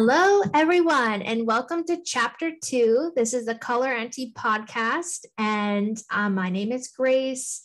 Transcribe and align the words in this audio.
Hello, 0.00 0.42
everyone, 0.54 1.22
and 1.22 1.44
welcome 1.44 1.82
to 1.86 2.00
chapter 2.04 2.52
two. 2.62 3.10
This 3.16 3.34
is 3.34 3.46
the 3.46 3.56
Color 3.56 3.88
Auntie 3.88 4.32
podcast, 4.32 5.24
and 5.36 6.00
um, 6.12 6.36
my 6.36 6.50
name 6.50 6.70
is 6.70 6.86
Grace, 6.86 7.62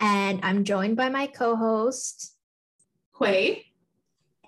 and 0.00 0.40
I'm 0.42 0.64
joined 0.64 0.96
by 0.96 1.10
my 1.10 1.26
co-host. 1.26 2.32
Quay. 3.20 3.66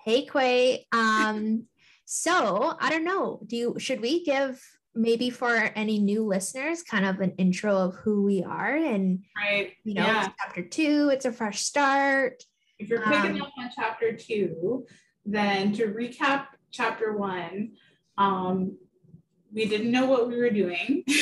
Hey, 0.03 0.25
Quay. 0.25 0.87
Um, 0.91 1.65
so 2.05 2.75
I 2.81 2.89
don't 2.89 3.03
know. 3.03 3.39
Do 3.45 3.55
you 3.55 3.75
should 3.77 4.01
we 4.01 4.25
give 4.25 4.59
maybe 4.95 5.29
for 5.29 5.53
any 5.75 5.99
new 5.99 6.25
listeners 6.25 6.81
kind 6.81 7.05
of 7.05 7.19
an 7.19 7.33
intro 7.37 7.77
of 7.77 7.93
who 7.97 8.23
we 8.23 8.43
are 8.43 8.75
and 8.75 9.23
Right. 9.37 9.73
you 9.83 9.93
know 9.93 10.07
yeah. 10.07 10.25
it's 10.25 10.35
chapter 10.43 10.63
two. 10.63 11.11
It's 11.13 11.25
a 11.25 11.31
fresh 11.31 11.61
start. 11.61 12.41
If 12.79 12.89
you're 12.89 13.03
picking 13.03 13.35
um, 13.35 13.43
up 13.43 13.51
on 13.59 13.69
chapter 13.75 14.13
two, 14.13 14.87
then 15.23 15.71
to 15.73 15.89
recap 15.89 16.47
chapter 16.71 17.15
one, 17.15 17.73
um, 18.17 18.77
we 19.53 19.65
didn't 19.65 19.91
know 19.91 20.05
what 20.05 20.27
we 20.27 20.37
were 20.37 20.49
doing. 20.49 21.03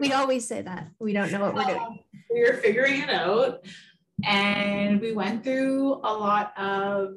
We 0.00 0.12
always 0.12 0.46
say 0.46 0.62
that 0.62 0.90
we 0.98 1.12
don't 1.12 1.32
know 1.32 1.40
what 1.40 1.54
we're 1.54 1.64
doing. 1.64 1.80
Um, 1.80 1.98
we 2.30 2.42
were 2.42 2.58
figuring 2.58 3.00
it 3.00 3.10
out, 3.10 3.64
and 4.24 5.00
we 5.00 5.12
went 5.12 5.42
through 5.42 5.94
a 6.04 6.12
lot 6.12 6.56
of 6.56 7.14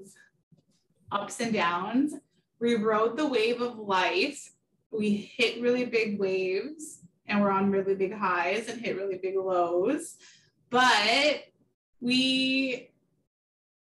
ups 1.11 1.39
and 1.39 1.53
downs. 1.53 2.15
We 2.59 2.75
rode 2.75 3.17
the 3.17 3.27
wave 3.27 3.61
of 3.61 3.77
life. 3.77 4.51
We 4.91 5.15
hit 5.15 5.61
really 5.61 5.85
big 5.85 6.19
waves, 6.19 6.99
and 7.27 7.41
we're 7.41 7.51
on 7.51 7.71
really 7.71 7.95
big 7.95 8.13
highs 8.13 8.67
and 8.67 8.81
hit 8.81 8.97
really 8.97 9.19
big 9.21 9.35
lows. 9.37 10.15
But 10.69 11.43
we 11.99 12.89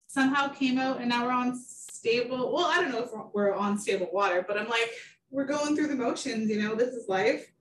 somehow 0.08 0.48
came 0.50 0.80
out, 0.80 1.00
and 1.00 1.10
now 1.10 1.26
we're 1.26 1.34
on 1.34 1.60
stable. 2.06 2.54
Well, 2.54 2.66
I 2.66 2.82
don't 2.82 2.92
know 2.92 3.04
if 3.04 3.10
we're- 3.34 3.56
on 3.58 3.80
stable 3.80 4.10
water, 4.14 4.46
but 4.48 4.58
I'm 4.60 4.68
like, 4.70 4.92
we're 5.32 5.46
going 5.46 5.76
through 5.76 5.88
the 5.88 5.96
motions. 5.96 6.50
You 6.50 6.62
know, 6.62 6.76
this 6.76 6.94
is 6.94 7.10
life. 7.10 7.52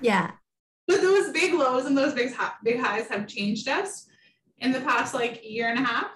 Yeah. 0.00 0.32
But 0.86 1.02
those 1.02 1.32
big 1.32 1.52
lows 1.52 1.84
and 1.84 1.96
those 1.96 2.14
big 2.14 2.34
big 2.62 2.80
highs 2.80 3.08
have 3.08 3.26
changed 3.26 3.68
us 3.68 4.06
in 4.58 4.72
the 4.72 4.80
past 4.80 5.12
like 5.12 5.40
year 5.44 5.68
and 5.68 5.78
a 5.78 5.82
half. 5.82 6.10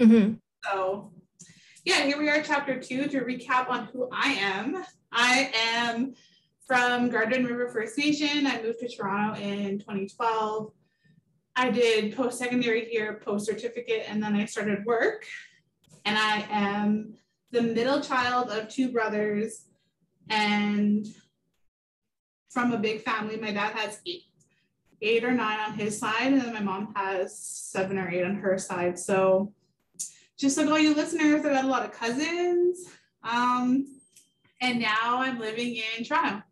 hmm 0.00 0.34
So, 0.64 1.12
yeah, 1.84 2.02
here 2.04 2.18
we 2.18 2.30
are, 2.30 2.42
chapter 2.42 2.80
two. 2.80 3.06
To 3.08 3.20
recap 3.20 3.68
on 3.68 3.86
who 3.86 4.08
I 4.10 4.28
am, 4.32 4.82
I 5.12 5.50
am 5.54 6.14
from 6.66 7.10
Garden 7.10 7.44
River 7.44 7.68
First 7.68 7.98
Nation. 7.98 8.46
I 8.46 8.62
moved 8.62 8.78
to 8.80 8.88
Toronto 8.88 9.38
in 9.40 9.78
2012. 9.78 10.72
I 11.56 11.70
did 11.70 12.16
post 12.16 12.38
secondary 12.38 12.86
here, 12.86 13.20
post 13.22 13.44
certificate, 13.46 14.04
and 14.08 14.22
then 14.22 14.34
I 14.34 14.46
started 14.46 14.84
work. 14.86 15.26
And 16.04 16.18
I 16.18 16.46
am 16.50 17.14
the 17.50 17.62
middle 17.62 18.00
child 18.00 18.50
of 18.50 18.68
two 18.68 18.90
brothers 18.90 19.66
and 20.28 21.06
from 22.50 22.72
a 22.72 22.78
big 22.78 23.02
family. 23.02 23.36
My 23.36 23.52
dad 23.52 23.72
has 23.76 24.00
eight, 24.06 24.24
eight 25.00 25.24
or 25.24 25.32
nine 25.32 25.60
on 25.60 25.74
his 25.74 25.98
side, 25.98 26.32
and 26.32 26.40
then 26.40 26.52
my 26.52 26.60
mom 26.60 26.92
has 26.94 27.38
seven 27.38 27.98
or 27.98 28.08
eight 28.08 28.24
on 28.24 28.36
her 28.36 28.58
side. 28.58 28.98
So, 28.98 29.52
just 30.38 30.56
like 30.56 30.68
all 30.68 30.78
you 30.78 30.94
listeners, 30.94 31.44
I've 31.44 31.52
got 31.52 31.64
a 31.64 31.68
lot 31.68 31.84
of 31.84 31.92
cousins. 31.92 32.88
Um, 33.22 33.86
and 34.60 34.80
now 34.80 35.20
I'm 35.20 35.38
living 35.38 35.76
in 35.76 36.04
Toronto. 36.04 36.42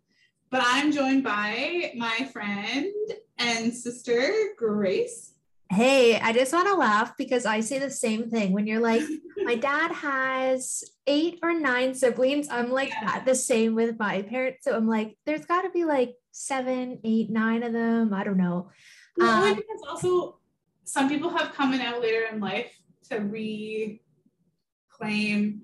But 0.51 0.63
I'm 0.65 0.91
joined 0.91 1.23
by 1.23 1.93
my 1.97 2.29
friend 2.33 2.93
and 3.39 3.73
sister, 3.73 4.33
Grace. 4.57 5.35
Hey, 5.71 6.19
I 6.19 6.33
just 6.33 6.53
want 6.53 6.67
to 6.67 6.75
laugh 6.75 7.17
because 7.17 7.47
I 7.47 7.61
say 7.61 7.79
the 7.79 7.91
same 7.91 8.29
thing. 8.29 8.53
When 8.53 8.67
you're 8.67 8.81
like, 8.81 9.03
my 9.45 9.55
dad 9.69 9.93
has 9.93 10.83
eight 11.07 11.39
or 11.45 11.55
nine 11.59 11.95
siblings, 11.95 12.49
I'm 12.51 12.71
like 12.73 12.89
Yeah. 12.89 13.05
that 13.07 13.25
the 13.25 13.37
same 13.37 13.77
with 13.77 13.97
my 13.99 14.23
parents. 14.23 14.65
So 14.65 14.75
I'm 14.77 14.89
like, 14.89 15.17
there's 15.27 15.45
got 15.47 15.63
to 15.63 15.71
be 15.71 15.85
like 15.85 16.15
seven, 16.33 16.99
eight, 17.05 17.31
nine 17.31 17.63
of 17.63 17.73
them. 17.73 18.13
I 18.13 18.25
don't 18.25 18.37
know. 18.37 18.71
Well, 19.17 19.31
Um, 19.31 19.45
I 19.45 19.55
think 19.55 19.67
it's 19.69 19.85
also 19.89 20.41
some 20.85 21.09
people 21.09 21.31
have 21.31 21.55
come 21.55 21.73
in 21.73 21.81
out 21.81 22.01
later 22.01 22.27
in 22.33 22.41
life 22.41 22.73
to 23.11 23.21
reclaim 24.99 25.63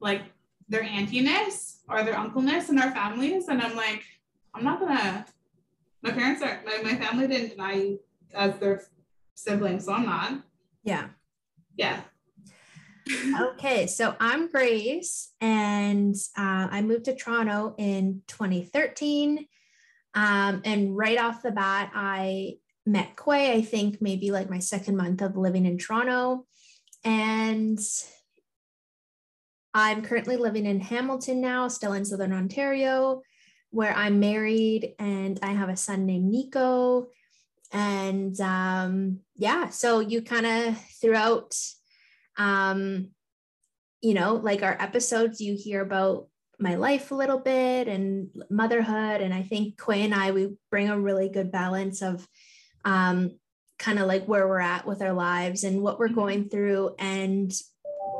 like 0.00 0.22
their 0.68 0.82
auntiness 0.82 1.80
or 1.90 2.02
their 2.04 2.14
uncleness 2.18 2.70
in 2.70 2.78
our 2.78 2.90
families. 2.92 3.48
And 3.48 3.60
I'm 3.60 3.76
like, 3.76 4.02
I'm 4.54 4.64
not 4.64 4.80
gonna 4.80 5.26
my 6.02 6.10
parents 6.12 6.40
are 6.42 6.62
my, 6.64 6.80
my 6.82 6.94
family 6.96 7.26
didn't 7.26 7.50
deny 7.50 7.74
you 7.74 8.00
as 8.34 8.58
their 8.58 8.82
siblings, 9.36 9.84
so 9.84 9.92
I'm 9.92 10.06
not. 10.06 10.42
Yeah. 10.82 11.08
Yeah. 11.76 12.00
Okay, 13.40 13.86
so 13.86 14.16
I'm 14.18 14.50
Grace, 14.50 15.32
and 15.40 16.16
uh, 16.36 16.66
I 16.72 16.82
moved 16.82 17.04
to 17.04 17.14
Toronto 17.14 17.76
in 17.78 18.22
2013. 18.26 19.46
Um, 20.14 20.62
and 20.64 20.96
right 20.96 21.18
off 21.18 21.42
the 21.42 21.52
bat, 21.52 21.92
I 21.94 22.54
met 22.84 23.16
Quay, 23.16 23.52
I 23.52 23.62
think 23.62 24.00
maybe 24.00 24.32
like 24.32 24.50
my 24.50 24.58
second 24.58 24.96
month 24.96 25.22
of 25.22 25.36
living 25.36 25.66
in 25.66 25.78
Toronto. 25.78 26.46
And 27.04 27.78
I'm 29.74 30.02
currently 30.02 30.36
living 30.36 30.66
in 30.66 30.80
Hamilton 30.80 31.40
now, 31.40 31.68
still 31.68 31.92
in 31.92 32.04
Southern 32.04 32.32
Ontario, 32.32 33.22
where 33.70 33.92
I'm 33.94 34.18
married 34.18 34.94
and 34.98 35.38
I 35.42 35.52
have 35.52 35.68
a 35.68 35.76
son 35.76 36.06
named 36.06 36.24
Nico. 36.24 37.08
And 37.72 38.40
um, 38.40 39.20
yeah, 39.38 39.68
so 39.68 40.00
you 40.00 40.22
kind 40.22 40.46
of 40.46 40.80
throughout 41.00 41.54
um 42.38 43.08
you 44.02 44.12
know 44.12 44.34
like 44.34 44.62
our 44.62 44.76
episodes 44.80 45.40
you 45.40 45.56
hear 45.56 45.80
about 45.80 46.28
my 46.58 46.74
life 46.74 47.10
a 47.10 47.14
little 47.14 47.38
bit 47.38 47.88
and 47.88 48.28
motherhood 48.50 49.22
and 49.22 49.32
i 49.32 49.42
think 49.42 49.80
quay 49.82 50.04
and 50.04 50.14
i 50.14 50.32
we 50.32 50.54
bring 50.70 50.90
a 50.90 51.00
really 51.00 51.30
good 51.30 51.50
balance 51.50 52.02
of 52.02 52.28
um 52.84 53.30
kind 53.78 53.98
of 53.98 54.06
like 54.06 54.26
where 54.26 54.46
we're 54.46 54.60
at 54.60 54.86
with 54.86 55.00
our 55.00 55.14
lives 55.14 55.64
and 55.64 55.80
what 55.80 55.98
we're 55.98 56.08
Mhm. 56.08 56.14
going 56.14 56.48
through 56.48 56.94
and 56.98 57.52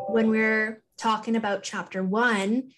when 0.08 0.30
we're 0.30 0.82
talking 0.96 1.36
about 1.36 1.62
chapter 1.62 2.02
one 2.02 2.70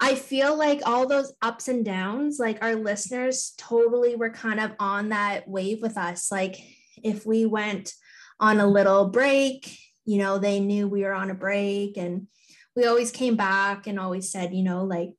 i 0.00 0.14
feel 0.14 0.56
like 0.56 0.80
all 0.86 1.06
those 1.06 1.34
ups 1.42 1.68
and 1.68 1.84
downs 1.84 2.38
like 2.38 2.62
our 2.62 2.74
listeners 2.74 3.52
totally 3.58 4.16
were 4.16 4.30
kind 4.30 4.58
of 4.58 4.72
on 4.78 5.10
that 5.10 5.46
wave 5.46 5.82
with 5.82 5.98
us 5.98 6.32
like 6.32 6.56
if 7.02 7.26
we 7.26 7.46
went 7.46 7.92
on 8.40 8.60
a 8.60 8.66
little 8.66 9.08
break 9.08 9.78
you 10.06 10.18
know, 10.18 10.38
they 10.38 10.60
knew 10.60 10.88
we 10.88 11.02
were 11.02 11.12
on 11.12 11.30
a 11.30 11.34
break 11.34 11.98
and 11.98 12.28
we 12.74 12.86
always 12.86 13.10
came 13.10 13.36
back 13.36 13.86
and 13.86 13.98
always 13.98 14.30
said, 14.30 14.54
you 14.54 14.62
know, 14.62 14.84
like 14.84 15.10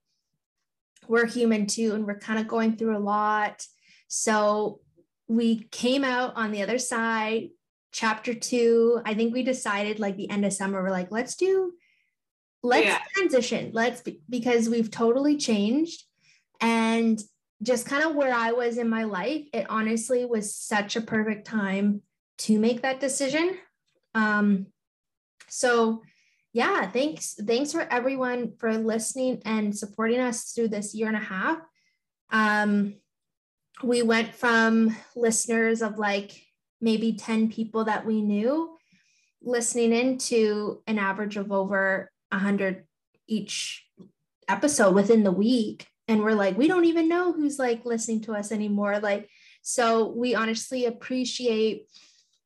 we're 1.07 1.27
human 1.27 1.67
too 1.67 1.93
and 1.93 2.07
we're 2.07 2.17
kind 2.17 2.39
of 2.39 2.47
going 2.47 2.77
through 2.77 2.97
a 2.97 2.99
lot. 2.99 3.65
So 4.07 4.79
we 5.27 5.67
came 5.71 6.03
out 6.03 6.33
on 6.37 6.51
the 6.51 6.63
other 6.63 6.79
side, 6.79 7.49
chapter 7.91 8.33
two. 8.33 9.01
I 9.05 9.13
think 9.13 9.33
we 9.33 9.43
decided 9.43 9.99
like 9.99 10.15
the 10.15 10.29
end 10.29 10.45
of 10.45 10.53
summer, 10.53 10.81
we're 10.81 10.89
like, 10.89 11.11
let's 11.11 11.35
do, 11.35 11.73
let's 12.63 12.85
Yeah. 12.85 12.99
transition. 13.13 13.71
Let's 13.73 14.01
be, 14.01 14.21
because 14.29 14.69
we've 14.69 14.89
totally 14.89 15.35
changed. 15.35 16.03
And 16.61 17.21
just 17.61 17.87
kind 17.87 18.03
of 18.03 18.15
where 18.15 18.33
I 18.33 18.51
was 18.51 18.77
in 18.77 18.89
my 18.89 19.03
life, 19.03 19.45
it 19.53 19.65
honestly 19.69 20.25
was 20.25 20.55
such 20.55 20.95
a 20.95 21.01
perfect 21.01 21.47
time 21.47 22.01
to 22.39 22.59
make 22.59 22.81
that 22.81 22.99
decision. 22.99 23.57
Um, 24.13 24.67
so 25.49 26.03
yeah, 26.53 26.89
thanks. 26.89 27.35
Thanks 27.35 27.71
for 27.71 27.81
everyone 27.81 28.53
for 28.57 28.77
listening 28.77 29.41
and 29.45 29.77
supporting 29.77 30.19
us 30.19 30.51
through 30.51 30.69
this 30.69 30.93
year 30.93 31.07
and 31.07 31.17
a 31.17 31.19
half. 31.19 31.59
Um, 32.31 32.95
we 33.83 34.01
went 34.01 34.33
from 34.35 34.95
listeners 35.15 35.81
of 35.81 35.97
like 35.97 36.41
maybe 36.81 37.13
10 37.13 37.51
people 37.51 37.85
that 37.85 38.05
we 38.05 38.21
knew 38.21 38.75
listening 39.41 39.93
into 39.93 40.81
an 40.87 40.97
average 40.97 41.37
of 41.37 41.51
over 41.51 42.11
100 42.31 42.85
each 43.27 43.85
episode 44.47 44.95
within 44.95 45.23
the 45.23 45.31
week 45.31 45.87
and 46.07 46.23
we're 46.23 46.33
like 46.33 46.57
we 46.57 46.67
don't 46.67 46.85
even 46.85 47.07
know 47.07 47.33
who's 47.33 47.59
like 47.59 47.85
listening 47.85 48.21
to 48.21 48.33
us 48.33 48.51
anymore 48.51 48.99
like 48.99 49.29
so 49.61 50.07
we 50.07 50.35
honestly 50.35 50.85
appreciate 50.85 51.87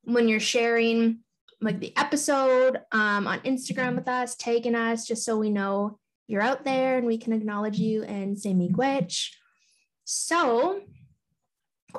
when 0.04 0.28
you're 0.28 0.40
sharing 0.40 1.20
like 1.62 1.80
the 1.80 1.96
episode 1.96 2.80
um, 2.92 3.28
on 3.28 3.40
Instagram 3.42 3.96
with 3.96 4.08
us, 4.08 4.36
tagging 4.36 4.76
us 4.76 5.06
just 5.06 5.24
so 5.24 5.38
we 5.38 5.50
know 5.50 6.00
you're 6.28 6.42
out 6.42 6.64
there 6.64 6.98
and 6.98 7.06
we 7.06 7.18
can 7.18 7.34
acknowledge 7.34 7.78
you 7.78 8.04
and 8.04 8.40
say 8.40 8.54
miigwech. 8.54 9.30
So, 10.04 10.82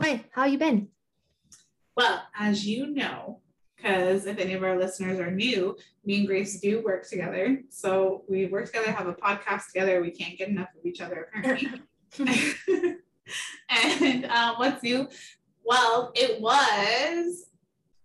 Quay, 0.00 0.24
how 0.32 0.46
you 0.46 0.58
been? 0.58 0.88
Well, 1.96 2.22
as 2.36 2.66
you 2.66 2.86
know, 2.86 3.41
because 3.82 4.26
if 4.26 4.38
any 4.38 4.54
of 4.54 4.62
our 4.62 4.78
listeners 4.78 5.18
are 5.18 5.30
new, 5.30 5.76
me 6.04 6.18
and 6.18 6.26
Grace 6.26 6.60
do 6.60 6.82
work 6.82 7.08
together. 7.08 7.60
So 7.68 8.24
we 8.28 8.46
work 8.46 8.66
together, 8.66 8.92
have 8.92 9.08
a 9.08 9.14
podcast 9.14 9.66
together. 9.66 10.00
We 10.00 10.10
can't 10.10 10.38
get 10.38 10.48
enough 10.48 10.68
of 10.78 10.86
each 10.86 11.00
other 11.00 11.28
apparently. 11.34 11.82
and 13.68 14.24
um, 14.26 14.54
what's 14.56 14.82
new? 14.82 15.08
Well, 15.64 16.12
it 16.14 16.40
was 16.40 17.46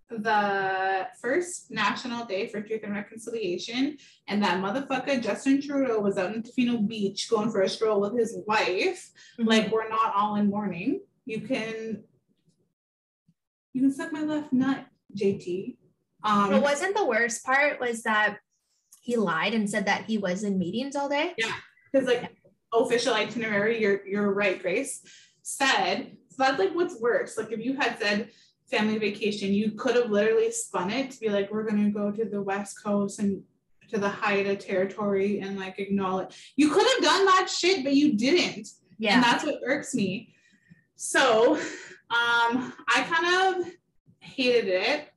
the 0.10 1.08
first 1.22 1.70
National 1.70 2.26
Day 2.26 2.48
for 2.48 2.62
Truth 2.62 2.82
and 2.84 2.94
Reconciliation, 2.94 3.98
and 4.28 4.42
that 4.42 4.64
motherfucker 4.64 5.22
Justin 5.22 5.62
Trudeau 5.62 6.00
was 6.00 6.18
out 6.18 6.34
in 6.34 6.44
Tofino 6.44 6.88
Beach 6.88 7.30
going 7.30 7.52
for 7.52 7.62
a 7.62 7.70
stroll 7.70 8.00
with 8.00 8.18
his 8.18 8.38
wife. 8.48 9.12
Mm-hmm. 9.38 9.50
Like 9.50 9.72
we're 9.72 9.90
not 9.90 10.14
all 10.16 10.36
in 10.36 10.50
mourning. 10.50 11.02
You 11.26 11.42
can 11.42 12.04
you 13.74 13.82
can 13.82 13.92
suck 13.92 14.14
my 14.14 14.22
left 14.22 14.54
nut, 14.54 14.86
JT. 15.18 15.78
Um, 16.24 16.50
but 16.52 16.62
wasn't 16.62 16.96
the 16.96 17.06
worst 17.06 17.44
part 17.44 17.80
was 17.80 18.04
that 18.04 18.38
he 19.02 19.16
lied 19.16 19.54
and 19.54 19.70
said 19.70 19.86
that 19.86 20.06
he 20.06 20.18
was 20.18 20.44
in 20.44 20.58
meetings 20.58 20.96
all 20.96 21.10
day? 21.10 21.34
Yeah, 21.38 21.54
because 21.92 22.08
like 22.08 22.32
official 22.74 23.14
itinerary, 23.14 23.82
you're 23.82 24.06
you're 24.06 24.34
right, 24.34 24.62
Grace 24.62 25.02
said. 25.44 26.18
So 26.30 26.36
that's 26.40 26.60
like 26.60 26.76
what's 26.76 27.00
worse. 27.00 27.38
Like 27.38 27.52
if 27.52 27.64
you 27.64 27.76
had 27.76 27.98
said 28.00 28.30
family 28.70 28.98
vacation, 28.98 29.54
you 29.54 29.72
could 29.72 29.96
have 29.96 30.10
literally 30.10 30.52
spun 30.52 30.92
it 30.92 31.12
to 31.12 31.20
be 31.20 31.30
like, 31.30 31.52
we're 31.52 31.68
gonna 31.68 31.90
go 31.90 32.12
to 32.12 32.26
the 32.26 32.42
west 32.42 32.84
coast 32.84 33.20
and 33.20 33.42
to 33.90 33.98
the 33.98 34.10
Haida 34.10 34.56
territory 34.56 35.40
and 35.40 35.58
like 35.58 35.80
acknowledge. 35.80 36.54
You 36.58 36.70
could 36.70 36.86
have 36.86 37.04
done 37.04 37.26
that 37.26 37.50
shit, 37.50 37.84
but 37.84 37.94
you 37.94 38.14
didn't. 38.18 38.68
Yeah. 38.98 39.16
And 39.16 39.24
that's 39.24 39.46
what 39.46 39.62
irks 39.66 39.96
me. 39.96 40.34
So 40.96 41.56
um, 41.56 42.74
I 42.90 43.04
kind 43.04 43.66
of 43.66 43.72
hated 44.20 44.68
it 44.68 45.10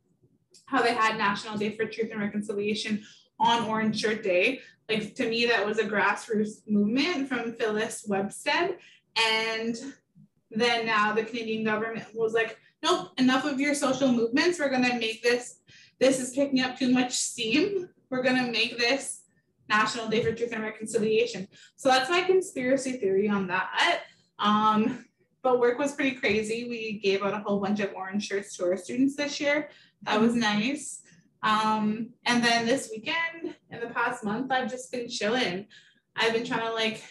how 0.71 0.83
they 0.83 0.95
had 0.95 1.19
National 1.19 1.59
Day 1.59 1.71
for 1.71 1.85
Truth 1.85 2.11
and 2.13 2.21
Reconciliation 2.21 3.03
on 3.41 3.65
Orange 3.65 4.01
Shirt 4.01 4.23
Day. 4.23 4.61
Like 4.89 5.15
to 5.17 5.29
me, 5.29 5.47
that 5.47 5.67
was 5.67 5.79
a 5.79 5.85
grassroots 5.85 6.69
movement 6.69 7.29
from 7.29 7.55
Phyllis 7.55 8.07
Webstad. 8.09 8.77
And 9.17 9.77
then 10.51 10.87
now 10.87 11.13
the 11.13 11.25
Canadian 11.25 11.65
government 11.65 12.07
was 12.15 12.35
like, 12.35 12.57
nope, 12.83 13.11
enough 13.19 13.45
of 13.45 13.59
your 13.59 13.75
social 13.75 14.13
movements. 14.13 14.59
We're 14.59 14.71
to 14.71 14.99
make 14.99 15.23
this, 15.23 15.61
this 15.99 16.21
is 16.21 16.35
picking 16.35 16.61
up 16.61 16.79
too 16.79 16.91
much 16.91 17.13
steam. 17.13 17.89
We're 18.09 18.23
to 18.37 18.51
make 18.51 18.79
this 18.79 19.23
National 19.69 20.09
Day 20.09 20.23
for 20.23 20.33
Truth 20.33 20.53
and 20.53 20.63
Reconciliation. 20.63 21.49
So 21.77 21.89
that's 21.89 22.11
my 22.11 22.23
conspiracy 22.23 22.93
theory 22.93 23.29
on 23.29 23.49
that. 23.49 24.03
Um, 24.39 25.05
but 25.43 25.61
work 25.61 25.79
was 25.79 25.93
pretty 25.93 26.17
crazy. 26.17 26.69
We 26.69 27.01
gave 27.03 27.23
out 27.23 27.35
a 27.35 27.39
whole 27.39 27.61
bunch 27.61 27.81
of 27.81 27.93
orange 27.95 28.27
shirts 28.27 28.57
to 28.57 28.65
our 28.65 28.77
students 28.77 29.17
this 29.17 29.41
year. 29.41 29.71
That 30.03 30.21
was 30.21 30.35
nice. 30.35 31.03
Um, 31.43 32.11
and 32.27 32.45
then 32.45 32.67
this 32.67 32.91
weekend, 32.91 33.55
in 33.71 33.81
the 33.81 33.89
past 33.89 34.25
month, 34.25 34.51
I've 34.53 34.71
just 34.71 34.93
been 34.93 35.09
chilling. 35.09 35.67
I've 36.17 36.35
been 36.35 36.45
trying 36.45 36.67
to 36.67 36.73
like 36.73 37.03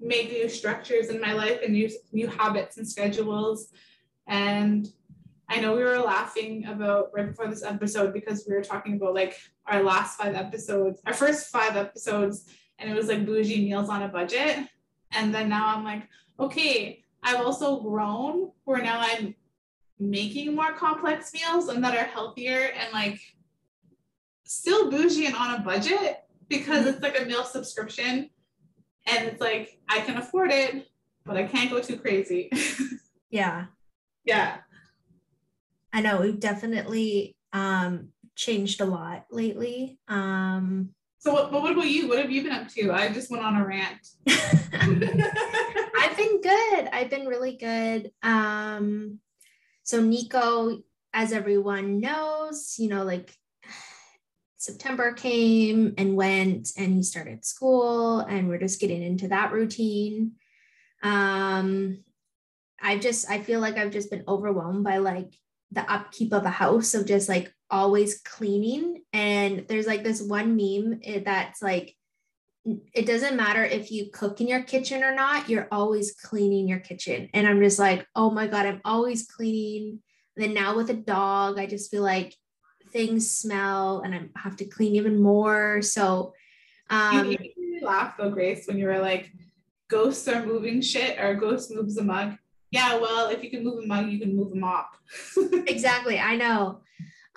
make 0.00 0.32
new 0.32 0.48
structures 0.48 1.08
in 1.08 1.20
my 1.20 1.32
life 1.32 1.60
and 1.62 1.72
new 1.72 1.88
new 2.12 2.26
habits 2.26 2.78
and 2.78 2.88
schedules. 2.88 3.68
And 4.26 4.88
I 5.48 5.60
know 5.60 5.74
we 5.74 5.82
were 5.82 5.98
laughing 5.98 6.66
about 6.66 7.10
right 7.12 7.26
before 7.26 7.48
this 7.48 7.64
episode 7.64 8.12
because 8.12 8.44
we 8.48 8.54
were 8.54 8.62
talking 8.62 8.96
about 8.96 9.14
like 9.14 9.36
our 9.66 9.82
last 9.82 10.18
five 10.18 10.34
episodes, 10.34 11.00
our 11.06 11.12
first 11.12 11.50
five 11.50 11.76
episodes, 11.76 12.46
and 12.78 12.90
it 12.90 12.94
was 12.94 13.08
like 13.08 13.26
bougie 13.26 13.64
meals 13.64 13.88
on 13.88 14.02
a 14.02 14.08
budget. 14.08 14.58
And 15.12 15.34
then 15.34 15.48
now 15.48 15.74
I'm 15.74 15.84
like, 15.84 16.08
okay, 16.38 16.99
I've 17.22 17.44
also 17.44 17.80
grown 17.80 18.50
where 18.64 18.82
now 18.82 19.00
I'm 19.00 19.34
making 19.98 20.54
more 20.54 20.72
complex 20.72 21.32
meals 21.34 21.68
and 21.68 21.84
that 21.84 21.96
are 21.96 22.08
healthier 22.08 22.70
and 22.78 22.92
like 22.92 23.20
still 24.44 24.90
bougie 24.90 25.26
and 25.26 25.34
on 25.34 25.60
a 25.60 25.62
budget 25.62 26.24
because 26.48 26.86
it's 26.86 27.02
like 27.02 27.20
a 27.20 27.24
meal 27.24 27.44
subscription 27.44 28.30
and 29.06 29.28
it's 29.28 29.40
like 29.40 29.78
I 29.88 30.00
can 30.00 30.16
afford 30.16 30.50
it, 30.50 30.88
but 31.24 31.36
I 31.36 31.44
can't 31.44 31.70
go 31.70 31.80
too 31.80 31.96
crazy. 31.96 32.50
yeah. 33.30 33.66
Yeah. 34.24 34.56
I 35.92 36.00
know 36.00 36.20
we've 36.20 36.40
definitely 36.40 37.36
um 37.52 38.08
changed 38.36 38.80
a 38.80 38.86
lot 38.86 39.26
lately. 39.30 39.98
Um 40.08 40.90
so 41.20 41.32
what, 41.32 41.52
what 41.52 41.72
about 41.72 41.88
you? 41.88 42.08
What 42.08 42.18
have 42.18 42.30
you 42.30 42.42
been 42.42 42.52
up 42.52 42.68
to? 42.70 42.92
I 42.92 43.12
just 43.12 43.30
went 43.30 43.44
on 43.44 43.56
a 43.56 43.64
rant. 43.66 44.08
I've 44.26 46.16
been 46.16 46.40
good. 46.40 46.88
I've 46.92 47.10
been 47.10 47.26
really 47.26 47.56
good. 47.56 48.10
Um 48.22 49.20
so 49.82 50.00
Nico, 50.00 50.82
as 51.12 51.32
everyone 51.32 52.00
knows, 52.00 52.76
you 52.78 52.88
know, 52.88 53.04
like 53.04 53.32
September 54.56 55.12
came 55.12 55.94
and 55.96 56.16
went 56.16 56.70
and 56.76 56.92
he 56.94 57.02
started 57.02 57.44
school 57.44 58.20
and 58.20 58.48
we're 58.48 58.58
just 58.58 58.80
getting 58.80 59.02
into 59.02 59.28
that 59.28 59.52
routine. 59.52 60.32
Um, 61.02 62.04
I've 62.80 63.00
just, 63.00 63.30
I 63.30 63.40
feel 63.40 63.60
like 63.60 63.78
I've 63.78 63.90
just 63.90 64.10
been 64.10 64.24
overwhelmed 64.28 64.84
by 64.84 64.98
like 64.98 65.32
the 65.72 65.90
upkeep 65.90 66.32
of 66.32 66.44
a 66.44 66.50
house 66.50 66.94
of 66.94 67.06
just 67.06 67.28
like 67.28 67.52
always 67.70 68.20
cleaning. 68.20 69.02
And 69.12 69.66
there's 69.68 69.86
like 69.86 70.02
this 70.02 70.22
one 70.22 70.56
meme 70.56 71.00
eh, 71.04 71.20
that's 71.24 71.62
like, 71.62 71.96
it 72.92 73.06
doesn't 73.06 73.36
matter 73.36 73.64
if 73.64 73.90
you 73.90 74.10
cook 74.12 74.40
in 74.40 74.46
your 74.46 74.62
kitchen 74.62 75.02
or 75.02 75.14
not, 75.14 75.48
you're 75.48 75.68
always 75.72 76.14
cleaning 76.14 76.68
your 76.68 76.78
kitchen. 76.78 77.30
And 77.32 77.46
I'm 77.46 77.60
just 77.62 77.78
like, 77.78 78.06
oh 78.14 78.30
my 78.30 78.46
God, 78.46 78.66
I'm 78.66 78.80
always 78.84 79.26
cleaning. 79.26 80.00
And 80.36 80.44
then 80.44 80.54
now 80.54 80.76
with 80.76 80.90
a 80.90 80.94
dog, 80.94 81.58
I 81.58 81.66
just 81.66 81.90
feel 81.90 82.02
like 82.02 82.34
things 82.92 83.30
smell 83.30 84.00
and 84.00 84.14
I 84.14 84.20
have 84.38 84.56
to 84.56 84.64
clean 84.64 84.96
even 84.96 85.20
more. 85.20 85.80
So 85.80 86.34
um 86.90 87.30
you 87.30 87.38
made 87.38 87.54
me 87.56 87.80
laugh 87.82 88.16
though, 88.18 88.30
Grace, 88.30 88.66
when 88.66 88.78
you 88.78 88.86
were 88.86 88.98
like, 88.98 89.32
ghosts 89.88 90.28
are 90.28 90.44
moving 90.44 90.80
shit 90.80 91.18
or 91.18 91.34
ghost 91.34 91.70
moves 91.70 91.96
a 91.96 92.04
mug. 92.04 92.36
Yeah, 92.70 92.98
well, 92.98 93.30
if 93.30 93.42
you 93.42 93.50
can 93.50 93.64
move 93.64 93.82
a 93.82 93.86
mug, 93.86 94.08
you 94.08 94.20
can 94.20 94.36
move 94.36 94.52
a 94.52 94.56
mop. 94.56 94.96
exactly. 95.66 96.18
I 96.18 96.36
know. 96.36 96.80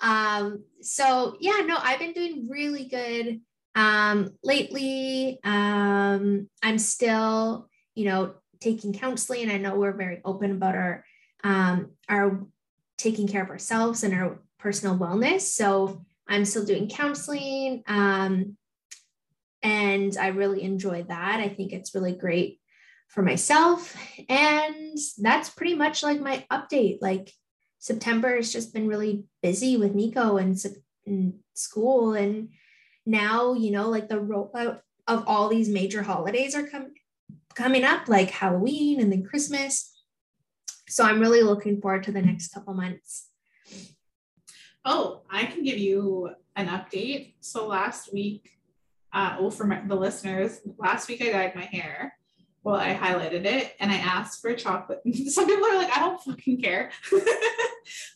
Um, 0.00 0.64
so 0.80 1.36
yeah, 1.40 1.62
no, 1.66 1.76
I've 1.78 1.98
been 1.98 2.12
doing 2.12 2.48
really 2.50 2.84
good 2.86 3.40
um 3.76 4.30
lately. 4.42 5.38
Um, 5.44 6.48
I'm 6.62 6.78
still, 6.78 7.68
you 7.94 8.06
know, 8.06 8.34
taking 8.60 8.92
counseling. 8.92 9.50
I 9.50 9.58
know 9.58 9.76
we're 9.76 9.96
very 9.96 10.20
open 10.24 10.52
about 10.52 10.76
our 10.76 11.04
um 11.42 11.90
our 12.08 12.46
taking 12.98 13.28
care 13.28 13.42
of 13.42 13.50
ourselves 13.50 14.02
and 14.02 14.14
our 14.14 14.40
personal 14.58 14.96
wellness. 14.96 15.42
So 15.42 16.04
I'm 16.28 16.44
still 16.44 16.64
doing 16.64 16.88
counseling. 16.88 17.82
Um, 17.86 18.56
and 19.62 20.16
I 20.18 20.28
really 20.28 20.62
enjoy 20.62 21.04
that. 21.04 21.40
I 21.40 21.48
think 21.48 21.72
it's 21.72 21.94
really 21.94 22.14
great 22.14 22.60
for 23.08 23.22
myself. 23.22 23.96
And 24.28 24.96
that's 25.18 25.50
pretty 25.50 25.74
much 25.74 26.02
like 26.02 26.20
my 26.20 26.44
update. 26.50 26.98
Like 27.00 27.32
September 27.84 28.34
has 28.36 28.50
just 28.50 28.72
been 28.72 28.88
really 28.88 29.24
busy 29.42 29.76
with 29.76 29.94
Nico 29.94 30.38
and, 30.38 30.56
and 31.04 31.34
school. 31.52 32.14
And 32.14 32.48
now, 33.04 33.52
you 33.52 33.70
know, 33.72 33.90
like 33.90 34.08
the 34.08 34.14
rollout 34.14 34.80
of 35.06 35.24
all 35.26 35.50
these 35.50 35.68
major 35.68 36.02
holidays 36.02 36.54
are 36.54 36.66
coming 36.66 36.94
coming 37.54 37.84
up, 37.84 38.08
like 38.08 38.30
Halloween 38.30 39.02
and 39.02 39.12
then 39.12 39.22
Christmas. 39.22 40.02
So 40.88 41.04
I'm 41.04 41.20
really 41.20 41.42
looking 41.42 41.78
forward 41.82 42.04
to 42.04 42.12
the 42.12 42.22
next 42.22 42.54
couple 42.54 42.72
months. 42.72 43.28
Oh, 44.86 45.20
I 45.30 45.44
can 45.44 45.62
give 45.62 45.76
you 45.76 46.30
an 46.56 46.68
update. 46.68 47.34
So 47.40 47.66
last 47.66 48.14
week, 48.14 48.48
uh, 49.12 49.50
for 49.50 49.66
my, 49.66 49.82
the 49.86 49.94
listeners, 49.94 50.58
last 50.78 51.06
week 51.06 51.20
I 51.20 51.30
dyed 51.30 51.54
my 51.54 51.66
hair. 51.66 52.16
Well, 52.62 52.76
I 52.76 52.94
highlighted 52.94 53.44
it 53.44 53.74
and 53.78 53.92
I 53.92 53.96
asked 53.96 54.40
for 54.40 54.54
chocolate. 54.54 55.02
Some 55.26 55.46
people 55.46 55.66
are 55.66 55.76
like, 55.76 55.94
I 55.94 56.00
don't 56.00 56.22
fucking 56.22 56.62
care. 56.62 56.90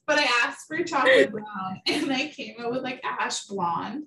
but 0.09 0.19
I 0.19 0.27
asked 0.43 0.67
for 0.67 0.83
chocolate 0.83 1.31
brown 1.31 1.83
and 1.87 2.11
I 2.11 2.29
came 2.29 2.57
out 2.59 2.73
with 2.73 2.83
like 2.83 3.05
ash 3.05 3.45
blonde. 3.45 4.05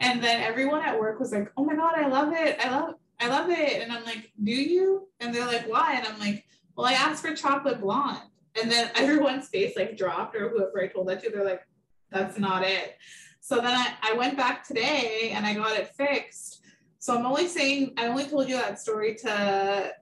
And 0.00 0.22
then 0.22 0.42
everyone 0.42 0.82
at 0.82 0.98
work 0.98 1.18
was 1.18 1.32
like, 1.32 1.50
oh 1.56 1.64
my 1.64 1.74
God, 1.74 1.94
I 1.96 2.08
love 2.08 2.34
it. 2.34 2.58
I 2.60 2.68
love 2.68 2.94
I 3.18 3.28
love 3.28 3.48
it. 3.48 3.80
And 3.80 3.90
I'm 3.90 4.04
like, 4.04 4.30
do 4.42 4.52
you? 4.52 5.08
And 5.20 5.34
they're 5.34 5.46
like, 5.46 5.66
why? 5.66 5.94
And 5.94 6.06
I'm 6.06 6.18
like, 6.18 6.44
well, 6.76 6.86
I 6.86 6.92
asked 6.92 7.22
for 7.22 7.34
chocolate 7.34 7.80
blonde. 7.80 8.18
And 8.60 8.70
then 8.70 8.90
everyone's 8.96 9.48
face 9.48 9.74
like 9.74 9.96
dropped, 9.96 10.36
or 10.36 10.50
whoever 10.50 10.82
I 10.82 10.88
told 10.88 11.08
that 11.08 11.22
to, 11.22 11.30
they're 11.30 11.44
like, 11.44 11.66
that's 12.10 12.38
not 12.38 12.62
it. 12.62 12.96
So 13.40 13.56
then 13.56 13.68
I, 13.68 13.94
I 14.02 14.12
went 14.14 14.36
back 14.36 14.66
today 14.66 15.30
and 15.32 15.46
I 15.46 15.54
got 15.54 15.78
it 15.78 15.94
fixed. 15.96 16.60
So 16.98 17.16
I'm 17.16 17.24
only 17.24 17.46
saying, 17.46 17.94
I 17.96 18.08
only 18.08 18.26
told 18.26 18.48
you 18.48 18.56
that 18.56 18.80
story 18.80 19.14
to 19.22 19.92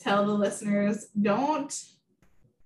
tell 0.00 0.24
the 0.24 0.32
listeners 0.32 1.08
don't, 1.20 1.72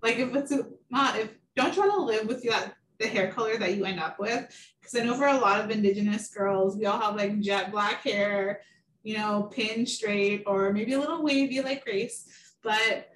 like, 0.03 0.19
if 0.19 0.35
it's 0.35 0.53
not, 0.89 1.19
if 1.19 1.31
don't 1.57 1.75
try 1.75 1.87
to 1.87 2.01
live 2.01 2.27
with 2.27 2.43
that 2.45 2.75
the 3.03 3.09
hair 3.09 3.31
color 3.33 3.57
that 3.57 3.77
you 3.77 3.85
end 3.85 4.01
up 4.01 4.19
with. 4.19 4.47
Because 4.81 4.99
I 4.99 5.05
know 5.05 5.15
for 5.15 5.27
a 5.27 5.39
lot 5.39 5.61
of 5.61 5.71
indigenous 5.71 6.29
girls, 6.29 6.77
we 6.77 6.87
all 6.87 7.01
have 7.01 7.17
like 7.17 7.41
jet 7.41 7.71
black 7.71 8.03
hair, 8.03 8.61
you 9.03 9.17
know, 9.17 9.51
pin 9.53 9.87
straight, 9.87 10.45
or 10.47 10.73
maybe 10.73 10.95
a 10.95 11.01
little 11.01 11.23
wavy 11.23 11.61
like 11.61 11.85
Grace. 11.85 12.27
But 12.63 13.09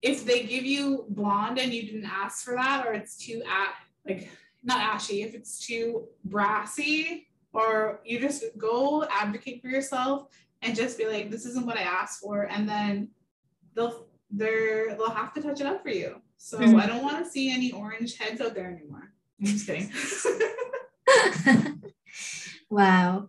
if 0.00 0.24
they 0.24 0.44
give 0.44 0.64
you 0.64 1.06
blonde 1.08 1.58
and 1.58 1.72
you 1.72 1.82
didn't 1.82 2.10
ask 2.10 2.44
for 2.44 2.54
that, 2.54 2.86
or 2.86 2.92
it's 2.92 3.16
too 3.16 3.42
like 4.06 4.30
not 4.62 4.80
ashy, 4.80 5.22
if 5.22 5.34
it's 5.34 5.66
too 5.66 6.06
brassy, 6.24 7.28
or 7.52 8.00
you 8.04 8.20
just 8.20 8.44
go 8.56 9.04
advocate 9.10 9.60
for 9.60 9.68
yourself 9.68 10.28
and 10.62 10.76
just 10.76 10.98
be 10.98 11.06
like, 11.06 11.30
this 11.30 11.46
isn't 11.46 11.66
what 11.66 11.76
I 11.76 11.82
asked 11.82 12.20
for, 12.20 12.42
and 12.42 12.68
then 12.68 13.08
they'll 13.74 14.06
they're 14.30 14.94
they'll 14.94 15.10
have 15.10 15.32
to 15.34 15.42
touch 15.42 15.60
it 15.60 15.66
up 15.66 15.82
for 15.82 15.90
you. 15.90 16.20
So 16.38 16.58
mm-hmm. 16.58 16.76
I 16.76 16.86
don't 16.86 17.02
want 17.02 17.22
to 17.22 17.30
see 17.30 17.52
any 17.52 17.72
orange 17.72 18.16
heads 18.16 18.40
out 18.40 18.54
there 18.54 18.70
anymore. 18.70 19.12
I'm 19.40 19.46
just 19.46 19.66
kidding. 19.66 19.92
wow. 22.70 23.28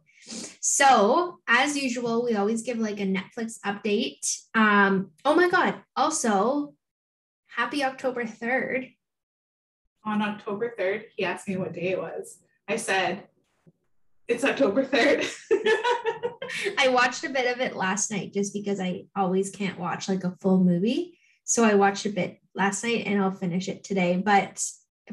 So, 0.61 1.39
as 1.47 1.75
usual, 1.75 2.23
we 2.23 2.35
always 2.35 2.61
give 2.61 2.77
like 2.77 2.99
a 2.99 3.05
Netflix 3.05 3.59
update. 3.65 4.25
Um, 4.53 5.11
oh 5.25 5.35
my 5.35 5.49
God. 5.49 5.75
Also, 5.95 6.75
happy 7.47 7.83
October 7.83 8.23
3rd. 8.23 8.95
On 10.05 10.21
October 10.21 10.73
3rd, 10.79 11.05
he 11.15 11.25
asked 11.25 11.47
me 11.47 11.57
what 11.57 11.73
day 11.73 11.89
it 11.89 11.99
was. 11.99 12.37
I 12.67 12.77
said, 12.77 13.23
it's 14.27 14.43
October 14.43 14.85
3rd. 14.85 15.29
I 16.77 16.87
watched 16.89 17.23
a 17.23 17.29
bit 17.29 17.51
of 17.51 17.59
it 17.59 17.75
last 17.75 18.11
night 18.11 18.33
just 18.33 18.53
because 18.53 18.79
I 18.79 19.05
always 19.15 19.49
can't 19.49 19.79
watch 19.79 20.07
like 20.07 20.23
a 20.23 20.35
full 20.39 20.63
movie. 20.63 21.18
So 21.49 21.63
I 21.63 21.73
watched 21.73 22.05
a 22.05 22.09
bit 22.09 22.39
last 22.53 22.83
night 22.83 23.07
and 23.07 23.19
I'll 23.19 23.31
finish 23.31 23.69
it 23.69 23.83
today. 23.83 24.21
But 24.23 24.63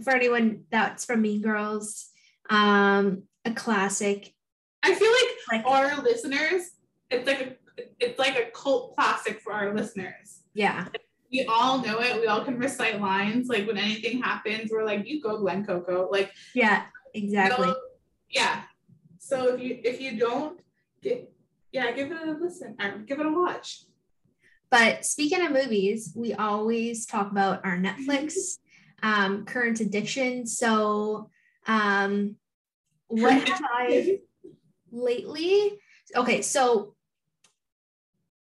for 0.04 0.14
anyone 0.14 0.64
that's 0.70 1.06
from 1.06 1.22
Mean 1.22 1.40
Girls, 1.40 2.10
um, 2.50 3.22
a 3.46 3.52
classic. 3.52 4.34
I 4.82 4.94
feel 4.94 5.10
like, 5.10 5.64
like 5.64 5.66
our 5.66 6.02
listeners, 6.02 6.72
it's 7.10 7.26
like 7.26 7.40
a 7.40 7.82
it's 7.98 8.18
like 8.18 8.36
a 8.36 8.50
cult 8.50 8.94
classic 8.94 9.40
for 9.40 9.54
our 9.54 9.74
listeners. 9.74 10.42
Yeah. 10.52 10.88
We 11.32 11.46
all 11.48 11.82
know 11.82 12.00
it. 12.00 12.20
We 12.20 12.26
all 12.26 12.44
can 12.44 12.58
recite 12.58 13.00
lines. 13.00 13.48
Like 13.48 13.66
when 13.66 13.78
anything 13.78 14.20
happens, 14.20 14.70
we're 14.70 14.84
like, 14.84 15.06
you 15.06 15.22
go 15.22 15.38
Glen 15.38 15.64
Coco. 15.64 16.10
Like 16.12 16.32
Yeah, 16.52 16.82
exactly. 17.14 17.72
yeah. 18.28 18.64
So 19.18 19.54
if 19.54 19.60
you 19.62 19.80
if 19.82 20.02
you 20.02 20.18
don't 20.18 20.60
get 21.00 21.32
yeah, 21.72 21.92
give 21.92 22.12
it 22.12 22.28
a 22.28 22.32
listen 22.32 22.76
or 22.78 22.98
give 22.98 23.20
it 23.20 23.26
a 23.26 23.32
watch. 23.32 23.84
But 24.70 25.04
speaking 25.04 25.44
of 25.44 25.52
movies, 25.52 26.12
we 26.16 26.34
always 26.34 27.06
talk 27.06 27.30
about 27.30 27.64
our 27.64 27.78
Netflix 27.78 28.58
um, 29.02 29.44
current 29.44 29.80
addiction. 29.80 30.46
So, 30.46 31.30
um, 31.66 32.36
what 33.08 33.48
have 33.48 33.62
I 33.64 34.18
lately? 34.90 35.78
Okay, 36.14 36.42
so 36.42 36.94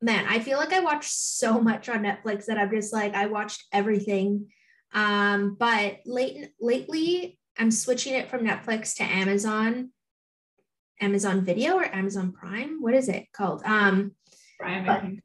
man, 0.01 0.25
I 0.29 0.39
feel 0.39 0.57
like 0.57 0.74
I 0.74 0.81
watch 0.81 1.07
so 1.07 1.60
much 1.60 1.89
on 1.89 2.03
Netflix 2.03 2.45
that 2.45 2.57
I'm 2.57 2.72
just 2.72 2.93
like 2.93 3.13
I 3.13 3.25
watched 3.25 3.65
everything. 3.74 4.48
Um, 4.93 5.55
but 5.60 6.00
late 6.05 6.51
lately, 6.60 7.38
I'm 7.57 7.72
switching 7.72 8.13
it 8.13 8.29
from 8.29 8.45
Netflix 8.45 8.95
to 8.95 9.03
Amazon, 9.03 9.91
Amazon 11.01 11.43
Video 11.43 11.75
or 11.75 11.86
Amazon 11.86 12.31
Prime. 12.31 12.81
What 12.81 12.93
is 12.93 13.10
it 13.10 13.27
called? 13.34 13.62
Um, 13.65 14.12
Prime, 14.60 14.89
I 14.89 15.00
think. 15.01 15.22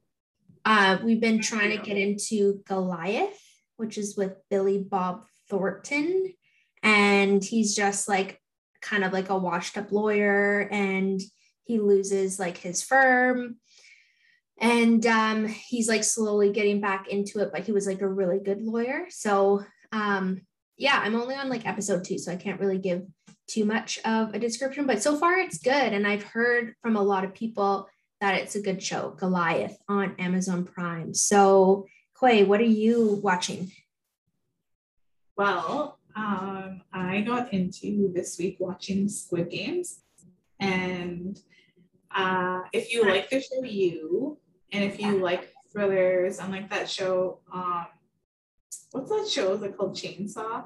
Uh, 0.65 0.99
we've 1.03 1.21
been 1.21 1.41
trying 1.41 1.77
to 1.77 1.85
get 1.85 1.97
into 1.97 2.63
Goliath, 2.67 3.41
which 3.77 3.99
is 3.99 4.17
with 4.17 4.37
Billy 4.51 4.79
Bob 4.79 5.25
Thornton. 5.49 6.35
And 6.83 7.43
he's 7.43 7.75
just 7.75 8.09
like 8.09 8.41
kind 8.81 9.05
of 9.05 9.13
like 9.13 9.29
a 9.29 9.39
washed 9.39 9.77
up 9.77 9.93
lawyer 9.93 10.69
and 10.71 11.21
he 11.65 11.79
loses 11.79 12.39
like 12.39 12.59
his 12.59 12.83
firm. 12.83 13.57
And 14.59 15.05
um, 15.07 15.49
he's 15.49 15.89
like 15.89 16.05
slowly 16.05 16.53
getting 16.53 16.81
back 16.81 17.09
into 17.09 17.41
it, 17.41 17.51
but 17.53 17.65
he 17.65 17.73
was 17.73 17.87
like 17.87 18.03
a 18.03 18.09
really 18.09 18.39
good 18.39 18.63
lawyer. 18.63 19.07
So 19.09 19.65
um, 19.93 20.43
yeah, 20.77 21.01
I'm 21.03 21.15
only 21.15 21.35
on 21.35 21.49
like 21.49 21.67
episode 21.67 22.05
two, 22.05 22.19
so 22.19 22.33
I 22.33 22.37
can't 22.37 22.61
really 22.61 22.79
give 22.79 23.03
too 23.49 23.65
much 23.65 23.99
of 24.05 24.35
a 24.35 24.39
description, 24.39 24.87
but 24.87 25.03
so 25.03 25.17
far 25.17 25.39
it's 25.39 25.59
good. 25.59 25.93
And 25.93 26.07
I've 26.07 26.23
heard 26.23 26.75
from 26.83 26.97
a 26.97 27.03
lot 27.03 27.25
of 27.25 27.35
people 27.35 27.89
that 28.21 28.35
it's 28.37 28.55
a 28.55 28.61
good 28.61 28.83
show, 28.83 29.11
Goliath 29.19 29.79
on 29.89 30.15
Amazon 30.19 30.65
Prime. 30.65 31.15
So, 31.15 31.87
Quay, 32.19 32.45
what 32.45 32.61
are 32.61 32.65
you 32.65 33.21
watching? 33.23 33.73
Well, 35.37 35.99
um, 36.15 36.83
I 36.93 37.23
got 37.23 37.53
into 37.53 38.13
this 38.13 38.39
week 38.39 38.57
watching 38.61 39.09
Squid 39.09 39.51
Games. 39.51 40.03
And 40.59 41.41
uh, 42.15 42.61
if 42.73 42.93
you 42.93 43.05
like 43.07 43.31
the 43.31 43.41
show 43.41 43.65
You, 43.65 44.39
and 44.73 44.85
if 44.85 45.01
you 45.01 45.19
like 45.19 45.53
thrillers 45.73 46.39
and 46.39 46.53
like 46.53 46.69
that 46.71 46.91
show, 46.91 47.39
um, 47.53 47.87
what's 48.93 49.11
that 49.11 49.29
show? 49.29 49.55
Is 49.55 49.63
it 49.63 49.77
called 49.79 49.95
Chainsaw? 49.95 50.65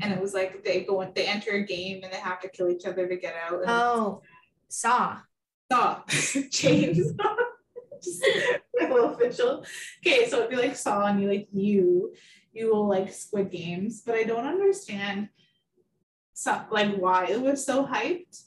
And 0.00 0.12
it 0.12 0.20
was 0.20 0.34
like 0.34 0.64
they 0.64 0.84
go 0.84 1.04
they 1.14 1.26
enter 1.26 1.50
a 1.50 1.64
game 1.64 2.02
and 2.02 2.12
they 2.12 2.18
have 2.18 2.40
to 2.40 2.48
kill 2.48 2.70
each 2.70 2.86
other 2.86 3.08
to 3.08 3.16
get 3.16 3.34
out. 3.34 3.62
Oh, 3.66 4.22
Saw. 4.68 5.18
Saw 5.74 6.00
chains. 6.50 7.12
Just 8.02 8.24
a 8.24 8.60
little 8.80 9.14
official. 9.14 9.64
Okay, 10.00 10.28
so 10.28 10.42
if 10.42 10.50
you 10.50 10.58
like 10.58 10.76
Saw 10.76 11.06
and 11.06 11.20
you 11.20 11.28
like 11.28 11.48
you, 11.52 12.14
you 12.52 12.72
will 12.72 12.86
like 12.86 13.12
Squid 13.12 13.50
Games, 13.50 14.02
but 14.04 14.14
I 14.14 14.24
don't 14.24 14.46
understand 14.46 15.28
so, 16.32 16.60
like 16.70 16.94
why 16.96 17.26
it 17.26 17.40
was 17.40 17.64
so 17.64 17.86
hyped. 17.86 18.42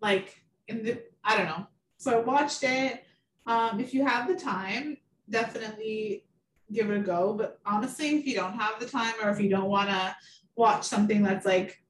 Like 0.00 0.42
in 0.66 0.84
the 0.84 1.02
I 1.22 1.36
don't 1.36 1.46
know. 1.46 1.66
So 1.98 2.18
I 2.18 2.22
watched 2.22 2.62
it. 2.62 3.04
Um, 3.46 3.80
if 3.80 3.94
you 3.94 4.04
have 4.04 4.28
the 4.28 4.36
time, 4.36 4.98
definitely 5.28 6.24
give 6.72 6.90
it 6.90 6.98
a 6.98 7.00
go. 7.00 7.34
But 7.34 7.58
honestly, 7.66 8.16
if 8.16 8.26
you 8.26 8.36
don't 8.36 8.54
have 8.54 8.80
the 8.80 8.86
time 8.86 9.14
or 9.22 9.30
if 9.30 9.40
you 9.40 9.48
don't 9.48 9.70
want 9.70 9.90
to 9.90 10.16
watch 10.56 10.84
something 10.84 11.22
that's 11.22 11.46
like 11.46 11.80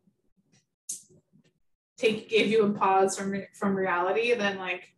take 1.98 2.30
give 2.30 2.46
you 2.46 2.64
a 2.64 2.70
pause 2.70 3.18
from 3.18 3.42
from 3.54 3.74
reality, 3.74 4.34
then 4.34 4.58
like 4.58 4.94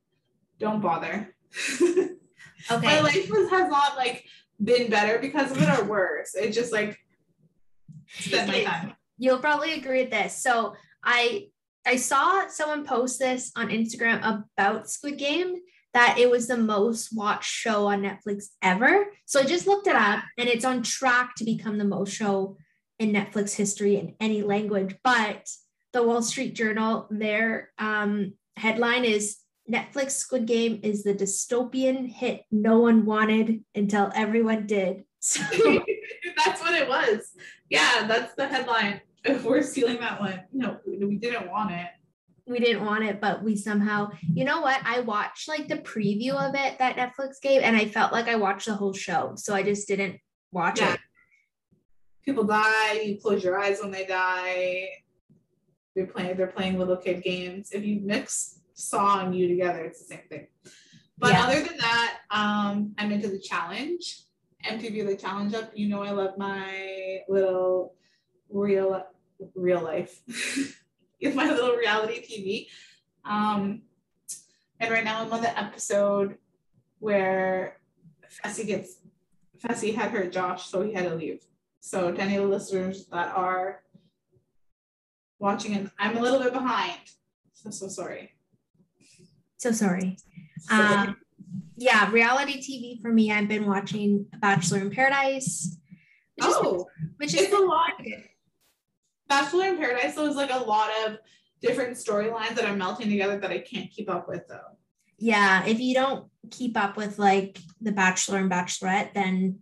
don't 0.59 0.81
bother. 0.81 1.35
okay. 1.83 2.17
My 2.71 3.01
life 3.01 3.29
was, 3.31 3.51
has 3.51 3.71
not 3.71 3.97
like 3.97 4.25
been 4.63 4.91
better 4.91 5.19
because 5.19 5.51
of 5.51 5.61
it 5.61 5.79
or 5.79 5.85
worse. 5.85 6.35
It 6.35 6.53
just 6.53 6.73
like 6.73 6.99
spent 8.09 8.49
my 8.49 8.65
time. 8.65 8.95
You'll 9.19 9.39
probably 9.39 9.73
agree 9.73 10.03
with 10.03 10.11
this. 10.11 10.37
So 10.37 10.75
I 11.03 11.49
I 11.87 11.97
saw 11.97 12.47
someone 12.49 12.85
post 12.85 13.19
this 13.19 13.51
on 13.57 13.71
Instagram 13.71 14.45
about 14.57 14.91
Squid 14.91 15.19
Game 15.19 15.57
that 15.93 16.19
it 16.19 16.31
was 16.31 16.47
the 16.47 16.57
most 16.57 17.17
watched 17.17 17.51
show 17.51 17.87
on 17.87 18.03
Netflix 18.03 18.51
ever. 18.63 19.07
So 19.25 19.41
I 19.41 19.45
just 19.45 19.67
looked 19.67 19.89
it 19.89 19.97
up 19.97 20.23
and 20.39 20.49
it's 20.49 20.65
on 20.65 20.83
track 20.83 21.35
to 21.37 21.45
become 21.45 21.79
the 21.79 21.85
most 21.85 22.15
show 22.15 22.57
in 22.99 23.13
Netflix 23.13 23.55
history 23.57 23.97
in 23.97 24.15
any 24.21 24.43
language. 24.43 24.95
But 25.03 25.49
the 25.93 26.03
Wall 26.03 26.23
Street 26.23 26.55
Journal, 26.55 27.07
their 27.11 27.71
um, 27.79 28.35
headline 28.57 29.05
is 29.05 29.39
Netflix 29.71 30.13
Squid 30.13 30.47
Game 30.47 30.81
is 30.83 31.05
the 31.05 31.15
dystopian 31.15 32.09
hit 32.09 32.45
no 32.51 32.81
one 32.81 33.05
wanted 33.05 33.65
until 33.75 34.11
everyone 34.15 34.67
did. 34.67 35.05
So 35.23 35.43
that's 36.47 36.63
what 36.63 36.73
it 36.73 36.89
was. 36.89 37.35
Yeah, 37.69 38.07
that's 38.07 38.35
the 38.37 38.49
headline. 38.49 39.03
If 39.23 39.45
we're 39.45 39.61
stealing 39.61 40.01
that 40.01 40.19
one, 40.19 40.45
no, 40.51 40.79
we 40.87 41.17
didn't 41.17 41.51
want 41.51 41.73
it. 41.73 41.89
We 42.47 42.59
didn't 42.59 42.87
want 42.87 43.05
it, 43.05 43.21
but 43.21 43.43
we 43.45 43.55
somehow, 43.55 44.13
you 44.23 44.47
know 44.47 44.63
what? 44.63 44.81
I 44.83 45.01
watched 45.01 45.47
like 45.47 45.69
the 45.69 45.77
preview 45.77 46.33
of 46.33 46.55
it 46.55 46.79
that 46.79 46.97
Netflix 46.97 47.39
gave, 47.43 47.61
and 47.61 47.77
I 47.77 47.85
felt 47.85 48.13
like 48.13 48.29
I 48.29 48.37
watched 48.37 48.65
the 48.65 48.75
whole 48.75 48.95
show. 48.95 49.35
So 49.37 49.55
I 49.55 49.63
just 49.63 49.87
didn't 49.87 50.17
watch 50.53 50.81
yeah. 50.81 50.95
it. 50.95 51.01
People 52.25 52.45
die, 52.45 52.93
you 53.05 53.21
close 53.21 53.45
your 53.45 53.61
eyes 53.61 53.81
when 53.83 53.91
they 53.91 54.07
die 54.07 54.89
they're 56.01 56.13
playing 56.13 56.37
they're 56.37 56.47
playing 56.47 56.79
little 56.79 56.97
kid 56.97 57.23
games. 57.23 57.73
If 57.73 57.85
you 57.85 58.01
mix 58.03 58.61
Saw 58.75 59.25
and 59.25 59.37
you 59.37 59.49
together, 59.49 59.85
it's 59.85 60.01
the 60.01 60.15
same 60.15 60.25
thing. 60.29 60.47
But 61.19 61.33
yeah. 61.33 61.45
other 61.45 61.61
than 61.61 61.77
that, 61.77 62.19
um, 62.31 62.95
I'm 62.97 63.13
into 63.13 63.29
the 63.29 63.39
challenge. 63.39 64.23
MTV 64.67 65.07
the 65.07 65.17
challenge 65.17 65.55
up. 65.55 65.71
You 65.75 65.89
know 65.89 66.03
I 66.03 66.11
love 66.11 66.39
my 66.39 67.21
little 67.29 67.95
real 68.49 69.05
real 69.55 69.83
life. 69.83 70.21
it's 71.21 71.37
my 71.37 71.51
little 71.51 71.77
reality 71.77 72.23
TV. 72.23 73.31
Um, 73.31 73.83
and 74.79 74.91
right 74.91 75.05
now 75.05 75.23
I'm 75.23 75.33
on 75.33 75.43
the 75.43 75.59
episode 75.59 76.39
where 77.01 77.77
Fessy 78.43 78.67
gets 78.67 78.97
Fessy 79.63 79.95
had 79.95 80.11
hurt 80.11 80.33
Josh, 80.33 80.67
so 80.67 80.81
he 80.83 80.95
had 80.95 81.05
to 81.05 81.15
leave. 81.15 81.45
So 81.81 82.13
to 82.13 82.23
any 82.23 82.39
listeners 82.39 83.07
that 83.09 83.35
are 83.35 83.83
watching 85.41 85.75
and 85.75 85.91
I'm 85.99 86.17
a 86.17 86.21
little 86.21 86.39
bit 86.39 86.53
behind. 86.53 86.99
So, 87.53 87.71
so 87.71 87.89
sorry. 87.89 88.33
So 89.57 89.73
sorry. 89.73 90.17
Um, 90.71 91.17
yeah, 91.77 92.11
reality 92.11 92.61
TV 92.61 93.01
for 93.01 93.13
me, 93.13 93.33
I've 93.33 93.49
been 93.49 93.67
watching 93.67 94.27
Bachelor 94.39 94.81
in 94.81 94.91
Paradise. 94.91 95.77
Which 96.37 96.47
oh, 96.49 96.87
is, 97.01 97.09
which 97.17 97.35
is 97.35 97.53
a 97.53 97.59
lot. 97.59 97.93
Bachelor 99.29 99.69
in 99.69 99.79
Paradise 99.79 100.15
though 100.15 100.27
is 100.27 100.37
like 100.37 100.53
a 100.53 100.59
lot 100.59 100.91
of 101.05 101.19
different 101.61 101.97
storylines 101.97 102.55
that 102.55 102.65
are 102.65 102.77
melting 102.77 103.09
together 103.09 103.39
that 103.39 103.51
I 103.51 103.59
can't 103.59 103.91
keep 103.91 104.09
up 104.09 104.29
with 104.29 104.47
though. 104.49 104.77
Yeah, 105.19 105.67
if 105.67 105.81
you 105.81 105.95
don't 105.95 106.27
keep 106.51 106.77
up 106.77 106.97
with 106.97 107.19
like 107.19 107.59
the 107.81 107.93
Bachelor 107.93 108.39
and 108.39 108.51
Bachelorette, 108.51 109.13
then 109.13 109.61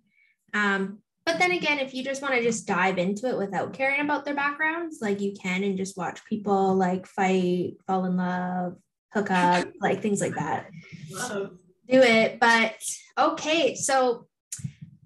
um, 0.54 0.98
but 1.28 1.38
then 1.38 1.52
again, 1.52 1.78
if 1.78 1.92
you 1.92 2.02
just 2.02 2.22
want 2.22 2.32
to 2.32 2.42
just 2.42 2.66
dive 2.66 2.96
into 2.96 3.28
it 3.28 3.36
without 3.36 3.74
caring 3.74 4.00
about 4.00 4.24
their 4.24 4.34
backgrounds, 4.34 5.00
like 5.02 5.20
you 5.20 5.34
can 5.34 5.62
and 5.62 5.76
just 5.76 5.94
watch 5.94 6.24
people 6.24 6.74
like 6.74 7.06
fight, 7.06 7.74
fall 7.86 8.06
in 8.06 8.16
love, 8.16 8.76
hook 9.12 9.30
up, 9.30 9.68
like 9.82 10.00
things 10.00 10.22
like 10.22 10.34
that. 10.36 10.70
Love. 11.10 11.50
Do 11.86 12.00
it. 12.00 12.40
But 12.40 12.76
okay, 13.18 13.74
so 13.74 14.26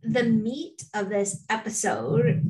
the 0.05 0.23
meat 0.23 0.85
of 0.95 1.09
this 1.09 1.45
episode, 1.51 2.49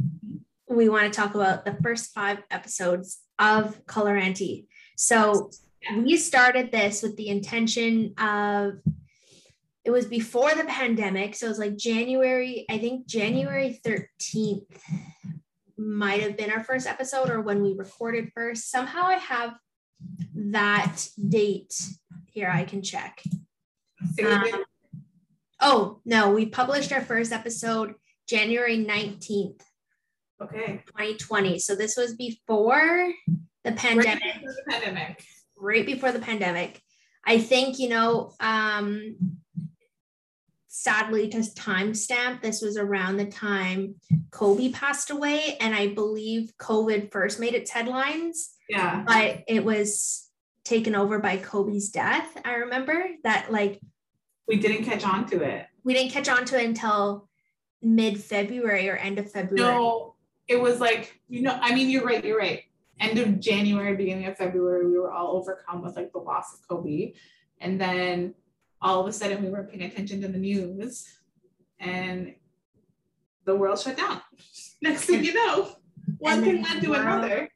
we 0.68 0.90
want 0.90 1.10
to 1.10 1.18
talk 1.18 1.34
about 1.34 1.64
the 1.64 1.78
first 1.82 2.12
five 2.12 2.42
episodes 2.50 3.20
of 3.38 3.86
Color 3.86 4.18
Auntie. 4.18 4.66
So 4.98 5.50
we 5.96 6.18
started 6.18 6.72
this 6.72 7.02
with 7.02 7.16
the 7.16 7.28
intention 7.28 8.12
of 8.18 8.74
it 9.84 9.90
was 9.90 10.06
before 10.06 10.54
the 10.54 10.64
pandemic. 10.64 11.34
So 11.34 11.46
it 11.46 11.50
was 11.50 11.58
like 11.58 11.76
January, 11.76 12.64
I 12.70 12.78
think 12.78 13.06
January 13.06 13.80
13th 13.84 14.78
might 15.76 16.22
have 16.22 16.36
been 16.36 16.50
our 16.50 16.62
first 16.62 16.86
episode 16.86 17.30
or 17.30 17.40
when 17.40 17.62
we 17.62 17.74
recorded 17.74 18.30
first. 18.34 18.70
Somehow 18.70 19.02
I 19.06 19.14
have 19.14 19.54
that 20.34 21.08
date 21.28 21.74
here. 22.26 22.48
I 22.52 22.64
can 22.64 22.82
check. 22.82 23.20
Um, 24.24 24.64
oh, 25.60 26.00
no, 26.04 26.30
we 26.32 26.46
published 26.46 26.92
our 26.92 27.00
first 27.00 27.32
episode 27.32 27.94
January 28.28 28.78
19th, 28.78 29.60
Okay. 30.40 30.82
2020. 30.86 31.58
So 31.58 31.74
this 31.74 31.96
was 31.96 32.14
before 32.14 33.12
the 33.64 33.72
pandemic 33.72 34.22
Right 34.22 34.34
before 34.40 34.54
the 34.64 34.70
pandemic. 34.70 35.24
right 35.56 35.86
before 35.86 36.12
the 36.12 36.18
pandemic. 36.18 36.80
I 37.24 37.38
think, 37.38 37.78
you 37.78 37.88
know, 37.88 38.32
um, 38.40 39.16
sadly 40.82 41.28
to 41.28 41.38
timestamp, 41.38 42.42
this 42.42 42.60
was 42.60 42.76
around 42.76 43.16
the 43.16 43.26
time 43.26 43.94
Kobe 44.30 44.72
passed 44.72 45.10
away. 45.10 45.56
And 45.60 45.74
I 45.74 45.88
believe 45.88 46.52
COVID 46.58 47.12
first 47.12 47.38
made 47.38 47.54
its 47.54 47.70
headlines, 47.70 48.54
Yeah. 48.68 49.04
but 49.06 49.44
it 49.46 49.64
was 49.64 50.28
taken 50.64 50.94
over 50.94 51.18
by 51.18 51.36
Kobe's 51.36 51.90
death. 51.90 52.36
I 52.44 52.54
remember 52.54 53.06
that, 53.24 53.50
like, 53.52 53.80
We 54.48 54.56
didn't 54.56 54.84
catch 54.84 55.04
on 55.04 55.26
to 55.26 55.42
it. 55.42 55.66
we 55.84 55.94
didn't 55.94 56.12
catch 56.12 56.28
on 56.28 56.44
to 56.46 56.60
it 56.60 56.66
until 56.66 57.28
mid 57.80 58.22
February 58.22 58.88
or 58.88 58.96
end 58.96 59.18
of 59.18 59.30
February. 59.30 59.60
No, 59.74 60.14
it 60.48 60.60
was 60.60 60.80
like, 60.80 61.20
you 61.28 61.42
know, 61.42 61.56
I 61.60 61.74
mean, 61.74 61.90
you're 61.90 62.04
right, 62.04 62.24
you're 62.24 62.38
right. 62.38 62.62
End 63.00 63.18
of 63.18 63.40
January, 63.40 63.96
beginning 63.96 64.26
of 64.26 64.36
February, 64.36 64.86
we 64.86 64.98
were 64.98 65.12
all 65.12 65.36
overcome 65.36 65.82
with 65.82 65.96
like 65.96 66.12
the 66.12 66.18
loss 66.18 66.54
of 66.54 66.66
Kobe. 66.68 67.14
And 67.60 67.80
then 67.80 68.34
all 68.82 69.00
of 69.00 69.06
a 69.06 69.12
sudden 69.12 69.42
we 69.42 69.48
weren't 69.48 69.70
paying 69.70 69.84
attention 69.84 70.20
to 70.20 70.28
the 70.28 70.38
news 70.38 71.08
and 71.78 72.34
the 73.44 73.54
world 73.54 73.78
shut 73.78 73.96
down. 73.96 74.20
Next 74.82 75.04
thing 75.04 75.24
you 75.24 75.34
know, 75.34 75.76
one 76.18 76.42
thing 76.42 76.62
led 76.62 76.82
to 76.82 76.94
another. 76.94 77.48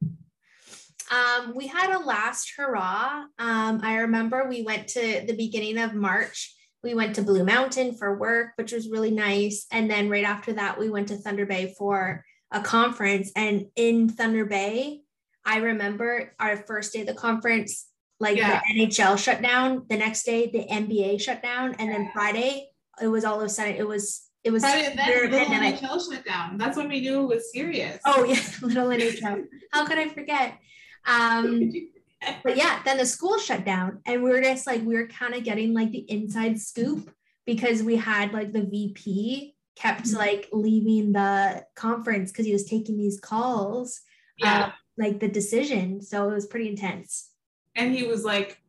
Um, 1.10 1.54
we 1.54 1.66
had 1.66 1.94
a 1.94 1.98
last 1.98 2.52
hurrah. 2.56 3.24
Um, 3.38 3.80
I 3.82 3.98
remember 3.98 4.48
we 4.48 4.62
went 4.62 4.88
to 4.88 5.24
the 5.26 5.36
beginning 5.36 5.78
of 5.78 5.94
March. 5.94 6.54
We 6.82 6.94
went 6.94 7.14
to 7.16 7.22
Blue 7.22 7.44
Mountain 7.44 7.94
for 7.94 8.16
work, 8.16 8.50
which 8.56 8.72
was 8.72 8.88
really 8.88 9.10
nice. 9.10 9.66
And 9.72 9.90
then 9.90 10.08
right 10.08 10.24
after 10.24 10.52
that, 10.54 10.78
we 10.78 10.88
went 10.88 11.08
to 11.08 11.16
Thunder 11.16 11.46
Bay 11.46 11.74
for 11.78 12.24
a 12.52 12.60
conference. 12.60 13.32
And 13.34 13.66
in 13.76 14.08
Thunder 14.08 14.44
Bay, 14.44 15.02
I 15.44 15.58
remember 15.58 16.32
our 16.40 16.56
first 16.56 16.92
day 16.92 17.00
of 17.00 17.06
the 17.06 17.14
conference, 17.14 17.86
like 18.20 18.36
Yeah. 18.38 18.60
the 18.68 18.80
NHL 18.86 19.18
shut 19.18 19.42
down. 19.42 19.84
The 19.88 19.96
next 19.96 20.24
day, 20.24 20.50
the 20.50 20.64
NBA 20.70 21.20
shut 21.20 21.42
down. 21.42 21.74
And 21.78 21.90
then 21.90 22.10
Friday, 22.14 22.68
it 23.00 23.08
was 23.08 23.24
all 23.24 23.40
of 23.40 23.46
a 23.46 23.48
sudden, 23.48 23.74
it 23.76 23.86
was, 23.86 24.22
it 24.44 24.50
was 24.50 24.62
Friday, 24.62 24.94
then 24.96 25.08
little 25.32 25.38
pandemic. 25.38 25.80
NHL 25.80 26.12
shut 26.12 26.24
down. 26.24 26.56
That's 26.56 26.76
when 26.76 26.88
we 26.88 27.00
knew 27.00 27.22
it 27.24 27.26
was 27.34 27.52
serious. 27.52 27.98
Oh 28.06 28.24
yeah, 28.24 28.40
little 28.62 28.88
NHL. 28.88 29.44
How 29.72 29.84
could 29.86 29.98
I 29.98 30.08
forget? 30.08 30.58
Um, 31.06 31.72
but 32.44 32.56
yeah, 32.56 32.80
then 32.84 32.96
the 32.98 33.06
school 33.06 33.38
shut 33.38 33.64
down, 33.64 34.00
and 34.06 34.22
we 34.22 34.30
were 34.30 34.40
just 34.40 34.66
like 34.66 34.82
we 34.82 34.94
were 34.94 35.06
kind 35.08 35.34
of 35.34 35.44
getting 35.44 35.74
like 35.74 35.90
the 35.92 36.10
inside 36.10 36.58
scoop 36.60 37.10
because 37.44 37.82
we 37.82 37.96
had 37.96 38.32
like 38.32 38.52
the 38.52 38.62
VP 38.62 39.54
kept 39.76 40.04
Mhm. 40.06 40.16
like 40.16 40.48
leaving 40.52 41.12
the 41.12 41.64
conference 41.74 42.32
because 42.32 42.46
he 42.46 42.52
was 42.52 42.64
taking 42.64 42.96
these 42.96 43.20
calls, 43.20 44.00
yeah. 44.38 44.66
uh, 44.66 44.70
like 44.96 45.20
the 45.20 45.28
decision. 45.28 46.00
So 46.00 46.30
it 46.30 46.34
was 46.34 46.46
pretty 46.46 46.68
intense. 46.68 47.28
And 47.76 47.94
he 47.94 48.04
was 48.04 48.24
like 48.24 48.60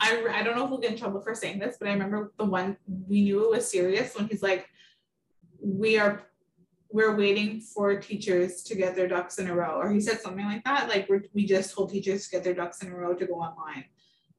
I, 0.00 0.24
I 0.32 0.42
don't 0.42 0.56
know 0.56 0.64
if 0.64 0.70
we'll 0.70 0.80
get 0.80 0.92
in 0.92 0.98
trouble 0.98 1.20
for 1.20 1.34
saying 1.34 1.58
this 1.58 1.76
but 1.78 1.88
i 1.88 1.92
remember 1.92 2.32
the 2.38 2.44
one 2.44 2.76
we 3.08 3.22
knew 3.22 3.44
it 3.44 3.50
was 3.50 3.70
serious 3.70 4.16
when 4.16 4.28
he's 4.28 4.42
like 4.42 4.68
we 5.60 5.98
are 5.98 6.22
we're 6.92 7.16
waiting 7.16 7.60
for 7.60 7.98
teachers 7.98 8.62
to 8.64 8.74
get 8.74 8.94
their 8.94 9.08
ducks 9.08 9.38
in 9.38 9.48
a 9.48 9.54
row 9.54 9.80
or 9.80 9.90
he 9.90 10.00
said 10.00 10.20
something 10.20 10.44
like 10.44 10.62
that 10.64 10.88
like 10.88 11.08
we're, 11.08 11.22
we 11.32 11.46
just 11.46 11.74
told 11.74 11.90
teachers 11.90 12.26
to 12.26 12.30
get 12.32 12.44
their 12.44 12.54
ducks 12.54 12.82
in 12.82 12.92
a 12.92 12.94
row 12.94 13.14
to 13.14 13.26
go 13.26 13.34
online. 13.34 13.84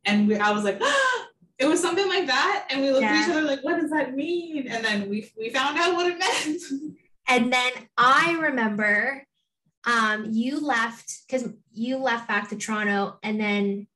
And 0.05 0.27
we, 0.27 0.37
i 0.37 0.51
was 0.51 0.63
like 0.63 0.79
ah! 0.81 1.27
it 1.57 1.65
was 1.65 1.81
something 1.81 2.07
like 2.07 2.27
that. 2.27 2.67
And 2.69 2.81
we 2.81 2.91
looked 2.91 3.05
at 3.05 3.23
each 3.23 3.29
other 3.29 3.41
like 3.41 3.63
what 3.63 3.79
does 3.79 3.89
that 3.91 4.15
mean? 4.15 4.67
And 4.67 4.83
then 4.83 5.09
we 5.09 5.31
we 5.37 5.49
found 5.49 5.77
out 5.77 5.93
what 5.95 6.07
it 6.07 6.17
meant. 6.19 6.61
And 7.25 7.53
then 7.53 7.71
I 7.97 8.37
remember 8.37 9.25
um, 9.85 10.27
you 10.31 10.59
left 10.65 11.21
because 11.27 11.49
you 11.71 11.97
left 11.97 12.27
back 12.27 12.49
to 12.49 12.55
Toronto 12.57 13.17
and 13.23 13.39
then 13.39 13.87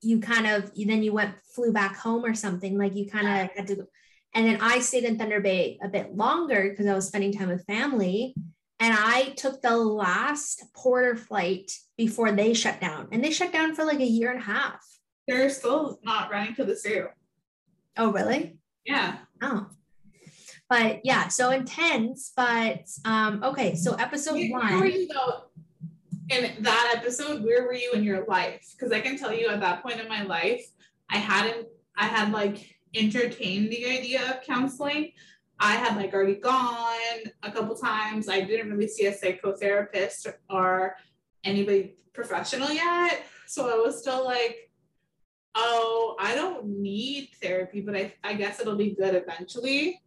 you 0.00 0.20
kind 0.20 0.46
of 0.46 0.70
then 0.76 1.02
you 1.02 1.12
went 1.12 1.34
flew 1.54 1.72
back 1.72 1.96
home 1.96 2.24
or 2.24 2.34
something 2.34 2.76
like 2.78 2.94
you 2.94 3.08
kind 3.10 3.26
of 3.26 3.56
had 3.56 3.66
to 3.68 3.76
go. 3.76 3.86
And 4.34 4.46
then 4.46 4.58
I 4.60 4.80
stayed 4.80 5.04
in 5.04 5.16
Thunder 5.16 5.40
Bay 5.40 5.78
a 5.82 5.88
bit 5.88 6.16
longer 6.16 6.68
because 6.70 6.86
I 6.86 6.94
was 6.94 7.06
spending 7.06 7.32
time 7.32 7.48
with 7.48 7.64
family. 7.66 8.34
And 8.80 8.92
I 8.98 9.32
took 9.36 9.62
the 9.62 9.76
last 9.76 10.64
Porter 10.74 11.14
flight 11.16 11.70
before 11.96 12.32
they 12.32 12.52
shut 12.54 12.80
down. 12.80 13.08
And 13.12 13.22
they 13.22 13.30
shut 13.30 13.52
down 13.52 13.74
for 13.74 13.84
like 13.84 14.00
a 14.00 14.04
year 14.04 14.30
and 14.32 14.40
a 14.40 14.44
half. 14.44 14.84
they're 15.28 15.48
still 15.48 16.00
not 16.02 16.30
running 16.30 16.54
to 16.56 16.64
the 16.64 16.76
Soo 16.76 17.06
Oh, 17.96 18.10
really? 18.12 18.58
yeah 18.84 19.18
Oh. 19.40 19.68
But 20.74 21.02
yeah, 21.04 21.28
so 21.28 21.50
intense. 21.50 22.32
But 22.36 22.88
um, 23.04 23.44
okay, 23.44 23.76
so 23.76 23.94
episode 23.94 24.34
Where- 24.34 24.50
one. 24.50 24.72
Where 24.72 24.80
were 24.80 24.86
you 24.86 25.06
though 25.06 25.44
in 26.30 26.62
that 26.64 26.94
episode? 26.96 27.44
Where 27.44 27.62
were 27.62 27.74
you 27.74 27.92
in 27.92 28.02
your 28.02 28.24
life? 28.26 28.74
Because 28.76 28.92
I 28.92 29.00
can 29.00 29.16
tell 29.16 29.32
you 29.32 29.48
at 29.50 29.60
that 29.60 29.84
point 29.84 30.00
in 30.00 30.08
my 30.08 30.24
life, 30.24 30.66
I 31.08 31.18
hadn't, 31.18 31.68
I 31.96 32.06
had 32.06 32.32
like 32.32 32.74
entertained 32.92 33.70
the 33.70 33.86
idea 33.86 34.28
of 34.30 34.42
counseling. 34.42 35.12
I 35.60 35.76
had 35.76 35.96
like 35.96 36.12
already 36.12 36.40
gone 36.40 37.20
a 37.44 37.52
couple 37.52 37.76
times. 37.76 38.28
I 38.28 38.40
didn't 38.40 38.72
really 38.72 38.88
see 38.88 39.06
a 39.06 39.14
psychotherapist 39.14 40.26
or 40.50 40.96
anybody 41.44 41.94
professional 42.12 42.72
yet. 42.72 43.22
So 43.46 43.72
I 43.72 43.80
was 43.80 44.00
still 44.00 44.24
like, 44.24 44.72
oh, 45.54 46.16
I 46.18 46.34
don't 46.34 46.66
need 46.66 47.28
therapy, 47.40 47.80
but 47.80 47.94
I, 47.94 48.14
I 48.24 48.34
guess 48.34 48.58
it'll 48.58 48.74
be 48.74 48.96
good 48.96 49.14
eventually. 49.14 50.00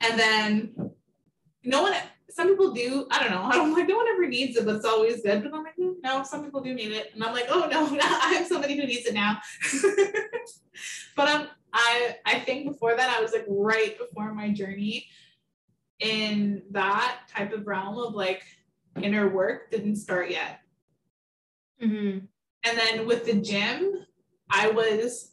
And 0.00 0.18
then 0.18 0.90
no 1.64 1.82
one 1.82 1.94
some 2.30 2.48
people 2.48 2.72
do 2.72 3.06
i 3.10 3.18
don't 3.20 3.30
know 3.32 3.42
i'm 3.60 3.72
like 3.72 3.88
no 3.88 3.96
one 3.96 4.06
ever 4.08 4.28
needs 4.28 4.56
it 4.56 4.64
but 4.64 4.76
it's 4.76 4.84
always 4.84 5.22
good. 5.22 5.42
But 5.42 5.52
i'm 5.54 5.64
like 5.64 5.74
"Hmm, 5.74 5.92
no 6.04 6.22
some 6.22 6.44
people 6.44 6.60
do 6.60 6.72
need 6.74 6.92
it. 6.92 7.10
And 7.14 7.24
i'm 7.24 7.32
like 7.34 7.46
oh 7.48 7.66
no 7.70 7.88
now 7.94 8.18
i'm 8.22 8.44
somebody 8.44 8.76
who 8.76 8.86
needs 8.86 9.06
it 9.06 9.14
now. 9.14 9.38
But 11.16 11.28
um 11.28 11.48
i 11.72 12.16
i 12.24 12.38
think 12.38 12.66
before 12.66 12.94
that 12.96 13.10
i 13.10 13.20
was 13.20 13.32
like 13.32 13.44
right 13.48 13.98
before 13.98 14.32
my 14.32 14.50
journey 14.50 15.06
in 16.00 16.62
that 16.70 17.18
type 17.28 17.52
of 17.52 17.66
realm 17.66 17.98
of 17.98 18.14
like 18.14 18.42
inner 19.02 19.28
work 19.28 19.70
didn't 19.70 19.96
start 19.96 20.30
yet. 20.30 20.60
Mhm. 21.82 22.28
and 22.64 22.78
then 22.78 23.06
with 23.06 23.24
the 23.26 23.34
gym 23.34 24.06
i 24.50 24.70
was 24.70 25.32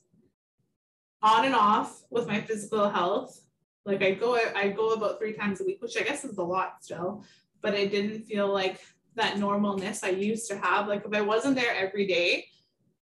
on 1.21 1.45
and 1.45 1.55
off 1.55 2.03
with 2.09 2.27
my 2.27 2.41
physical 2.41 2.89
health 2.89 3.44
like 3.85 4.01
I 4.01 4.11
go 4.11 4.37
I 4.55 4.69
go 4.69 4.89
about 4.89 5.19
three 5.19 5.33
times 5.33 5.61
a 5.61 5.63
week, 5.63 5.81
which 5.81 5.97
I 5.97 6.01
guess 6.01 6.25
is 6.25 6.37
a 6.37 6.43
lot 6.43 6.83
still, 6.83 7.23
but 7.61 7.75
I 7.75 7.85
didn't 7.85 8.23
feel 8.25 8.51
like 8.51 8.79
that 9.15 9.35
normalness 9.35 10.03
I 10.03 10.09
used 10.09 10.49
to 10.49 10.57
have. 10.57 10.87
Like 10.87 11.05
if 11.05 11.13
I 11.13 11.21
wasn't 11.21 11.55
there 11.55 11.73
every 11.75 12.07
day 12.07 12.47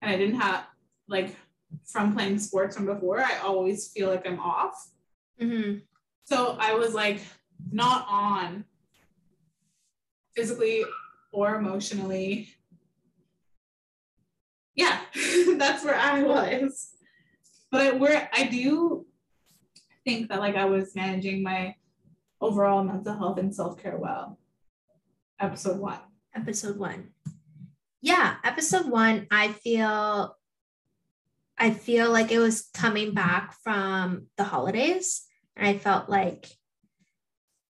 and 0.02 0.12
I 0.12 0.18
didn't 0.18 0.40
have 0.40 0.66
like 1.08 1.36
from 1.86 2.14
playing 2.14 2.38
sports 2.40 2.76
from 2.76 2.86
before, 2.86 3.22
I 3.22 3.38
always 3.38 3.92
feel 3.92 4.10
like 4.10 4.28
I'm 4.28 4.40
off. 4.40 4.76
Mhm. 5.42 5.82
So 6.26 6.58
I 6.60 6.74
was 6.74 6.94
like 6.94 7.22
not 7.72 8.06
on 8.10 8.66
physically 10.36 10.84
or 11.32 11.56
emotionally. 11.56 12.50
Yeah, 14.76 15.00
that's 15.58 15.84
where 15.86 15.96
I 15.96 16.24
was. 16.24 16.90
But 17.72 18.00
where 18.00 18.30
I 18.34 18.46
do 18.46 19.06
think 20.06 20.30
that 20.30 20.40
like 20.40 20.56
I 20.56 20.66
was 20.66 20.96
managing 20.96 21.44
my 21.44 21.76
overall 22.42 22.84
mental 22.84 23.18
health 23.18 23.40
and 23.40 23.54
self 23.54 23.82
care 23.82 23.98
well. 23.98 24.38
Episode 25.40 25.80
one. 25.80 26.00
Episode 26.36 26.78
one. 26.78 27.10
Yeah, 28.02 28.36
episode 28.44 28.90
one, 28.90 29.28
I 29.32 29.50
feel 29.50 30.36
I 31.58 31.72
feel 31.72 32.12
like 32.12 32.32
it 32.32 32.40
was 32.40 32.70
coming 32.74 33.14
back 33.14 33.56
from 33.64 34.28
the 34.38 34.44
holidays. 34.44 35.24
And 35.56 35.68
I 35.68 35.78
felt 35.78 36.10
like 36.10 36.48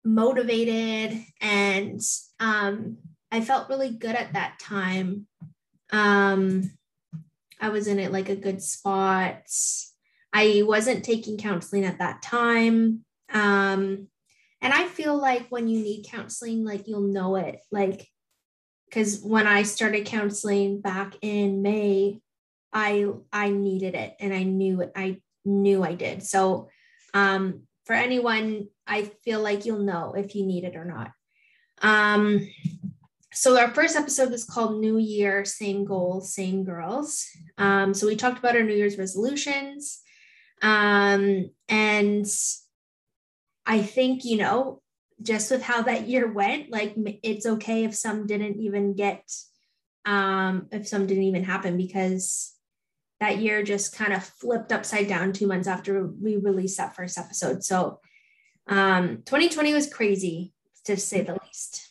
motivated 0.04 1.24
and 1.40 2.00
um, 2.38 2.98
I 3.32 3.40
felt 3.40 3.68
really 3.68 3.90
good 3.90 4.14
at 4.14 4.34
that 4.34 4.58
time. 4.60 5.26
Um, 5.90 6.70
I 7.60 7.70
was 7.70 7.86
in 7.86 7.98
it 7.98 8.12
like 8.12 8.28
a 8.28 8.36
good 8.36 8.62
spot. 8.62 9.42
I 10.34 10.62
wasn't 10.64 11.04
taking 11.04 11.38
counseling 11.38 11.84
at 11.84 12.00
that 12.00 12.20
time. 12.20 13.04
Um, 13.32 14.08
and 14.60 14.72
I 14.72 14.86
feel 14.88 15.16
like 15.16 15.46
when 15.48 15.68
you 15.68 15.78
need 15.80 16.06
counseling, 16.10 16.64
like 16.64 16.88
you'll 16.88 17.12
know 17.12 17.36
it. 17.36 17.60
Like, 17.70 18.08
because 18.86 19.20
when 19.20 19.46
I 19.46 19.62
started 19.62 20.06
counseling 20.06 20.80
back 20.80 21.14
in 21.22 21.62
May, 21.62 22.20
I 22.72 23.06
I 23.32 23.50
needed 23.50 23.94
it 23.94 24.16
and 24.18 24.34
I 24.34 24.42
knew 24.42 24.80
it. 24.80 24.92
I 24.96 25.20
knew 25.44 25.84
I 25.84 25.94
did. 25.94 26.24
So 26.24 26.68
um, 27.14 27.62
for 27.86 27.92
anyone, 27.92 28.68
I 28.86 29.04
feel 29.24 29.40
like 29.40 29.64
you'll 29.64 29.78
know 29.78 30.14
if 30.16 30.34
you 30.34 30.44
need 30.44 30.64
it 30.64 30.74
or 30.74 30.84
not. 30.84 31.12
Um, 31.80 32.48
so 33.32 33.58
our 33.58 33.72
first 33.72 33.96
episode 33.96 34.32
is 34.32 34.44
called 34.44 34.80
New 34.80 34.98
Year, 34.98 35.44
Same 35.44 35.84
Goals, 35.84 36.34
Same 36.34 36.64
Girls. 36.64 37.26
Um, 37.58 37.94
so 37.94 38.06
we 38.06 38.16
talked 38.16 38.38
about 38.38 38.56
our 38.56 38.62
New 38.62 38.74
Year's 38.74 38.98
resolutions. 38.98 40.00
Um, 40.62 41.50
and 41.68 42.26
I 43.66 43.82
think, 43.82 44.24
you 44.24 44.38
know, 44.38 44.80
just 45.22 45.50
with 45.50 45.62
how 45.62 45.82
that 45.82 46.08
year 46.08 46.30
went, 46.30 46.70
like 46.70 46.94
it's 47.22 47.46
okay 47.46 47.84
if 47.84 47.94
some 47.94 48.26
didn't 48.26 48.58
even 48.60 48.94
get, 48.94 49.30
um, 50.04 50.68
if 50.70 50.86
some 50.86 51.06
didn't 51.06 51.24
even 51.24 51.44
happen 51.44 51.76
because 51.76 52.52
that 53.20 53.38
year 53.38 53.62
just 53.62 53.96
kind 53.96 54.12
of 54.12 54.24
flipped 54.24 54.72
upside 54.72 55.08
down 55.08 55.32
two 55.32 55.46
months 55.46 55.68
after 55.68 56.06
we 56.06 56.36
released 56.36 56.76
that 56.76 56.96
first 56.96 57.16
episode. 57.16 57.64
So 57.64 58.00
um, 58.66 59.22
2020 59.24 59.72
was 59.72 59.92
crazy 59.92 60.52
to 60.84 60.96
say 60.96 61.22
the 61.22 61.38
least. 61.44 61.90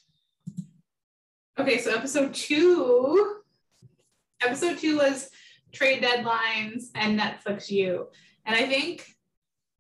Okay, 1.58 1.80
so 1.80 1.96
episode 1.96 2.34
two, 2.34 3.38
episode 4.42 4.78
two 4.78 4.98
was 4.98 5.30
trade 5.72 6.04
deadlines 6.04 6.86
and 6.96 7.20
Netflix 7.20 7.70
You. 7.70 8.08
And 8.46 8.56
I 8.56 8.68
think 8.68 9.06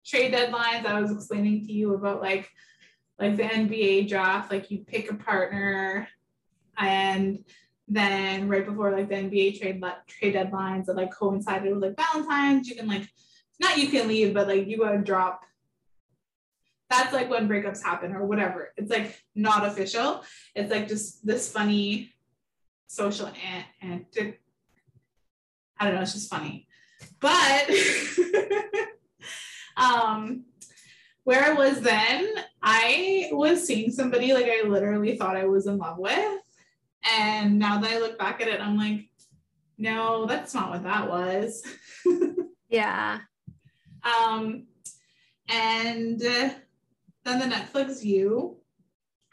trade 0.06 0.34
deadlines, 0.34 0.86
I 0.86 1.00
was 1.00 1.12
explaining 1.12 1.66
to 1.66 1.72
you 1.74 1.94
about 1.96 2.22
like 2.22 2.50
like 3.20 3.38
the 3.38 3.44
NBA 3.44 4.10
draft, 4.10 4.52
like 4.52 4.72
you 4.72 4.80
pick 4.80 5.12
a 5.12 5.16
partner 5.16 6.08
and 6.78 7.44
then 7.88 8.48
right 8.48 8.66
before 8.66 8.92
like 8.92 9.10
the 9.10 9.16
NBA 9.16 9.60
trade 9.60 9.84
trade 10.08 10.36
deadlines 10.36 10.86
that 10.86 10.96
like 10.96 11.12
coincided 11.12 11.74
with 11.74 11.84
like 11.84 11.98
Valentine's, 11.98 12.68
you 12.68 12.76
can 12.76 12.88
like 12.88 13.08
not 13.60 13.78
you 13.78 13.88
can 13.88 14.08
leave, 14.08 14.34
but 14.34 14.48
like 14.48 14.68
you 14.68 14.78
gotta 14.78 15.00
drop. 15.00 15.44
That's 16.90 17.14
like 17.14 17.30
when 17.30 17.48
breakups 17.48 17.84
happen 17.84 18.14
or 18.14 18.26
whatever. 18.26 18.74
It's 18.78 18.92
like 18.92 19.20
not 19.36 19.66
official. 19.66 20.24
It's 20.56 20.72
like 20.72 20.88
just 20.88 21.26
this 21.26 21.52
funny 21.52 22.14
social 22.88 23.28
and 23.28 23.66
and 23.82 24.36
I 25.80 25.86
don't 25.86 25.96
know, 25.96 26.02
it's 26.02 26.14
just 26.14 26.30
funny. 26.30 26.68
But 27.20 27.70
um 29.78 30.46
where 31.24 31.44
I 31.44 31.54
was 31.54 31.80
then, 31.80 32.34
I 32.62 33.30
was 33.32 33.66
seeing 33.66 33.92
somebody 33.92 34.34
like 34.34 34.46
I 34.46 34.68
literally 34.68 35.18
thought 35.18 35.38
I 35.38 35.46
was 35.46 35.68
in 35.68 35.78
love 35.78 35.98
with 35.98 36.42
and 37.12 37.60
now 37.60 37.80
that 37.80 37.92
I 37.92 38.00
look 38.00 38.18
back 38.18 38.42
at 38.42 38.48
it, 38.48 38.62
I'm 38.62 38.78
like, 38.78 39.10
no, 39.78 40.26
that's 40.26 40.54
not 40.54 40.70
what 40.70 40.84
that 40.84 41.10
was. 41.10 41.64
yeah. 42.70 43.20
Um, 44.04 44.68
and 45.50 46.22
uh, 46.22 46.50
then 47.26 47.40
the 47.40 47.56
Netflix 47.56 48.04
You, 48.04 48.58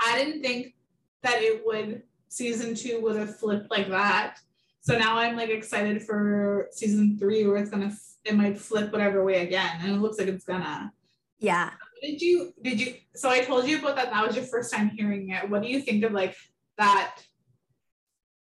I 0.01 0.19
didn't 0.19 0.43
think 0.43 0.75
that 1.23 1.43
it 1.43 1.63
would 1.65 2.03
season 2.29 2.75
two 2.75 3.01
would 3.03 3.17
have 3.17 3.39
flipped 3.39 3.71
like 3.71 3.89
that. 3.89 4.39
So 4.81 4.99
now 4.99 5.19
I'm 5.19 5.37
like 5.37 5.51
excited 5.51 6.03
for 6.03 6.69
season 6.73 7.19
three 7.19 7.47
where 7.47 7.57
it's 7.57 7.71
gonna 7.71 7.93
it 8.25 8.35
might 8.35 8.59
flip 8.59 8.93
whatever 8.93 9.25
way 9.25 9.47
again, 9.47 9.79
and 9.81 9.93
it 9.93 9.99
looks 9.99 10.19
like 10.19 10.29
it's 10.29 10.45
gonna. 10.45 10.93
Yeah. 11.39 11.71
Did 12.03 12.21
you 12.21 12.53
did 12.63 12.81
you? 12.81 12.95
So 13.15 13.29
I 13.29 13.45
told 13.45 13.67
you 13.67 13.79
about 13.79 13.97
that. 13.97 14.11
That 14.11 14.27
was 14.27 14.37
your 14.37 14.45
first 14.45 14.73
time 14.73 14.91
hearing 14.91 15.31
it. 15.31 15.49
What 15.49 15.63
do 15.63 15.69
you 15.69 15.81
think 15.81 16.05
of 16.05 16.13
like 16.13 16.37
that 16.79 17.17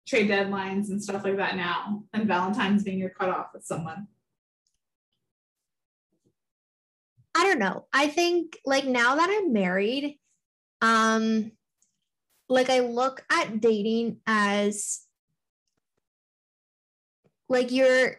trade 0.07 0.29
deadlines 0.29 0.89
and 0.89 1.01
stuff 1.01 1.23
like 1.23 1.37
that 1.37 1.55
now 1.55 2.03
and 2.13 2.27
Valentine's 2.27 2.83
being 2.83 2.99
your 2.99 3.11
cutoff 3.11 3.47
with 3.53 3.63
someone? 3.63 4.07
I 7.35 7.43
don't 7.43 7.59
know. 7.59 7.85
I 7.93 8.07
think 8.07 8.57
like 8.65 8.85
now 8.85 9.15
that 9.15 9.29
I'm 9.29 9.53
married, 9.53 10.19
um, 10.81 11.51
like 12.49 12.69
I 12.69 12.79
look 12.79 13.23
at 13.31 13.61
dating 13.61 14.17
as 14.25 15.01
like 17.49 17.71
you're, 17.71 18.15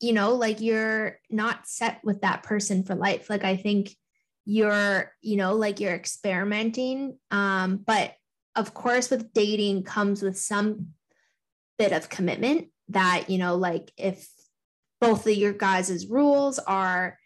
you 0.00 0.12
know, 0.12 0.34
like 0.34 0.60
you're 0.60 1.18
not 1.30 1.66
set 1.66 2.00
with 2.04 2.20
that 2.20 2.42
person 2.42 2.84
for 2.84 2.94
life. 2.94 3.28
Like 3.30 3.44
I 3.44 3.56
think 3.56 3.94
you're, 4.44 5.12
you 5.22 5.36
know, 5.36 5.54
like 5.54 5.80
you're 5.80 5.94
experimenting. 5.94 7.18
Um, 7.30 7.78
but 7.78 8.14
of 8.56 8.74
course 8.74 9.10
with 9.10 9.32
dating 9.32 9.82
comes 9.82 10.22
with 10.22 10.38
some 10.38 10.88
bit 11.78 11.92
of 11.92 12.08
commitment 12.08 12.68
that 12.88 13.28
you 13.28 13.38
know 13.38 13.56
like 13.56 13.92
if 13.96 14.28
both 15.00 15.26
of 15.26 15.34
your 15.34 15.52
guys' 15.52 16.06
rules 16.06 16.58
are 16.58 17.18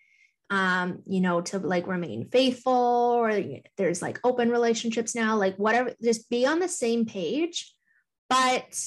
um 0.50 1.02
you 1.06 1.20
know 1.20 1.40
to 1.40 1.58
like 1.58 1.86
remain 1.86 2.28
faithful 2.30 2.72
or 2.72 3.42
there's 3.76 4.00
like 4.00 4.18
open 4.24 4.50
relationships 4.50 5.14
now 5.14 5.36
like 5.36 5.56
whatever 5.56 5.92
just 6.02 6.30
be 6.30 6.46
on 6.46 6.58
the 6.58 6.68
same 6.68 7.04
page 7.04 7.74
but 8.30 8.80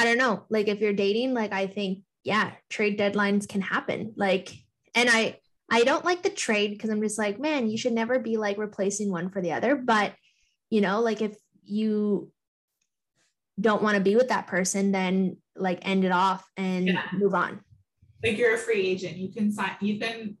i 0.00 0.04
don't 0.04 0.18
know 0.18 0.44
like 0.48 0.68
if 0.68 0.80
you're 0.80 0.92
dating 0.92 1.34
like 1.34 1.52
i 1.52 1.66
think 1.66 2.00
yeah 2.24 2.52
trade 2.68 2.98
deadlines 2.98 3.48
can 3.48 3.60
happen 3.60 4.12
like 4.16 4.52
and 4.94 5.08
i 5.10 5.38
i 5.70 5.82
don't 5.84 6.04
like 6.04 6.22
the 6.22 6.30
trade 6.30 6.70
because 6.72 6.90
i'm 6.90 7.02
just 7.02 7.18
like 7.18 7.38
man 7.38 7.70
you 7.70 7.78
should 7.78 7.92
never 7.92 8.18
be 8.18 8.36
like 8.36 8.58
replacing 8.58 9.10
one 9.10 9.30
for 9.30 9.40
the 9.40 9.52
other 9.52 9.76
but 9.76 10.14
you 10.68 10.80
know 10.80 11.00
like 11.00 11.22
if 11.22 11.36
you 11.64 12.30
don't 13.60 13.82
want 13.82 13.96
to 13.96 14.02
be 14.02 14.16
with 14.16 14.28
that 14.28 14.46
person, 14.46 14.92
then 14.92 15.36
like 15.56 15.86
end 15.86 16.04
it 16.04 16.12
off 16.12 16.44
and 16.56 16.86
yeah. 16.86 17.02
move 17.12 17.34
on. 17.34 17.60
Like 18.22 18.38
you're 18.38 18.54
a 18.54 18.58
free 18.58 18.86
agent. 18.86 19.16
You 19.16 19.32
can 19.32 19.52
sign, 19.52 19.72
you 19.80 19.98
can 19.98 20.36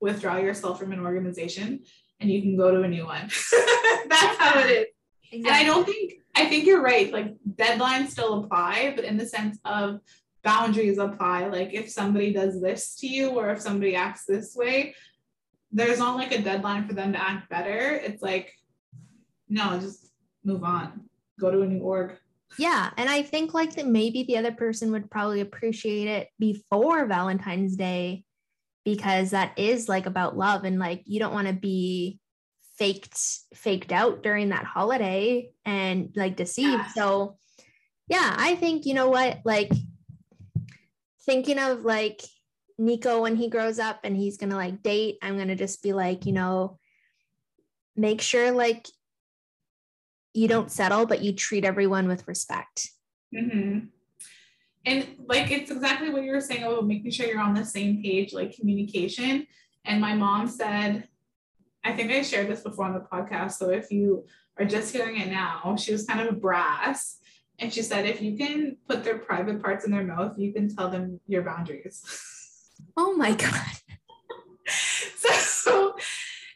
withdraw 0.00 0.36
yourself 0.36 0.78
from 0.78 0.92
an 0.92 1.00
organization 1.00 1.80
and 2.20 2.30
you 2.30 2.42
can 2.42 2.56
go 2.56 2.70
to 2.70 2.82
a 2.82 2.88
new 2.88 3.06
one. 3.06 3.28
That's 4.08 4.38
how 4.38 4.58
it 4.60 4.70
is. 4.70 4.86
Exactly. 5.32 5.38
And 5.38 5.48
I 5.48 5.64
don't 5.64 5.84
think, 5.84 6.14
I 6.36 6.46
think 6.46 6.66
you're 6.66 6.82
right. 6.82 7.12
Like 7.12 7.34
deadlines 7.54 8.08
still 8.08 8.44
apply, 8.44 8.92
but 8.96 9.04
in 9.04 9.16
the 9.16 9.26
sense 9.26 9.58
of 9.64 10.00
boundaries 10.42 10.98
apply. 10.98 11.48
Like 11.48 11.72
if 11.72 11.90
somebody 11.90 12.32
does 12.32 12.60
this 12.60 12.96
to 12.96 13.06
you 13.06 13.30
or 13.30 13.50
if 13.50 13.60
somebody 13.60 13.96
acts 13.96 14.24
this 14.26 14.54
way, 14.54 14.94
there's 15.72 15.98
not 15.98 16.16
like 16.16 16.32
a 16.32 16.42
deadline 16.42 16.86
for 16.86 16.94
them 16.94 17.12
to 17.12 17.22
act 17.22 17.48
better. 17.50 17.94
It's 17.96 18.22
like, 18.22 18.52
no, 19.48 19.78
just 19.80 20.10
move 20.44 20.62
on, 20.62 21.08
go 21.40 21.50
to 21.50 21.62
a 21.62 21.66
new 21.66 21.80
org. 21.80 22.16
Yeah. 22.58 22.90
And 22.96 23.08
I 23.08 23.22
think 23.22 23.54
like 23.54 23.74
that 23.74 23.86
maybe 23.86 24.22
the 24.24 24.36
other 24.36 24.52
person 24.52 24.92
would 24.92 25.10
probably 25.10 25.40
appreciate 25.40 26.06
it 26.06 26.28
before 26.38 27.06
Valentine's 27.06 27.76
Day 27.76 28.24
because 28.84 29.30
that 29.30 29.58
is 29.58 29.88
like 29.88 30.06
about 30.06 30.36
love 30.36 30.64
and 30.64 30.78
like 30.78 31.02
you 31.06 31.18
don't 31.18 31.32
want 31.32 31.48
to 31.48 31.54
be 31.54 32.20
faked 32.78 33.18
faked 33.54 33.92
out 33.92 34.22
during 34.22 34.48
that 34.48 34.64
holiday 34.64 35.50
and 35.64 36.10
like 36.16 36.36
deceived. 36.36 36.70
Yeah. 36.70 36.88
So 36.88 37.36
yeah, 38.08 38.34
I 38.36 38.54
think 38.56 38.86
you 38.86 38.94
know 38.94 39.08
what 39.08 39.40
like 39.44 39.72
thinking 41.24 41.58
of 41.58 41.84
like 41.84 42.22
Nico 42.78 43.22
when 43.22 43.36
he 43.36 43.48
grows 43.48 43.78
up 43.78 44.00
and 44.04 44.16
he's 44.16 44.36
to 44.50 44.56
like 44.56 44.82
date, 44.82 45.18
I'm 45.22 45.36
to 45.48 45.54
just 45.54 45.82
be 45.82 45.92
like, 45.92 46.26
you 46.26 46.32
know, 46.32 46.78
make 47.96 48.20
sure 48.20 48.50
like 48.50 48.86
you 50.32 50.48
don't 50.48 50.70
settle, 50.70 51.06
but 51.06 51.22
you 51.22 51.32
treat 51.32 51.64
everyone 51.64 52.08
with 52.08 52.26
respect. 52.26 52.90
Mm-hmm. 53.34 53.86
And 54.86 55.06
like 55.28 55.50
it's 55.50 55.70
exactly 55.70 56.10
what 56.10 56.24
you 56.24 56.32
were 56.32 56.40
saying 56.40 56.64
about 56.64 56.86
making 56.86 57.12
sure 57.12 57.26
you're 57.26 57.40
on 57.40 57.54
the 57.54 57.64
same 57.64 58.02
page, 58.02 58.34
like 58.34 58.56
communication. 58.56 59.46
And 59.84 60.00
my 60.00 60.14
mom 60.14 60.48
said, 60.48 61.08
I 61.84 61.92
think 61.92 62.10
I 62.10 62.22
shared 62.22 62.48
this 62.48 62.62
before 62.62 62.86
on 62.86 62.94
the 62.94 63.00
podcast. 63.00 63.52
So 63.52 63.70
if 63.70 63.90
you 63.90 64.26
are 64.58 64.64
just 64.64 64.92
hearing 64.92 65.20
it 65.20 65.28
now, 65.28 65.76
she 65.78 65.92
was 65.92 66.06
kind 66.06 66.26
of 66.26 66.40
brass. 66.40 67.18
And 67.58 67.72
she 67.72 67.82
said, 67.82 68.06
if 68.06 68.20
you 68.20 68.36
can 68.36 68.76
put 68.88 69.04
their 69.04 69.18
private 69.18 69.62
parts 69.62 69.84
in 69.84 69.92
their 69.92 70.02
mouth, 70.02 70.38
you 70.38 70.52
can 70.52 70.74
tell 70.74 70.90
them 70.90 71.20
your 71.26 71.42
boundaries. 71.42 72.02
Oh 72.96 73.14
my 73.14 73.32
God. 73.32 73.72
so 74.66 75.96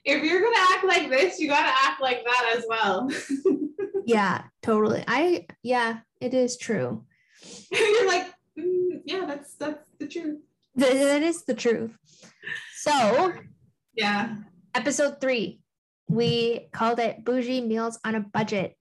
if 0.04 0.24
you're 0.24 0.40
gonna 0.40 0.66
act 0.72 0.84
like 0.84 1.10
this, 1.10 1.38
you 1.38 1.48
gotta 1.48 1.72
act 1.84 2.00
like 2.00 2.24
that 2.24 2.54
as 2.56 2.64
well. 2.68 3.08
yeah, 4.04 4.42
totally. 4.62 5.04
I 5.06 5.46
yeah, 5.62 5.98
it 6.20 6.34
is 6.34 6.56
true. 6.56 7.04
you're 7.70 8.08
like, 8.08 8.32
mm, 8.58 9.00
yeah, 9.04 9.26
that's 9.26 9.54
that's 9.54 9.88
the 9.98 10.08
truth. 10.08 10.40
That 10.74 11.22
is 11.22 11.44
the 11.44 11.54
truth. 11.54 11.96
So 12.74 13.32
yeah, 13.94 14.36
episode 14.74 15.20
three, 15.20 15.60
we 16.08 16.68
called 16.72 16.98
it 16.98 17.24
bougie 17.24 17.60
meals 17.60 17.98
on 18.04 18.14
a 18.14 18.20
budget. 18.20 18.74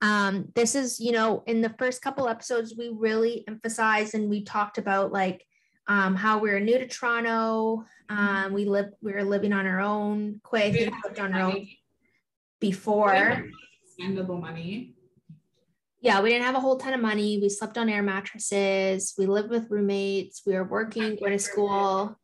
Um, 0.00 0.48
this 0.54 0.74
is, 0.74 0.98
you 0.98 1.12
know, 1.12 1.44
in 1.46 1.60
the 1.60 1.74
first 1.78 2.02
couple 2.02 2.28
episodes, 2.28 2.74
we 2.76 2.90
really 2.92 3.44
emphasized 3.46 4.14
and 4.14 4.28
we 4.28 4.42
talked 4.42 4.78
about 4.78 5.12
like 5.12 5.46
um, 5.86 6.16
how 6.16 6.38
we 6.38 6.50
are 6.50 6.60
new 6.60 6.78
to 6.78 6.86
Toronto. 6.86 7.84
Um, 8.08 8.52
we 8.52 8.64
live, 8.64 8.90
we 9.00 9.12
were 9.12 9.24
living 9.24 9.52
on 9.52 9.66
our 9.66 9.80
own. 9.80 10.40
Quay 10.50 10.90
lived 11.04 11.20
on 11.20 11.34
our 11.34 11.52
own 11.52 11.68
before. 12.60 13.44
Spendable 14.00 14.40
money. 14.40 14.94
Yeah, 16.00 16.20
we 16.20 16.30
didn't 16.30 16.46
have 16.46 16.56
a 16.56 16.60
whole 16.60 16.78
ton 16.78 16.94
of 16.94 17.00
money. 17.00 17.38
We 17.40 17.48
slept 17.48 17.78
on 17.78 17.88
air 17.88 18.02
mattresses. 18.02 19.14
We 19.16 19.26
lived 19.26 19.50
with 19.50 19.70
roommates. 19.70 20.42
We 20.44 20.54
were 20.54 20.64
working, 20.64 21.14
going 21.14 21.32
to 21.32 21.38
school. 21.38 22.18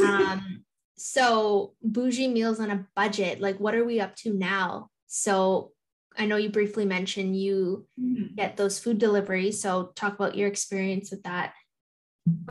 Um, 0.00 0.62
so 0.96 1.74
bougie 1.82 2.28
meals 2.28 2.60
on 2.60 2.70
a 2.70 2.86
budget. 2.94 3.40
Like, 3.40 3.58
what 3.58 3.74
are 3.74 3.84
we 3.84 4.00
up 4.00 4.16
to 4.16 4.32
now? 4.32 4.90
So 5.06 5.72
I 6.16 6.26
know 6.26 6.36
you 6.36 6.50
briefly 6.50 6.84
mentioned 6.84 7.36
you 7.36 7.86
mm-hmm. 8.00 8.34
get 8.34 8.56
those 8.56 8.78
food 8.78 8.98
deliveries. 8.98 9.60
So 9.60 9.92
talk 9.94 10.14
about 10.14 10.36
your 10.36 10.48
experience 10.48 11.10
with 11.10 11.22
that. 11.24 11.54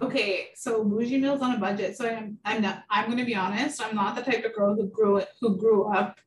Okay, 0.01 0.49
so 0.55 0.83
bougie 0.83 1.17
meals 1.17 1.41
on 1.41 1.55
a 1.55 1.57
budget. 1.57 1.95
So 1.95 2.07
I'm 2.07 2.37
I'm 2.43 2.61
not 2.61 2.83
I'm 2.89 3.09
gonna 3.09 3.25
be 3.25 3.35
honest, 3.35 3.81
I'm 3.81 3.95
not 3.95 4.15
the 4.15 4.29
type 4.29 4.43
of 4.43 4.53
girl 4.53 4.75
who 4.75 4.87
grew 4.87 5.21
who 5.39 5.57
grew 5.57 5.85
up 5.85 6.19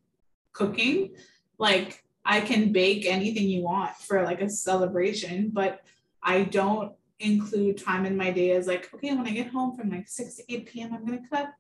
cooking. 0.53 1.15
Like 1.59 2.03
I 2.25 2.41
can 2.41 2.73
bake 2.73 3.05
anything 3.05 3.49
you 3.49 3.63
want 3.63 3.97
for 3.97 4.23
like 4.23 4.41
a 4.41 4.49
celebration, 4.49 5.51
but 5.53 5.83
I 6.23 6.45
don't 6.45 6.93
include 7.21 7.79
time 7.79 8.07
in 8.07 8.17
my 8.17 8.31
day 8.31 8.53
as 8.53 8.67
like, 8.67 8.93
okay, 8.95 9.15
when 9.15 9.27
I 9.27 9.31
get 9.31 9.49
home 9.49 9.77
from 9.77 9.91
like 9.91 10.09
6 10.09 10.37
to 10.37 10.53
8 10.53 10.67
p.m., 10.67 10.95
I'm 10.95 11.05
gonna 11.05 11.21
cook 11.31 11.51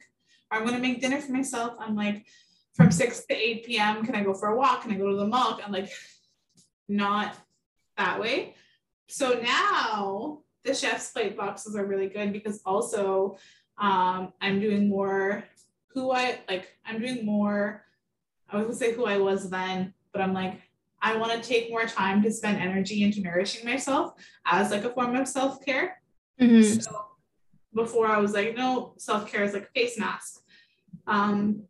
or 0.50 0.58
I'm 0.58 0.64
gonna 0.64 0.78
make 0.78 1.00
dinner 1.00 1.20
for 1.20 1.32
myself. 1.32 1.76
I'm 1.78 1.96
like, 1.96 2.26
from 2.74 2.90
6 2.90 3.24
to 3.26 3.34
8 3.34 3.66
p.m., 3.66 4.04
can 4.04 4.14
I 4.14 4.22
go 4.22 4.34
for 4.34 4.48
a 4.48 4.56
walk? 4.56 4.82
Can 4.82 4.92
I 4.92 4.96
go 4.96 5.10
to 5.10 5.16
the 5.16 5.26
mall? 5.26 5.60
I'm 5.64 5.72
like, 5.72 5.90
not 6.88 7.34
that 7.96 8.20
way. 8.20 8.54
So 9.08 9.40
now 9.40 10.40
the 10.64 10.74
chef's 10.74 11.12
plate 11.12 11.36
boxes 11.36 11.76
are 11.76 11.84
really 11.84 12.08
good 12.08 12.32
because 12.32 12.60
also 12.64 13.38
um, 13.78 14.32
I'm 14.40 14.60
doing 14.60 14.88
more 14.88 15.44
who 15.88 16.10
I 16.10 16.40
like, 16.48 16.76
I'm 16.84 17.00
doing 17.00 17.24
more, 17.24 17.84
I 18.50 18.56
was 18.56 18.66
gonna 18.66 18.76
say 18.76 18.92
who 18.92 19.06
I 19.06 19.18
was 19.18 19.48
then, 19.48 19.94
but 20.12 20.20
I'm 20.20 20.32
like, 20.32 20.60
I 21.00 21.16
want 21.16 21.32
to 21.32 21.46
take 21.46 21.70
more 21.70 21.84
time 21.84 22.22
to 22.22 22.32
spend 22.32 22.56
energy 22.58 23.02
into 23.02 23.20
nourishing 23.20 23.64
myself 23.64 24.14
as 24.46 24.70
like 24.70 24.84
a 24.84 24.90
form 24.90 25.14
of 25.14 25.28
self-care. 25.28 26.00
Mm-hmm. 26.40 26.80
So 26.80 27.04
before 27.74 28.06
I 28.06 28.18
was 28.18 28.32
like, 28.32 28.56
no, 28.56 28.94
self-care 28.98 29.44
is 29.44 29.52
like 29.52 29.64
a 29.64 29.80
face 29.80 29.98
mask. 29.98 30.40
Um, 31.06 31.64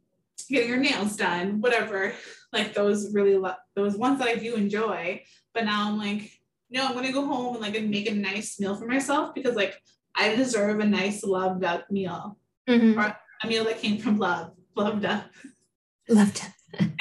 getting 0.49 0.69
your 0.69 0.79
nails 0.79 1.17
done, 1.17 1.61
whatever, 1.61 2.13
like 2.53 2.75
those 2.75 3.13
really, 3.15 3.37
lo- 3.37 3.55
those 3.75 3.97
ones 3.97 4.19
that 4.19 4.29
I 4.29 4.37
do 4.37 4.55
enjoy. 4.55 5.23
But 5.53 5.65
now 5.65 5.89
I'm 5.89 5.99
like, 5.99 6.31
no, 6.71 6.87
I'm 6.87 6.95
gonna 6.95 7.13
go 7.13 7.27
home 7.27 7.55
and 7.55 7.63
like 7.63 7.83
make 7.83 8.11
a 8.11 8.15
nice 8.15 8.59
meal 8.59 8.77
for 8.77 8.87
myself 8.87 9.35
because 9.35 9.55
like 9.55 9.81
I 10.15 10.35
deserve 10.35 10.81
a 10.81 10.87
nice 10.87 11.25
loved 11.25 11.65
up 11.65 11.91
meal 11.91 12.39
mm-hmm. 12.69 12.99
or 12.99 13.17
a 13.43 13.47
meal 13.47 13.65
that 13.65 13.79
came 13.79 13.99
from 13.99 14.19
love, 14.19 14.53
loved 14.77 15.05
up, 15.05 15.27
loved. 16.09 16.43
up. 16.45 16.89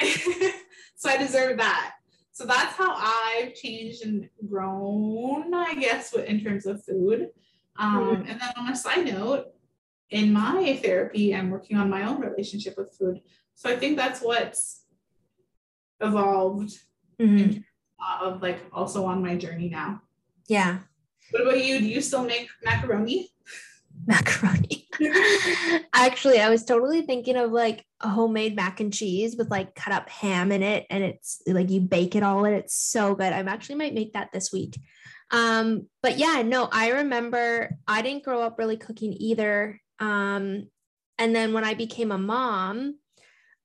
so 0.96 1.10
I 1.10 1.16
deserve 1.16 1.58
that. 1.58 1.94
So 2.32 2.44
that's 2.44 2.74
how 2.74 2.94
I've 2.96 3.54
changed 3.54 4.04
and 4.04 4.28
grown, 4.48 5.54
I 5.54 5.74
guess, 5.74 6.12
in 6.12 6.42
terms 6.42 6.66
of 6.66 6.84
food. 6.84 7.28
Um. 7.78 8.24
And 8.28 8.40
then 8.40 8.52
on 8.56 8.68
a 8.68 8.76
side 8.76 9.06
note, 9.06 9.46
in 10.10 10.32
my 10.32 10.78
therapy, 10.82 11.34
I'm 11.34 11.50
working 11.50 11.76
on 11.76 11.90
my 11.90 12.06
own 12.08 12.20
relationship 12.20 12.74
with 12.76 12.96
food. 12.96 13.20
So 13.54 13.70
I 13.70 13.76
think 13.76 13.96
that's 13.96 14.20
what's 14.20 14.84
evolved 16.00 16.72
mm-hmm 17.20 17.60
of 18.22 18.42
like 18.42 18.58
also 18.72 19.04
on 19.04 19.22
my 19.22 19.36
journey 19.36 19.68
now. 19.68 20.02
Yeah. 20.48 20.78
What 21.30 21.42
about 21.42 21.64
you? 21.64 21.78
Do 21.78 21.86
you 21.86 22.00
still 22.00 22.24
make 22.24 22.48
macaroni? 22.64 23.30
Macaroni. 24.06 24.88
Actually, 25.94 26.40
I 26.40 26.50
was 26.50 26.64
totally 26.64 27.02
thinking 27.02 27.36
of 27.36 27.52
like 27.52 27.84
a 28.00 28.08
homemade 28.08 28.56
mac 28.56 28.80
and 28.80 28.92
cheese 28.92 29.36
with 29.36 29.50
like 29.50 29.74
cut 29.74 29.94
up 29.94 30.08
ham 30.10 30.52
in 30.52 30.62
it, 30.62 30.86
and 30.90 31.02
it's 31.02 31.40
like 31.46 31.70
you 31.70 31.80
bake 31.80 32.14
it 32.14 32.22
all, 32.22 32.44
and 32.44 32.54
it's 32.54 32.74
so 32.74 33.14
good. 33.14 33.32
I'm 33.32 33.48
actually 33.48 33.76
might 33.76 33.94
make 33.94 34.12
that 34.12 34.32
this 34.32 34.52
week. 34.52 34.78
Um, 35.34 35.88
but 36.02 36.16
yeah, 36.16 36.42
no, 36.42 36.68
I 36.70 36.90
remember 36.90 37.76
I 37.88 38.02
didn't 38.02 38.24
grow 38.24 38.40
up 38.40 38.58
really 38.58 38.76
cooking 38.76 39.12
either. 39.14 39.80
Um, 39.98 40.68
and 41.18 41.34
then 41.34 41.52
when 41.52 41.64
I 41.64 41.74
became 41.74 42.12
a 42.12 42.18
mom, 42.18 42.98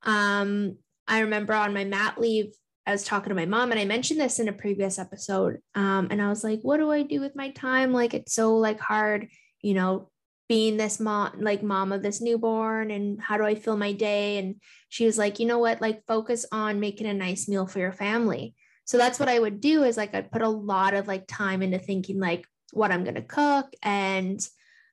um, 0.03 0.77
I 1.07 1.19
remember 1.19 1.53
on 1.53 1.73
my 1.73 1.83
mat 1.85 2.19
leave 2.19 2.53
I 2.89 2.91
was 2.91 3.03
talking 3.03 3.29
to 3.29 3.35
my 3.35 3.45
mom 3.45 3.69
and 3.69 3.79
I 3.79 3.85
mentioned 3.85 4.19
this 4.19 4.39
in 4.39 4.47
a 4.47 4.53
previous 4.53 4.97
episode. 4.97 5.59
Um, 5.75 6.07
and 6.09 6.19
I 6.19 6.29
was 6.29 6.43
like, 6.43 6.61
what 6.63 6.77
do 6.77 6.89
I 6.89 7.03
do 7.03 7.19
with 7.19 7.35
my 7.35 7.51
time? 7.51 7.93
Like, 7.93 8.15
it's 8.15 8.33
so 8.33 8.55
like 8.55 8.79
hard, 8.79 9.27
you 9.61 9.75
know, 9.75 10.09
being 10.47 10.75
this 10.75 10.99
mom, 10.99 11.33
like 11.39 11.61
mom 11.61 11.91
of 11.91 12.01
this 12.01 12.19
newborn 12.19 12.89
and 12.89 13.21
how 13.21 13.37
do 13.37 13.43
I 13.43 13.53
fill 13.53 13.77
my 13.77 13.91
day? 13.91 14.39
And 14.39 14.55
she 14.89 15.05
was 15.05 15.19
like, 15.19 15.39
you 15.39 15.45
know 15.45 15.59
what, 15.59 15.81
like 15.81 16.07
focus 16.07 16.47
on 16.51 16.79
making 16.79 17.05
a 17.05 17.13
nice 17.13 17.47
meal 17.47 17.67
for 17.67 17.77
your 17.77 17.91
family. 17.91 18.55
So 18.89 18.97
that's 18.97 19.19
what 19.19 19.29
I 19.29 19.37
would 19.37 19.61
do 19.61 19.83
is 19.83 19.97
like, 19.97 20.15
I'd 20.15 20.31
put 20.31 20.41
a 20.41 20.49
lot 20.49 20.95
of 20.95 21.07
like 21.07 21.25
time 21.27 21.61
into 21.61 21.77
thinking 21.77 22.19
like 22.19 22.47
what 22.73 22.91
I'm 22.91 23.03
to 23.05 23.21
cook. 23.21 23.71
And 23.83 24.39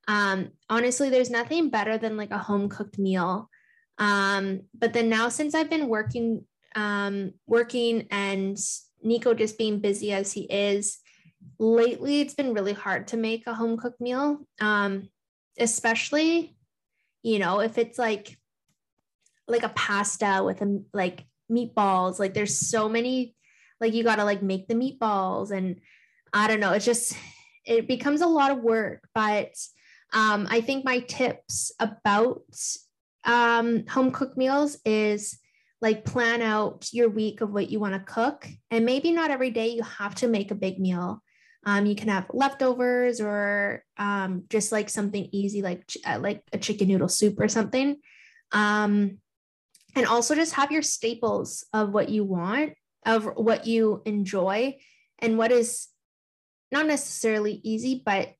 um, 0.06 0.50
honestly, 0.68 1.08
there's 1.08 1.30
nothing 1.30 1.70
better 1.70 1.96
than 1.96 2.18
like 2.18 2.30
a 2.30 2.36
home 2.36 2.68
cooked 2.68 2.98
meal. 2.98 3.48
Um, 3.96 4.64
but 4.78 4.92
then 4.92 5.08
now 5.08 5.30
since 5.30 5.54
I've 5.54 5.70
been 5.70 5.88
working 5.88 6.44
um, 6.74 7.32
working 7.46 8.06
and 8.10 8.58
Nico 9.02 9.32
just 9.32 9.56
being 9.56 9.80
busy 9.80 10.12
as 10.12 10.30
he 10.30 10.42
is, 10.42 10.98
lately 11.58 12.20
it's 12.20 12.34
been 12.34 12.52
really 12.52 12.74
hard 12.74 13.06
to 13.08 13.16
make 13.16 13.46
a 13.46 13.54
home 13.54 13.78
cooked 13.78 14.02
meal. 14.02 14.46
Um, 14.60 15.08
especially, 15.58 16.54
you 17.22 17.38
know, 17.38 17.60
if 17.60 17.78
it's 17.78 17.98
like 17.98 18.36
like 19.48 19.62
a 19.62 19.70
pasta 19.70 20.42
with 20.44 20.60
a 20.60 20.82
like 20.92 21.24
meatballs, 21.50 22.18
like 22.18 22.34
there's 22.34 22.58
so 22.58 22.90
many, 22.90 23.35
like 23.80 23.94
you 23.94 24.04
gotta 24.04 24.24
like 24.24 24.42
make 24.42 24.68
the 24.68 24.74
meatballs 24.74 25.50
and 25.50 25.80
I 26.32 26.48
don't 26.48 26.60
know, 26.60 26.72
it's 26.72 26.84
just 26.84 27.16
it 27.64 27.88
becomes 27.88 28.20
a 28.20 28.26
lot 28.26 28.50
of 28.50 28.62
work. 28.62 29.08
But 29.14 29.54
um, 30.12 30.46
I 30.50 30.60
think 30.60 30.84
my 30.84 31.00
tips 31.00 31.72
about 31.80 32.42
um, 33.24 33.86
home 33.86 34.12
cooked 34.12 34.36
meals 34.36 34.78
is 34.84 35.38
like 35.82 36.04
plan 36.04 36.40
out 36.40 36.88
your 36.92 37.08
week 37.08 37.40
of 37.40 37.52
what 37.52 37.70
you 37.70 37.80
want 37.80 37.94
to 37.94 38.12
cook. 38.12 38.48
And 38.70 38.86
maybe 38.86 39.12
not 39.12 39.30
every 39.30 39.50
day 39.50 39.68
you 39.68 39.82
have 39.82 40.14
to 40.16 40.28
make 40.28 40.50
a 40.50 40.54
big 40.54 40.78
meal. 40.78 41.22
Um, 41.66 41.84
you 41.84 41.96
can 41.96 42.08
have 42.08 42.30
leftovers 42.32 43.20
or 43.20 43.82
um, 43.98 44.44
just 44.48 44.70
like 44.70 44.88
something 44.88 45.28
easy, 45.32 45.62
like 45.62 45.82
uh, 46.06 46.18
like 46.20 46.42
a 46.52 46.58
chicken 46.58 46.88
noodle 46.88 47.08
soup 47.08 47.40
or 47.40 47.48
something. 47.48 47.96
Um, 48.52 49.18
and 49.96 50.06
also 50.06 50.34
just 50.34 50.54
have 50.54 50.70
your 50.70 50.82
staples 50.82 51.66
of 51.72 51.92
what 51.92 52.08
you 52.08 52.22
want, 52.22 52.74
of 53.06 53.24
what 53.24 53.66
you 53.66 54.02
enjoy, 54.04 54.76
and 55.20 55.38
what 55.38 55.52
is 55.52 55.88
not 56.70 56.86
necessarily 56.86 57.60
easy, 57.64 58.02
but 58.04 58.34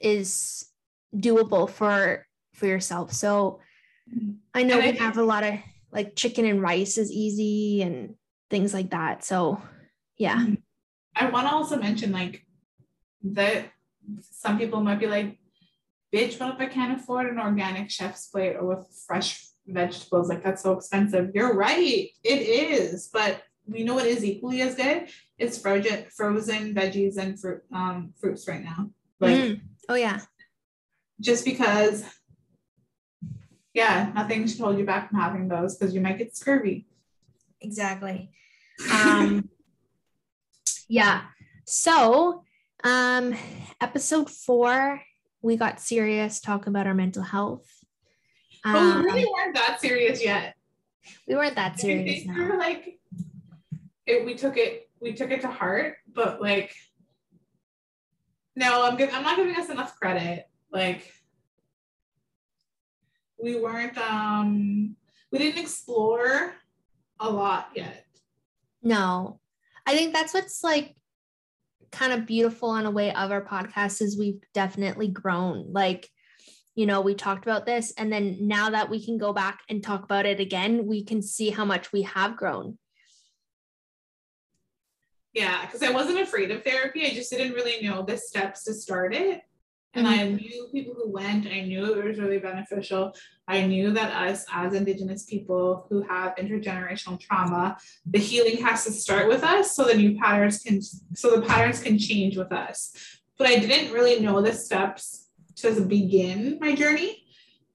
is 0.00 0.66
doable 1.14 1.70
for 1.70 2.26
for 2.54 2.66
yourself. 2.66 3.12
So. 3.12 3.60
I 4.52 4.64
know 4.64 4.78
we 4.78 4.92
have 4.92 5.16
a 5.16 5.22
lot 5.22 5.44
of 5.44 5.54
like 5.92 6.16
chicken 6.16 6.44
and 6.44 6.60
rice 6.60 6.98
is 6.98 7.10
easy 7.10 7.82
and 7.82 8.14
things 8.50 8.74
like 8.74 8.90
that. 8.90 9.24
So, 9.24 9.62
yeah. 10.18 10.36
Mm-hmm. 10.36 10.54
I 11.14 11.30
want 11.30 11.46
to 11.46 11.52
also 11.52 11.76
mention 11.78 12.12
like 12.12 12.44
that 13.22 13.66
some 14.20 14.58
people 14.58 14.80
might 14.80 14.98
be 14.98 15.06
like, 15.06 15.38
bitch, 16.12 16.38
what 16.40 16.54
if 16.54 16.60
I 16.60 16.66
can't 16.66 16.98
afford 17.00 17.26
an 17.26 17.38
organic 17.38 17.90
chef's 17.90 18.26
plate 18.26 18.56
or 18.56 18.66
with 18.66 18.86
fresh 19.06 19.46
vegetables? 19.66 20.28
Like, 20.28 20.42
that's 20.42 20.62
so 20.62 20.72
expensive. 20.72 21.30
You're 21.34 21.54
right. 21.54 22.08
It 22.24 22.28
is. 22.28 23.08
But 23.12 23.42
we 23.66 23.84
know 23.84 23.98
it 23.98 24.06
is 24.06 24.24
equally 24.24 24.62
as 24.62 24.74
good. 24.74 25.08
It's 25.38 25.58
frozen, 25.58 26.06
frozen 26.14 26.74
veggies 26.74 27.16
and 27.16 27.38
fruit, 27.38 27.62
um, 27.72 28.12
fruits 28.20 28.46
right 28.48 28.62
now. 28.62 28.90
Like, 29.20 29.36
mm. 29.36 29.60
oh, 29.88 29.94
yeah. 29.94 30.20
Just 31.20 31.44
because 31.44 32.04
yeah, 33.74 34.12
nothing 34.14 34.46
should 34.46 34.60
hold 34.60 34.78
you 34.78 34.84
back 34.84 35.08
from 35.08 35.18
having 35.18 35.48
those 35.48 35.76
because 35.76 35.94
you 35.94 36.00
might 36.00 36.18
get 36.18 36.36
scurvy. 36.36 36.86
Exactly. 37.60 38.30
Um, 38.92 39.48
yeah. 40.88 41.22
So, 41.64 42.44
um, 42.84 43.34
episode 43.80 44.28
four, 44.28 45.00
we 45.40 45.56
got 45.56 45.80
serious 45.80 46.40
talking 46.40 46.68
about 46.68 46.86
our 46.86 46.94
mental 46.94 47.22
health. 47.22 47.66
But 48.64 48.76
Um, 48.76 48.98
we 49.02 49.04
really 49.10 49.26
weren't 49.26 49.54
that 49.54 49.80
serious 49.80 50.22
yet. 50.22 50.54
we 51.26 51.34
weren't 51.34 51.56
that 51.56 51.78
serious. 51.80 52.24
we 52.26 52.32
No. 52.32 52.44
were 52.48 52.56
like, 52.58 52.98
it, 54.06 54.24
we 54.24 54.34
took 54.34 54.56
it, 54.56 54.88
we 55.00 55.12
took 55.14 55.30
it 55.30 55.40
to 55.42 55.48
heart, 55.48 55.96
but 56.12 56.40
like, 56.40 56.74
no, 58.54 58.84
I'm 58.84 58.96
giving, 58.96 59.14
I'm 59.14 59.22
not 59.22 59.36
giving 59.36 59.56
us 59.56 59.68
enough 59.70 59.96
credit. 59.96 60.44
Like, 60.70 61.12
we 63.42 63.58
weren't, 63.58 63.96
um, 63.98 64.94
we 65.30 65.38
didn't 65.38 65.60
explore 65.60 66.52
a 67.18 67.30
lot 67.30 67.68
yet. 67.74 68.06
No, 68.82 69.40
I 69.86 69.96
think 69.96 70.12
that's 70.12 70.34
what's 70.34 70.62
like 70.62 70.94
kind 71.90 72.12
of 72.12 72.26
beautiful 72.26 72.76
in 72.76 72.86
a 72.86 72.90
way 72.90 73.12
of 73.12 73.30
our 73.32 73.44
podcast 73.44 74.00
is 74.02 74.18
we've 74.18 74.40
definitely 74.54 75.08
grown. 75.08 75.72
Like, 75.72 76.08
you 76.74 76.86
know, 76.86 77.00
we 77.00 77.14
talked 77.14 77.44
about 77.44 77.66
this, 77.66 77.92
and 77.98 78.12
then 78.12 78.38
now 78.40 78.70
that 78.70 78.88
we 78.88 79.04
can 79.04 79.18
go 79.18 79.32
back 79.32 79.60
and 79.68 79.82
talk 79.82 80.04
about 80.04 80.26
it 80.26 80.40
again, 80.40 80.86
we 80.86 81.04
can 81.04 81.22
see 81.22 81.50
how 81.50 81.64
much 81.64 81.92
we 81.92 82.02
have 82.02 82.36
grown. 82.36 82.78
Yeah, 85.34 85.64
because 85.64 85.82
I 85.82 85.90
wasn't 85.90 86.20
afraid 86.20 86.50
of 86.50 86.62
therapy. 86.62 87.06
I 87.06 87.10
just 87.10 87.30
didn't 87.30 87.54
really 87.54 87.86
know 87.86 88.02
the 88.02 88.18
steps 88.18 88.64
to 88.64 88.74
start 88.74 89.14
it. 89.14 89.42
And 89.94 90.06
I 90.08 90.18
mm-hmm. 90.18 90.36
knew 90.36 90.68
people 90.72 90.94
who 90.94 91.10
went, 91.10 91.46
I 91.46 91.60
knew 91.60 91.84
it 91.92 92.04
was 92.04 92.18
really 92.18 92.38
beneficial. 92.38 93.14
I 93.46 93.66
knew 93.66 93.90
that 93.92 94.14
us 94.14 94.46
as 94.50 94.72
Indigenous 94.72 95.24
people 95.24 95.86
who 95.90 96.00
have 96.02 96.36
intergenerational 96.36 97.20
trauma, 97.20 97.76
the 98.06 98.18
healing 98.18 98.64
has 98.64 98.84
to 98.84 98.90
start 98.90 99.28
with 99.28 99.42
us 99.42 99.74
so 99.74 99.84
the 99.84 99.94
new 99.94 100.18
patterns 100.18 100.62
can, 100.62 100.80
so 100.80 101.36
the 101.36 101.46
patterns 101.46 101.82
can 101.82 101.98
change 101.98 102.38
with 102.38 102.52
us. 102.52 102.94
But 103.36 103.48
I 103.48 103.56
didn't 103.56 103.92
really 103.92 104.20
know 104.20 104.40
the 104.40 104.54
steps 104.54 105.21
to 105.56 105.80
begin 105.80 106.58
my 106.60 106.74
journey. 106.74 107.24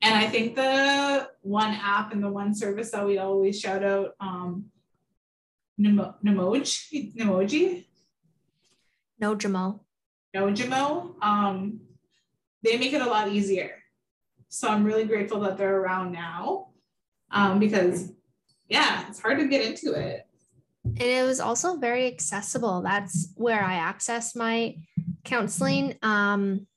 And 0.02 0.14
I 0.14 0.28
think 0.28 0.56
the 0.56 1.30
one 1.42 1.74
app 1.74 2.14
and 2.14 2.24
the 2.24 2.30
one 2.30 2.54
service 2.54 2.92
that 2.92 3.06
we 3.06 3.18
always 3.18 3.60
shout 3.60 3.84
out, 3.84 4.12
um, 4.20 4.66
Nemo, 5.78 6.16
Nemoji, 6.24 7.16
Nemoji, 7.16 7.86
No, 9.20 9.36
Jamal. 9.36 9.84
Noojimo, 10.36 11.16
um, 11.24 11.80
they 12.64 12.78
make 12.78 12.94
it 12.94 13.02
a 13.02 13.10
lot 13.10 13.30
easier. 13.30 13.72
So 14.50 14.68
I'm 14.68 14.84
really 14.84 15.06
grateful 15.06 15.40
that 15.42 15.58
they're 15.58 15.78
around 15.78 16.12
now 16.12 16.68
um, 17.32 17.60
because, 17.60 18.12
yeah, 18.70 19.06
it's 19.10 19.20
hard 19.20 19.40
to 19.40 19.48
get 19.48 19.66
into 19.66 19.94
it. 19.94 20.28
And 20.86 21.02
it 21.02 21.26
was 21.26 21.40
also 21.40 21.78
very 21.78 22.08
accessible. 22.08 22.82
That's 22.82 23.34
where 23.36 23.64
I 23.64 23.76
access 23.76 24.36
my 24.36 24.76
counseling. 25.26 25.96
Um, 26.02 26.68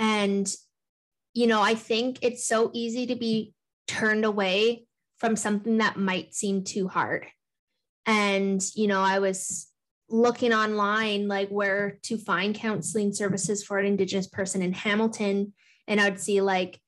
and, 0.00 0.52
you 1.34 1.46
know, 1.46 1.60
I 1.60 1.74
think 1.74 2.18
it's 2.22 2.46
so 2.46 2.70
easy 2.72 3.06
to 3.06 3.14
be 3.14 3.52
turned 3.86 4.24
away 4.24 4.86
from 5.18 5.36
something 5.36 5.78
that 5.78 5.98
might 5.98 6.34
seem 6.34 6.64
too 6.64 6.88
hard. 6.88 7.26
And, 8.06 8.64
you 8.74 8.88
know, 8.88 9.02
I 9.02 9.18
was 9.18 9.68
looking 10.08 10.54
online 10.54 11.28
like 11.28 11.50
where 11.50 11.98
to 12.04 12.16
find 12.16 12.54
counseling 12.54 13.12
services 13.12 13.62
for 13.62 13.78
an 13.78 13.84
indigenous 13.84 14.26
person 14.26 14.62
in 14.62 14.72
Hamilton. 14.72 15.52
And 15.86 16.00
I'd 16.00 16.18
see 16.18 16.40
like 16.40 16.80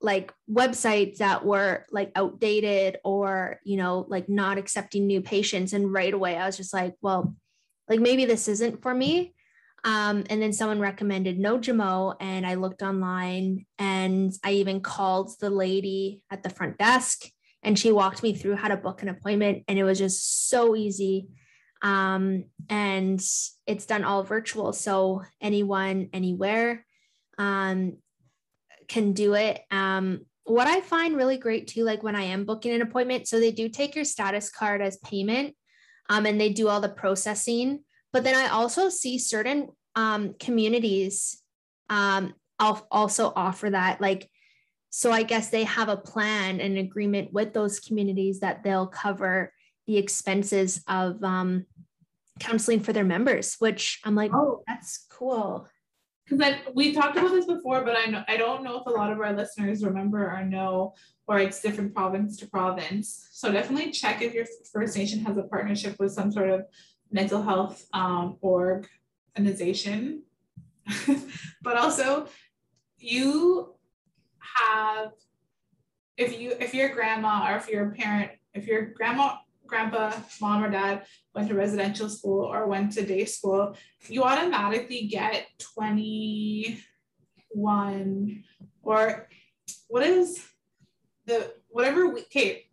like 0.00 0.32
websites 0.50 1.16
that 1.18 1.44
were 1.44 1.84
like 1.90 2.12
outdated 2.14 2.98
or 3.04 3.58
you 3.64 3.76
know 3.76 4.06
like 4.08 4.28
not 4.28 4.58
accepting 4.58 5.06
new 5.06 5.20
patients. 5.20 5.72
And 5.72 5.92
right 5.92 6.14
away 6.14 6.36
I 6.36 6.46
was 6.46 6.56
just 6.56 6.72
like 6.72 6.94
well 7.00 7.34
like 7.88 8.00
maybe 8.00 8.24
this 8.24 8.48
isn't 8.48 8.82
for 8.82 8.94
me 8.94 9.34
um, 9.84 10.24
and 10.28 10.42
then 10.42 10.52
someone 10.52 10.80
recommended 10.80 11.38
Noojimo 11.38 12.16
and 12.20 12.46
I 12.46 12.54
looked 12.54 12.82
online 12.82 13.66
and 13.78 14.32
I 14.44 14.52
even 14.52 14.80
called 14.80 15.30
the 15.40 15.50
lady 15.50 16.22
at 16.30 16.42
the 16.42 16.50
front 16.50 16.78
desk 16.78 17.24
and 17.62 17.78
she 17.78 17.92
walked 17.92 18.22
me 18.22 18.34
through 18.34 18.56
how 18.56 18.68
to 18.68 18.76
book 18.76 19.02
an 19.02 19.08
appointment 19.08 19.64
and 19.68 19.78
it 19.78 19.84
was 19.84 19.98
just 19.98 20.48
so 20.48 20.74
easy. 20.74 21.28
Um, 21.80 22.44
and 22.68 23.20
it's 23.66 23.86
done 23.86 24.02
all 24.02 24.24
virtual 24.24 24.72
so 24.72 25.22
anyone 25.40 26.08
anywhere 26.12 26.84
um, 27.38 27.98
can 28.88 29.12
do 29.12 29.34
it. 29.34 29.60
Um, 29.70 30.22
what 30.48 30.66
i 30.66 30.80
find 30.80 31.14
really 31.14 31.36
great 31.36 31.68
too 31.68 31.84
like 31.84 32.02
when 32.02 32.16
i 32.16 32.22
am 32.22 32.46
booking 32.46 32.72
an 32.72 32.80
appointment 32.80 33.28
so 33.28 33.38
they 33.38 33.50
do 33.50 33.68
take 33.68 33.94
your 33.94 34.04
status 34.04 34.50
card 34.50 34.80
as 34.80 34.96
payment 35.04 35.54
um, 36.08 36.24
and 36.24 36.40
they 36.40 36.48
do 36.48 36.68
all 36.68 36.80
the 36.80 36.88
processing 36.88 37.80
but 38.12 38.24
then 38.24 38.34
i 38.34 38.48
also 38.48 38.88
see 38.88 39.18
certain 39.18 39.68
um, 39.96 40.34
communities 40.38 41.42
um, 41.90 42.34
also 42.60 43.32
offer 43.34 43.70
that 43.70 44.00
like 44.00 44.30
so 44.90 45.10
i 45.10 45.22
guess 45.22 45.50
they 45.50 45.64
have 45.64 45.88
a 45.88 45.96
plan 45.96 46.60
and 46.60 46.78
agreement 46.78 47.32
with 47.32 47.52
those 47.52 47.80
communities 47.80 48.40
that 48.40 48.62
they'll 48.62 48.86
cover 48.86 49.52
the 49.88 49.96
expenses 49.96 50.84
of 50.86 51.24
um, 51.24 51.64
counseling 52.38 52.80
for 52.80 52.92
their 52.92 53.04
members, 53.04 53.56
which 53.58 54.00
I'm 54.04 54.14
like, 54.14 54.30
Oh. 54.34 54.62
that's 54.66 55.06
cool. 55.10 55.66
Because 56.28 56.56
we 56.74 56.92
talked 56.92 57.16
about 57.16 57.30
this 57.30 57.46
before, 57.46 57.82
but 57.84 57.96
I 57.96 58.04
know 58.04 58.22
I 58.28 58.36
don't 58.36 58.62
know 58.62 58.80
if 58.80 58.86
a 58.86 58.90
lot 58.90 59.10
of 59.10 59.18
our 59.18 59.32
listeners 59.32 59.82
remember 59.82 60.30
or 60.30 60.44
know, 60.44 60.92
or 61.26 61.38
it's 61.38 61.62
different 61.62 61.94
province 61.94 62.36
to 62.38 62.46
province. 62.48 63.28
So 63.32 63.50
definitely 63.50 63.92
check 63.92 64.20
if 64.20 64.34
your 64.34 64.44
First 64.70 64.94
Nation 64.94 65.20
has 65.20 65.38
a 65.38 65.44
partnership 65.44 65.96
with 65.98 66.12
some 66.12 66.30
sort 66.30 66.50
of 66.50 66.66
mental 67.10 67.42
health 67.42 67.84
um, 67.92 68.36
org 68.40 68.88
organization. 69.36 70.22
but 71.62 71.76
also, 71.76 72.28
you 72.98 73.74
have 74.38 75.12
if 76.16 76.40
you 76.40 76.54
if 76.60 76.72
your 76.74 76.90
grandma 76.90 77.48
or 77.48 77.56
if 77.56 77.68
your 77.68 77.90
parent 77.90 78.30
if 78.54 78.66
your 78.66 78.86
grandma 78.86 79.36
grandpa 79.66 80.12
mom 80.40 80.64
or 80.64 80.70
dad 80.70 81.04
went 81.34 81.48
to 81.48 81.54
residential 81.54 82.08
school 82.08 82.44
or 82.44 82.66
went 82.66 82.92
to 82.92 83.04
day 83.04 83.24
school 83.24 83.76
you 84.08 84.24
automatically 84.24 85.06
get 85.06 85.46
21 85.74 88.44
or 88.82 89.28
what 89.88 90.02
is 90.02 90.42
the 91.26 91.52
whatever 91.68 92.08
we 92.08 92.22
okay 92.22 92.67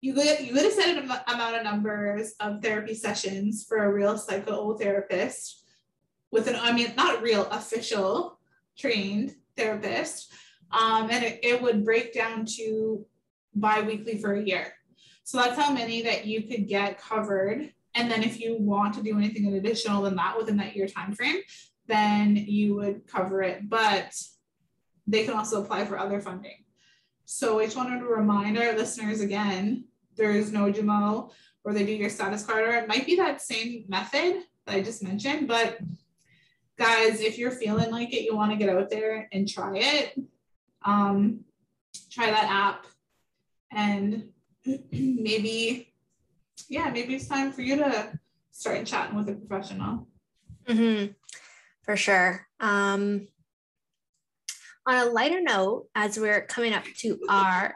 you 0.00 0.14
get 0.14 0.44
you 0.44 0.54
get 0.54 0.66
a 0.66 0.70
set 0.70 0.96
am- 0.96 1.04
amount 1.04 1.56
of 1.56 1.64
numbers 1.64 2.34
of 2.40 2.62
therapy 2.62 2.94
sessions 2.94 3.64
for 3.68 3.84
a 3.84 3.92
real 3.92 4.14
psychotherapist 4.14 5.54
with 6.30 6.46
an 6.46 6.56
i 6.56 6.72
mean 6.72 6.92
not 6.96 7.22
real 7.22 7.46
official 7.46 8.38
trained 8.76 9.34
therapist 9.56 10.32
um, 10.72 11.10
and 11.10 11.24
it, 11.24 11.40
it 11.42 11.62
would 11.62 11.84
break 11.84 12.12
down 12.12 12.44
to 12.56 13.04
bi-weekly 13.54 14.18
for 14.18 14.34
a 14.34 14.42
year. 14.42 14.72
So 15.24 15.38
that's 15.38 15.58
how 15.58 15.72
many 15.72 16.02
that 16.02 16.26
you 16.26 16.42
could 16.42 16.68
get 16.68 17.00
covered. 17.00 17.72
And 17.94 18.10
then 18.10 18.22
if 18.22 18.40
you 18.40 18.56
want 18.58 18.94
to 18.94 19.02
do 19.02 19.16
anything 19.16 19.46
additional 19.54 20.02
than 20.02 20.16
that 20.16 20.36
within 20.36 20.56
that 20.58 20.76
year 20.76 20.86
time 20.86 21.12
frame 21.12 21.40
then 21.88 22.34
you 22.34 22.74
would 22.74 23.06
cover 23.06 23.42
it. 23.42 23.68
But 23.68 24.12
they 25.06 25.24
can 25.24 25.34
also 25.34 25.62
apply 25.62 25.84
for 25.84 25.96
other 25.96 26.20
funding 26.20 26.64
so 27.26 27.60
i 27.60 27.64
just 27.64 27.76
wanted 27.76 27.98
to 27.98 28.06
remind 28.06 28.58
our 28.58 28.72
listeners 28.72 29.20
again 29.20 29.84
there 30.16 30.30
is 30.30 30.50
Noojimo 30.50 31.30
where 31.62 31.74
they 31.74 31.84
do 31.84 31.92
your 31.92 32.08
status 32.08 32.44
card 32.44 32.64
or 32.64 32.74
it 32.74 32.88
might 32.88 33.04
be 33.04 33.16
that 33.16 33.42
same 33.42 33.84
method 33.88 34.42
that 34.64 34.76
i 34.76 34.80
just 34.80 35.02
mentioned 35.02 35.46
but 35.46 35.78
guys 36.78 37.20
if 37.20 37.36
you're 37.36 37.50
feeling 37.50 37.90
like 37.90 38.14
it 38.14 38.22
you 38.22 38.34
want 38.34 38.50
to 38.50 38.56
get 38.56 38.74
out 38.74 38.88
there 38.88 39.28
and 39.32 39.48
try 39.48 39.76
it 39.76 40.18
um, 40.84 41.40
try 42.10 42.30
that 42.30 42.48
app 42.48 42.86
and 43.72 44.28
maybe 44.92 45.92
yeah 46.68 46.88
maybe 46.90 47.14
it's 47.14 47.26
time 47.26 47.52
for 47.52 47.60
you 47.60 47.76
to 47.76 48.18
start 48.52 48.86
chatting 48.86 49.16
with 49.16 49.28
a 49.28 49.34
professional 49.34 50.06
Mm-hmm. 50.66 51.12
For 51.82 51.96
sure. 51.96 52.46
Um, 52.60 53.28
on 54.86 55.06
a 55.06 55.10
lighter 55.10 55.40
note, 55.40 55.88
as 55.94 56.18
we're 56.18 56.42
coming 56.42 56.72
up 56.72 56.84
to 56.98 57.18
our 57.28 57.74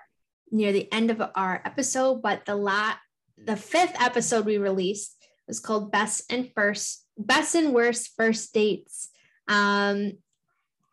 near 0.50 0.72
the 0.72 0.92
end 0.92 1.10
of 1.10 1.22
our 1.34 1.60
episode, 1.64 2.22
but 2.22 2.44
the 2.46 2.56
la- 2.56 2.94
the 3.36 3.56
fifth 3.56 4.00
episode 4.00 4.44
we 4.44 4.58
released 4.58 5.16
was 5.46 5.60
called 5.60 5.90
Best 5.90 6.30
and 6.30 6.50
First 6.54 7.06
Best 7.18 7.54
and 7.54 7.72
Worst 7.72 8.10
First 8.16 8.52
Dates. 8.54 9.10
Um, 9.48 10.12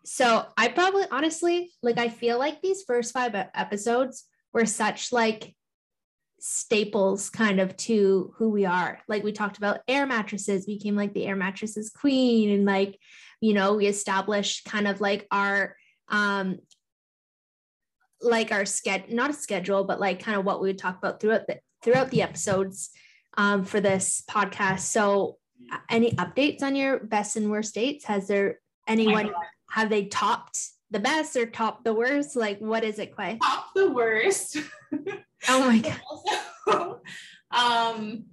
so 0.04 0.46
I 0.58 0.70
probably 0.70 1.04
honestly 1.12 1.72
like 1.84 1.98
I 1.98 2.10
feel 2.10 2.40
like 2.40 2.62
these 2.62 2.84
first 2.84 3.14
five 3.14 3.36
episodes 3.36 4.24
were 4.54 4.66
such 4.66 5.12
like 5.12 5.54
staples 6.40 7.30
kind 7.30 7.60
of 7.60 7.76
to 7.78 8.34
who 8.38 8.50
we 8.50 8.66
are. 8.66 9.00
Like 9.08 9.24
we 9.24 9.32
talked 9.32 9.58
about 9.58 9.82
air 9.88 10.06
mattresses, 10.06 10.66
we 10.66 10.78
became 10.78 10.96
like 10.96 11.14
the 11.14 11.26
air 11.26 11.36
mattresses 11.36 11.90
queen 11.90 12.52
and 12.52 12.66
like 12.66 12.98
you 13.40 13.54
know, 13.54 13.76
we 13.76 13.86
established 13.86 14.66
kind 14.66 14.88
of 14.88 15.00
like 15.00 15.28
our 15.30 15.77
um 16.10 16.60
like 18.22 18.52
our 18.52 18.66
schedule 18.66 19.16
not 19.16 19.30
a 19.30 19.34
schedule 19.34 19.84
but 19.84 20.00
like 20.00 20.20
kind 20.20 20.38
of 20.38 20.46
what 20.46 20.62
we 20.62 20.70
would 20.70 20.78
talk 20.78 20.98
about 20.98 21.20
throughout 21.20 21.46
the 21.48 21.60
throughout 21.84 22.10
the 22.12 22.22
episodes 22.22 22.90
um 23.38 23.64
for 23.64 23.80
this 23.80 24.24
podcast. 24.30 24.80
So 24.82 25.38
any 25.90 26.12
updates 26.12 26.62
on 26.62 26.76
your 26.76 27.00
best 27.00 27.36
and 27.36 27.50
worst 27.50 27.76
dates? 27.76 28.06
Has 28.06 28.28
there 28.28 28.60
anyone 28.88 29.32
have 29.70 29.90
they 29.90 30.06
topped 30.06 30.60
the 30.92 31.00
best 31.00 31.36
or 31.36 31.46
top 31.46 31.84
the 31.84 31.94
worst? 31.94 32.36
Like, 32.36 32.60
what 32.60 32.84
is 32.84 33.00
it, 33.00 33.16
Quay? 33.16 33.38
Top 33.42 33.68
the 33.76 33.92
worst. 33.92 34.58
Oh 35.48 35.68
my 35.68 35.78
god. 35.78 36.02
also, 36.68 37.02
um, 37.52 38.26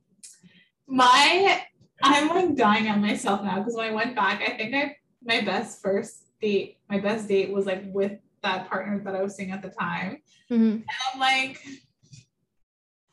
my 0.87 1.63
I'm 2.03 2.29
like 2.29 2.57
dying 2.57 2.89
on 2.89 3.03
myself 3.03 3.43
now 3.43 3.59
because 3.59 3.75
when 3.75 3.91
I 3.91 3.95
went 3.95 4.17
back, 4.17 4.41
I 4.41 4.57
think 4.57 4.75
I 4.75 4.97
my 5.23 5.43
best 5.43 5.83
first 5.83 6.24
date, 6.41 6.79
my 6.89 6.99
best 7.01 7.29
date 7.29 7.51
was 7.53 7.67
like 7.67 7.83
with 7.87 8.19
that 8.43 8.69
partner 8.69 9.01
that 9.05 9.15
I 9.17 9.23
was 9.23 9.37
seeing 9.37 9.51
at 9.53 9.63
the 9.63 9.71
time, 9.71 10.19
Mhm. 10.51 10.83
and 10.83 10.85
I'm 11.13 11.21
like, 11.21 11.61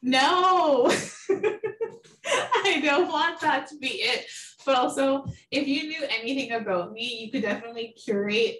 no, 0.01 0.87
I 1.29 2.81
don't 2.83 3.07
want 3.07 3.39
that 3.41 3.67
to 3.67 3.77
be 3.77 3.87
it. 3.87 4.25
But 4.65 4.75
also, 4.75 5.25
if 5.51 5.67
you 5.67 5.87
knew 5.87 6.03
anything 6.09 6.51
about 6.53 6.91
me, 6.91 7.23
you 7.23 7.31
could 7.31 7.41
definitely 7.43 7.95
curate 8.03 8.57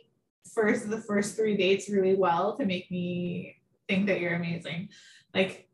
first 0.53 0.89
the 0.89 1.01
first 1.01 1.35
three 1.35 1.55
dates 1.57 1.89
really 1.89 2.15
well 2.15 2.57
to 2.57 2.65
make 2.65 2.89
me 2.91 3.55
think 3.87 4.07
that 4.07 4.19
you're 4.19 4.33
amazing. 4.33 4.89
Like 5.33 5.67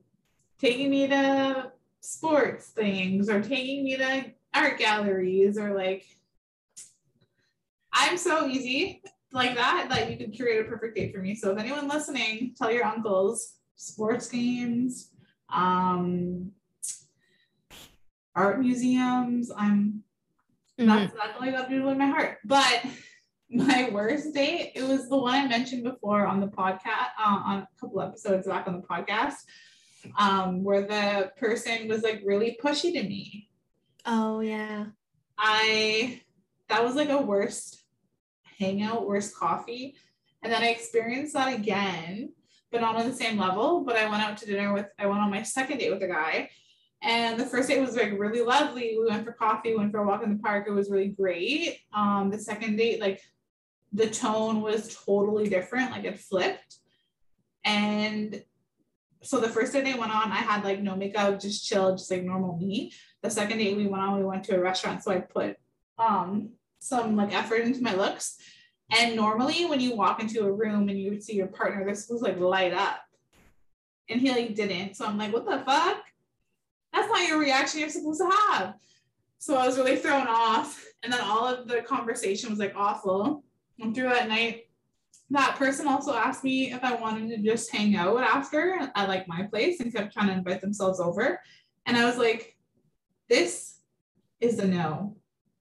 taking 0.59 0.89
me 0.89 1.07
to 1.07 1.71
sports 2.01 2.67
things 2.69 3.29
or 3.29 3.41
taking 3.41 3.83
me 3.83 3.97
to 3.97 4.25
art 4.53 4.77
galleries 4.79 5.57
or 5.57 5.75
like 5.75 6.05
I'm 7.99 8.17
so 8.17 8.47
easy 8.47 9.01
like 9.33 9.55
that 9.55 9.87
that 9.89 10.09
you 10.09 10.17
could 10.17 10.33
curate 10.33 10.65
a 10.65 10.69
perfect 10.69 10.95
date 10.95 11.13
for 11.13 11.21
me. 11.21 11.35
So 11.35 11.51
if 11.51 11.57
anyone 11.57 11.87
listening, 11.87 12.53
tell 12.57 12.71
your 12.71 12.85
uncles 12.85 13.55
sports 13.75 14.27
games, 14.29 15.11
um, 15.53 16.51
art 18.35 18.59
museums. 18.59 19.51
I'm 19.55 20.03
Mhm. 20.79 20.85
that's 20.85 21.13
that's 21.13 21.39
got 21.39 21.69
to 21.69 21.69
do 21.69 21.89
in 21.89 21.97
my 21.97 22.05
heart. 22.05 22.37
But 22.45 22.85
my 23.49 23.89
worst 23.91 24.33
date, 24.33 24.73
it 24.75 24.83
was 24.83 25.09
the 25.09 25.17
one 25.17 25.33
I 25.33 25.47
mentioned 25.47 25.83
before 25.83 26.25
on 26.27 26.39
the 26.39 26.47
podcast, 26.47 27.11
uh, 27.19 27.41
on 27.45 27.59
a 27.59 27.67
couple 27.79 28.01
episodes 28.01 28.47
back 28.47 28.67
on 28.67 28.79
the 28.79 28.87
podcast, 28.87 29.37
um, 30.19 30.63
where 30.63 30.83
the 30.83 31.31
person 31.37 31.87
was 31.87 32.03
like 32.03 32.21
really 32.25 32.59
pushy 32.63 32.93
to 32.93 33.03
me. 33.03 33.49
Oh 34.05 34.39
yeah. 34.41 34.87
I 35.37 36.21
that 36.69 36.83
was 36.83 36.95
like 36.95 37.09
a 37.09 37.21
worst 37.21 37.83
hangout, 38.57 39.07
worst 39.07 39.35
coffee. 39.35 39.95
And 40.43 40.51
then 40.51 40.63
I 40.63 40.69
experienced 40.69 41.33
that 41.33 41.53
again, 41.53 42.33
but 42.71 42.81
not 42.81 42.95
on 42.95 43.09
the 43.09 43.15
same 43.15 43.37
level. 43.37 43.83
But 43.83 43.95
I 43.95 44.09
went 44.09 44.23
out 44.23 44.37
to 44.37 44.45
dinner 44.45 44.73
with 44.73 44.87
I 44.99 45.05
went 45.07 45.19
on 45.19 45.31
my 45.31 45.43
second 45.43 45.79
date 45.79 45.91
with 45.91 46.03
a 46.03 46.07
guy. 46.07 46.49
And 47.01 47.39
the 47.39 47.45
first 47.45 47.69
date 47.69 47.79
was 47.79 47.95
like 47.95 48.17
really 48.17 48.41
lovely. 48.41 48.97
We 48.99 49.07
went 49.07 49.23
for 49.23 49.31
coffee, 49.31 49.75
went 49.75 49.91
for 49.91 49.99
a 49.99 50.07
walk 50.07 50.23
in 50.23 50.37
the 50.37 50.41
park. 50.41 50.65
It 50.67 50.71
was 50.71 50.89
really 50.89 51.09
great. 51.09 51.79
Um, 51.93 52.31
the 52.31 52.39
second 52.39 52.75
date, 52.75 52.99
like 52.99 53.21
the 53.93 54.09
tone 54.09 54.61
was 54.61 54.95
totally 55.05 55.47
different, 55.47 55.91
like 55.91 56.05
it 56.05 56.19
flipped. 56.19 56.77
And 57.63 58.43
so 59.21 59.39
the 59.39 59.49
first 59.49 59.73
date 59.73 59.87
I 59.87 59.97
went 59.97 60.15
on, 60.15 60.31
I 60.31 60.37
had 60.37 60.63
like 60.63 60.81
no 60.81 60.95
makeup, 60.95 61.39
just 61.39 61.65
chill, 61.67 61.95
just 61.95 62.09
like 62.09 62.23
normal 62.23 62.57
me. 62.57 62.93
The 63.21 63.29
second 63.29 63.57
date 63.57 63.77
we 63.77 63.87
went 63.87 64.03
on, 64.03 64.17
we 64.17 64.25
went 64.25 64.43
to 64.45 64.55
a 64.55 64.59
restaurant. 64.59 65.03
So 65.03 65.11
I 65.11 65.19
put 65.19 65.57
um 65.99 66.49
some 66.79 67.15
like 67.15 67.35
effort 67.35 67.61
into 67.61 67.81
my 67.81 67.93
looks. 67.93 68.37
And 68.97 69.15
normally 69.15 69.65
when 69.65 69.79
you 69.81 69.95
walk 69.95 70.21
into 70.21 70.45
a 70.45 70.51
room 70.51 70.89
and 70.89 70.99
you 70.99 71.09
would 71.11 71.23
see 71.23 71.35
your 71.35 71.47
partner, 71.47 71.85
this 71.85 72.07
was 72.09 72.21
like 72.21 72.39
light 72.39 72.73
up. 72.73 72.99
And 74.09 74.21
he 74.21 74.31
like 74.31 74.55
didn't. 74.55 74.95
So 74.95 75.05
I'm 75.05 75.17
like, 75.17 75.33
what 75.33 75.45
the 75.45 75.63
fuck? 75.65 76.01
That's 76.93 77.09
not 77.09 77.27
your 77.27 77.39
reaction 77.39 77.81
you're 77.81 77.89
supposed 77.89 78.21
to 78.21 78.29
have. 78.29 78.75
So 79.39 79.55
I 79.57 79.67
was 79.67 79.77
really 79.77 79.97
thrown 79.97 80.27
off. 80.27 80.85
And 81.03 81.11
then 81.11 81.21
all 81.21 81.45
of 81.45 81.67
the 81.67 81.81
conversation 81.81 82.49
was 82.49 82.59
like 82.59 82.73
awful. 82.75 83.43
And 83.79 83.93
through 83.93 84.09
that 84.09 84.29
night, 84.29 84.63
that 85.29 85.57
person 85.57 85.87
also 85.87 86.13
asked 86.13 86.43
me 86.43 86.71
if 86.71 86.83
I 86.83 86.95
wanted 86.95 87.29
to 87.29 87.43
just 87.43 87.69
hang 87.71 87.95
out 87.97 88.23
after 88.23 88.79
at 88.95 89.09
like 89.09 89.27
my 89.27 89.43
place 89.43 89.81
and 89.81 89.93
kept 89.93 90.13
trying 90.13 90.27
to 90.27 90.33
invite 90.33 90.61
themselves 90.61 91.01
over. 91.01 91.41
And 91.85 91.97
I 91.97 92.05
was 92.05 92.17
like, 92.17 92.55
this 93.29 93.79
is 94.39 94.59
a 94.59 94.67
no. 94.67 95.17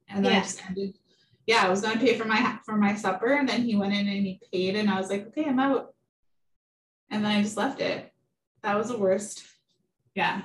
And 0.08 0.24
then 0.24 0.36
I 0.36 0.40
just 0.40 0.64
ended. 0.66 0.96
Yeah, 1.46 1.64
I 1.64 1.68
was 1.68 1.80
gonna 1.80 2.00
pay 2.00 2.16
for 2.16 2.24
my 2.24 2.58
for 2.64 2.76
my 2.76 2.94
supper, 2.96 3.32
and 3.34 3.48
then 3.48 3.62
he 3.62 3.76
went 3.76 3.94
in 3.94 4.08
and 4.08 4.26
he 4.26 4.40
paid, 4.52 4.76
and 4.76 4.90
I 4.90 4.98
was 4.98 5.10
like, 5.10 5.28
okay, 5.28 5.44
I'm 5.44 5.60
out. 5.60 5.94
And 7.10 7.24
then 7.24 7.30
I 7.30 7.42
just 7.42 7.56
left 7.56 7.80
it. 7.80 8.12
That 8.62 8.76
was 8.76 8.88
the 8.88 8.98
worst. 8.98 9.44
Yeah. 10.14 10.42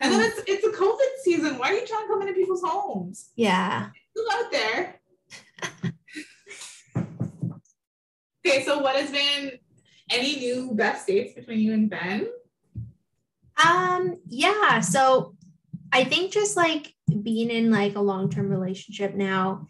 And 0.00 0.12
then 0.12 0.20
it's 0.20 0.42
it's 0.46 0.66
a 0.66 0.70
COVID 0.70 1.22
season. 1.22 1.58
Why 1.58 1.70
are 1.70 1.74
you 1.74 1.86
trying 1.86 2.02
to 2.02 2.08
come 2.08 2.22
into 2.22 2.34
people's 2.34 2.62
homes? 2.62 3.30
Yeah. 3.36 3.88
Who's 4.14 4.28
out 4.32 4.52
there? 4.52 5.00
okay, 8.46 8.64
so 8.64 8.78
what 8.80 8.96
has 8.96 9.10
been 9.10 9.52
any 10.10 10.36
new 10.36 10.74
best 10.74 11.06
dates 11.06 11.34
between 11.34 11.60
you 11.60 11.72
and 11.72 11.88
Ben? 11.88 12.28
Um, 13.64 14.16
yeah. 14.26 14.80
So 14.80 15.36
I 15.92 16.04
think 16.04 16.32
just 16.32 16.56
like 16.56 16.94
being 17.22 17.50
in 17.50 17.70
like 17.70 17.96
a 17.96 18.00
long-term 18.00 18.48
relationship 18.48 19.14
now, 19.14 19.66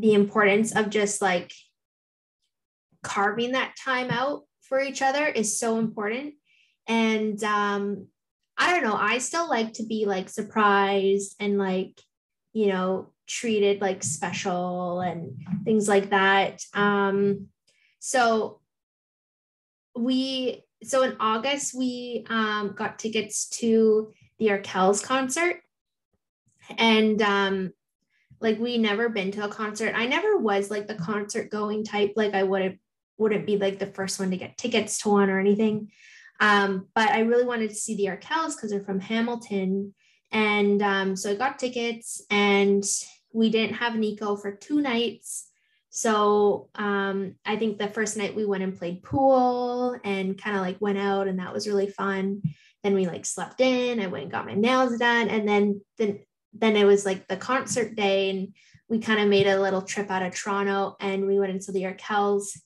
the 0.00 0.14
importance 0.14 0.74
of 0.74 0.90
just 0.90 1.20
like 1.20 1.52
carving 3.02 3.52
that 3.52 3.74
time 3.82 4.10
out 4.10 4.42
for 4.62 4.80
each 4.80 5.02
other 5.02 5.26
is 5.26 5.58
so 5.58 5.78
important. 5.78 6.34
And 6.86 7.42
um, 7.44 8.06
I 8.56 8.72
don't 8.72 8.82
know, 8.82 8.96
I 8.96 9.18
still 9.18 9.48
like 9.48 9.74
to 9.74 9.86
be 9.86 10.06
like 10.06 10.28
surprised 10.28 11.36
and 11.38 11.58
like, 11.58 12.00
you 12.52 12.68
know, 12.68 13.12
treated 13.26 13.80
like 13.80 14.02
special 14.02 15.00
and 15.00 15.36
things 15.64 15.88
like 15.88 16.10
that. 16.10 16.62
Um, 16.74 17.46
so 17.98 18.60
we 19.96 20.64
so 20.82 21.02
in 21.02 21.16
August 21.20 21.74
we 21.74 22.24
um, 22.28 22.74
got 22.76 22.98
tickets 22.98 23.48
to 23.50 24.12
the 24.38 24.48
Arkells 24.48 25.04
concert, 25.04 25.60
and 26.78 27.20
um, 27.20 27.72
like 28.40 28.58
we 28.58 28.78
never 28.78 29.08
been 29.08 29.30
to 29.32 29.44
a 29.44 29.48
concert. 29.48 29.94
I 29.94 30.06
never 30.06 30.38
was 30.38 30.70
like 30.70 30.86
the 30.86 30.94
concert 30.94 31.50
going 31.50 31.84
type. 31.84 32.14
Like 32.16 32.34
I 32.34 32.42
wouldn't 32.42 32.78
wouldn't 33.18 33.46
be 33.46 33.58
like 33.58 33.78
the 33.78 33.86
first 33.86 34.18
one 34.18 34.30
to 34.30 34.36
get 34.36 34.56
tickets 34.56 34.98
to 35.00 35.10
one 35.10 35.28
or 35.28 35.38
anything. 35.38 35.90
Um, 36.40 36.88
but 36.94 37.10
I 37.10 37.20
really 37.20 37.44
wanted 37.44 37.68
to 37.68 37.76
see 37.76 37.96
the 37.96 38.06
Arkells 38.06 38.56
because 38.56 38.70
they're 38.70 38.80
from 38.82 39.00
Hamilton, 39.00 39.94
and 40.32 40.82
um, 40.82 41.16
so 41.16 41.30
I 41.30 41.34
got 41.34 41.58
tickets, 41.58 42.22
and 42.30 42.82
we 43.32 43.50
didn't 43.50 43.76
have 43.76 43.96
Nico 43.96 44.36
for 44.36 44.52
two 44.52 44.80
nights. 44.80 45.48
So 45.90 46.70
um, 46.76 47.34
I 47.44 47.56
think 47.56 47.78
the 47.78 47.88
first 47.88 48.16
night 48.16 48.34
we 48.34 48.46
went 48.46 48.62
and 48.62 48.78
played 48.78 49.02
pool 49.02 49.98
and 50.04 50.40
kind 50.40 50.56
of 50.56 50.62
like 50.62 50.80
went 50.80 50.98
out, 50.98 51.28
and 51.28 51.38
that 51.40 51.52
was 51.52 51.68
really 51.68 51.88
fun. 51.88 52.42
Then 52.82 52.94
we 52.94 53.06
like 53.06 53.26
slept 53.26 53.60
in. 53.60 54.00
I 54.00 54.06
went 54.06 54.22
and 54.22 54.32
got 54.32 54.46
my 54.46 54.54
nails 54.54 54.96
done, 54.98 55.28
and 55.28 55.46
then 55.46 55.82
then 55.98 56.20
then 56.52 56.76
it 56.76 56.84
was 56.84 57.04
like 57.04 57.28
the 57.28 57.36
concert 57.36 57.94
day, 57.94 58.30
and 58.30 58.54
we 58.88 58.98
kind 58.98 59.20
of 59.20 59.28
made 59.28 59.46
a 59.46 59.60
little 59.60 59.82
trip 59.82 60.10
out 60.10 60.22
of 60.22 60.34
Toronto, 60.34 60.96
and 61.00 61.26
we 61.26 61.38
went 61.38 61.52
into 61.52 61.72
the 61.72 61.84
Arkells, 61.84 62.58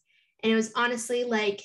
and 0.42 0.52
it 0.52 0.56
was 0.56 0.72
honestly 0.74 1.24
like 1.24 1.62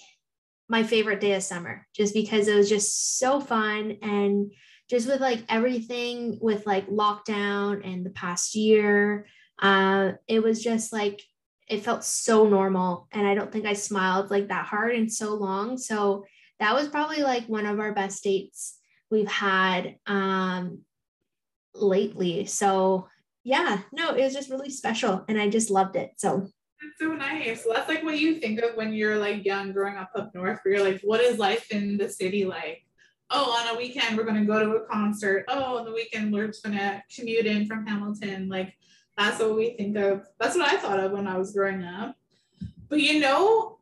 my 0.67 0.83
favorite 0.83 1.21
day 1.21 1.33
of 1.33 1.43
summer, 1.43 1.87
just 1.95 2.13
because 2.13 2.47
it 2.47 2.55
was 2.55 2.69
just 2.69 3.17
so 3.17 3.39
fun 3.39 3.97
and 4.01 4.51
just 4.89 5.07
with 5.07 5.21
like 5.21 5.43
everything 5.49 6.37
with 6.41 6.65
like 6.65 6.87
lockdown 6.89 7.85
and 7.85 8.05
the 8.05 8.11
past 8.11 8.55
year, 8.55 9.25
uh, 9.61 10.13
it 10.27 10.41
was 10.41 10.63
just 10.63 10.91
like 10.91 11.21
it 11.69 11.83
felt 11.83 12.03
so 12.03 12.49
normal 12.49 13.07
and 13.11 13.27
i 13.27 13.35
don't 13.35 13.51
think 13.51 13.65
i 13.65 13.73
smiled 13.73 14.31
like 14.31 14.47
that 14.47 14.65
hard 14.65 14.95
in 14.95 15.09
so 15.09 15.35
long. 15.35 15.77
So 15.77 16.25
that 16.59 16.73
was 16.73 16.89
probably 16.89 17.21
like 17.21 17.45
one 17.45 17.65
of 17.65 17.79
our 17.79 17.93
best 17.93 18.23
dates 18.23 18.77
we've 19.09 19.29
had. 19.29 19.95
Um 20.05 20.79
lately 21.73 22.45
so 22.45 23.07
yeah 23.43 23.79
no 23.91 24.11
it 24.11 24.23
was 24.23 24.33
just 24.33 24.49
really 24.49 24.69
special 24.69 25.23
and 25.27 25.39
i 25.39 25.47
just 25.47 25.69
loved 25.69 25.95
it 25.95 26.11
so 26.17 26.47
That's 26.81 26.99
so 26.99 27.13
nice. 27.13 27.65
That's 27.69 27.89
like 27.89 28.03
what 28.03 28.19
you 28.19 28.39
think 28.39 28.61
of 28.61 28.75
when 28.75 28.93
you're 28.93 29.17
like 29.17 29.43
young, 29.43 29.73
growing 29.73 29.97
up 29.97 30.11
up 30.15 30.33
north, 30.33 30.59
where 30.63 30.75
you're 30.75 30.89
like, 30.89 31.01
what 31.03 31.19
is 31.19 31.37
life 31.37 31.69
in 31.71 31.97
the 31.97 32.07
city 32.07 32.45
like? 32.45 32.85
Oh, 33.29 33.51
on 33.51 33.75
a 33.75 33.77
weekend 33.77 34.15
we're 34.15 34.23
gonna 34.23 34.45
go 34.45 34.59
to 34.63 34.77
a 34.77 34.87
concert. 34.87 35.43
Oh, 35.49 35.77
on 35.77 35.85
the 35.85 35.91
weekend 35.91 36.31
we're 36.31 36.47
just 36.47 36.63
gonna 36.63 37.03
commute 37.13 37.45
in 37.45 37.67
from 37.67 37.85
Hamilton. 37.85 38.47
Like 38.47 38.73
that's 39.17 39.39
what 39.39 39.55
we 39.57 39.75
think 39.75 39.97
of. 39.97 40.25
That's 40.39 40.55
what 40.55 40.71
I 40.71 40.77
thought 40.77 41.01
of 41.01 41.11
when 41.11 41.27
I 41.27 41.37
was 41.37 41.51
growing 41.51 41.83
up. 41.83 42.15
But 42.87 43.01
you 43.01 43.19
know 43.19 43.79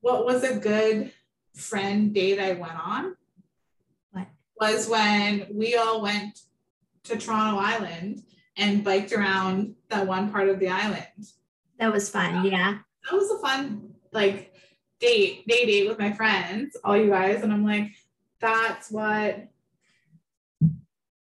what 0.00 0.24
was 0.24 0.44
a 0.44 0.56
good 0.58 1.12
friend 1.54 2.14
date 2.14 2.40
I 2.40 2.52
went 2.52 2.78
on? 2.82 3.16
What? 4.12 4.28
Was 4.60 4.88
when 4.88 5.46
we 5.52 5.76
all 5.76 6.00
went 6.00 6.40
to 7.08 7.16
Toronto 7.16 7.60
Island 7.60 8.22
and 8.56 8.84
biked 8.84 9.12
around 9.12 9.74
that 9.88 10.06
one 10.06 10.30
part 10.30 10.48
of 10.48 10.58
the 10.58 10.68
island 10.68 11.06
that 11.78 11.92
was 11.92 12.10
fun 12.10 12.44
yeah 12.44 12.78
that 13.04 13.16
was 13.16 13.30
a 13.30 13.38
fun 13.38 13.90
like 14.12 14.52
date 15.00 15.46
day 15.46 15.64
date 15.64 15.88
with 15.88 15.98
my 15.98 16.12
friends 16.12 16.76
all 16.84 16.96
you 16.96 17.08
guys 17.08 17.42
and 17.42 17.52
i'm 17.52 17.64
like 17.64 17.92
that's 18.40 18.90
what 18.90 19.46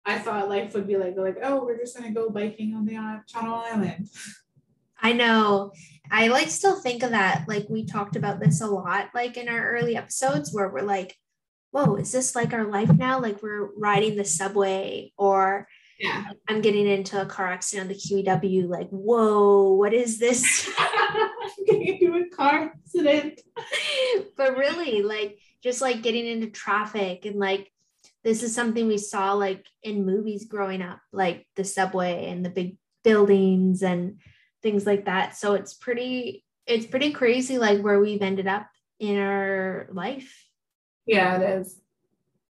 i 0.05 0.17
thought 0.17 0.49
life 0.49 0.73
would 0.73 0.87
be 0.87 0.97
like 0.97 1.15
like 1.17 1.37
oh 1.43 1.65
we're 1.65 1.77
just 1.77 1.95
gonna 1.97 2.11
go 2.11 2.29
biking 2.29 2.73
on 2.73 2.85
the 2.85 2.95
uh, 2.95 3.17
channel 3.27 3.55
island 3.55 4.07
I 5.01 5.13
know. 5.13 5.71
I 6.11 6.27
like 6.27 6.49
still 6.49 6.79
think 6.79 7.03
of 7.03 7.11
that. 7.11 7.45
Like 7.47 7.67
we 7.69 7.85
talked 7.85 8.15
about 8.15 8.39
this 8.39 8.61
a 8.61 8.67
lot, 8.67 9.09
like 9.13 9.37
in 9.37 9.47
our 9.47 9.71
early 9.71 9.95
episodes 9.95 10.53
where 10.53 10.69
we're 10.69 10.81
like, 10.81 11.15
whoa, 11.71 11.95
is 11.95 12.11
this 12.11 12.35
like 12.35 12.53
our 12.53 12.65
life 12.65 12.91
now? 12.91 13.19
Like 13.19 13.41
we're 13.41 13.69
riding 13.77 14.15
the 14.15 14.25
subway 14.25 15.11
or 15.17 15.67
Yeah. 15.99 16.25
I'm 16.47 16.61
getting 16.61 16.87
into 16.87 17.21
a 17.21 17.25
car 17.25 17.47
accident 17.47 17.89
on 17.89 17.93
the 17.93 17.99
QEW. 17.99 18.67
Like, 18.69 18.89
whoa, 18.89 19.73
what 19.73 19.93
is 19.93 20.17
this? 20.17 20.69
Getting 21.67 21.99
into 21.99 22.17
a 22.17 22.29
car 22.29 22.73
accident. 22.73 23.41
but 24.37 24.57
really, 24.57 25.01
like, 25.01 25.37
just 25.61 25.81
like 25.81 26.01
getting 26.01 26.25
into 26.25 26.49
traffic 26.49 27.25
and 27.25 27.37
like, 27.37 27.71
this 28.23 28.43
is 28.43 28.55
something 28.55 28.87
we 28.87 28.97
saw 28.97 29.33
like 29.33 29.65
in 29.83 30.05
movies 30.05 30.45
growing 30.45 30.81
up, 30.81 30.99
like 31.11 31.45
the 31.55 31.63
subway 31.63 32.29
and 32.29 32.45
the 32.45 32.49
big 32.49 32.77
buildings 33.03 33.83
and 33.83 34.19
things 34.61 34.85
like 34.85 35.05
that. 35.05 35.35
So 35.35 35.53
it's 35.53 35.73
pretty, 35.73 36.45
it's 36.65 36.85
pretty 36.85 37.11
crazy, 37.11 37.57
like 37.57 37.81
where 37.81 37.99
we've 37.99 38.21
ended 38.21 38.47
up 38.47 38.67
in 38.99 39.17
our 39.17 39.89
life. 39.91 40.48
Yeah, 41.09 41.41
it 41.41 41.59
is. 41.61 41.79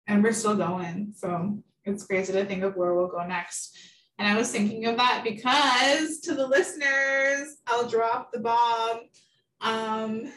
And 0.07 0.23
we're 0.23 0.31
still 0.31 0.55
going. 0.55 1.13
So 1.17 1.61
it's 1.83 2.05
crazy 2.05 2.31
to 2.31 2.45
think 2.45 2.63
of 2.63 2.77
where 2.77 2.93
we'll 2.95 3.09
go 3.09 3.25
next. 3.27 3.77
And 4.17 4.25
I 4.25 4.37
was 4.37 4.49
thinking 4.49 4.85
of 4.85 4.95
that 4.95 5.23
because 5.25 6.21
to 6.21 6.33
the 6.33 6.47
listeners, 6.47 7.57
I'll 7.67 7.89
drop 7.89 8.31
the 8.31 8.39
bomb. 8.39 8.99
Um, 9.59 10.31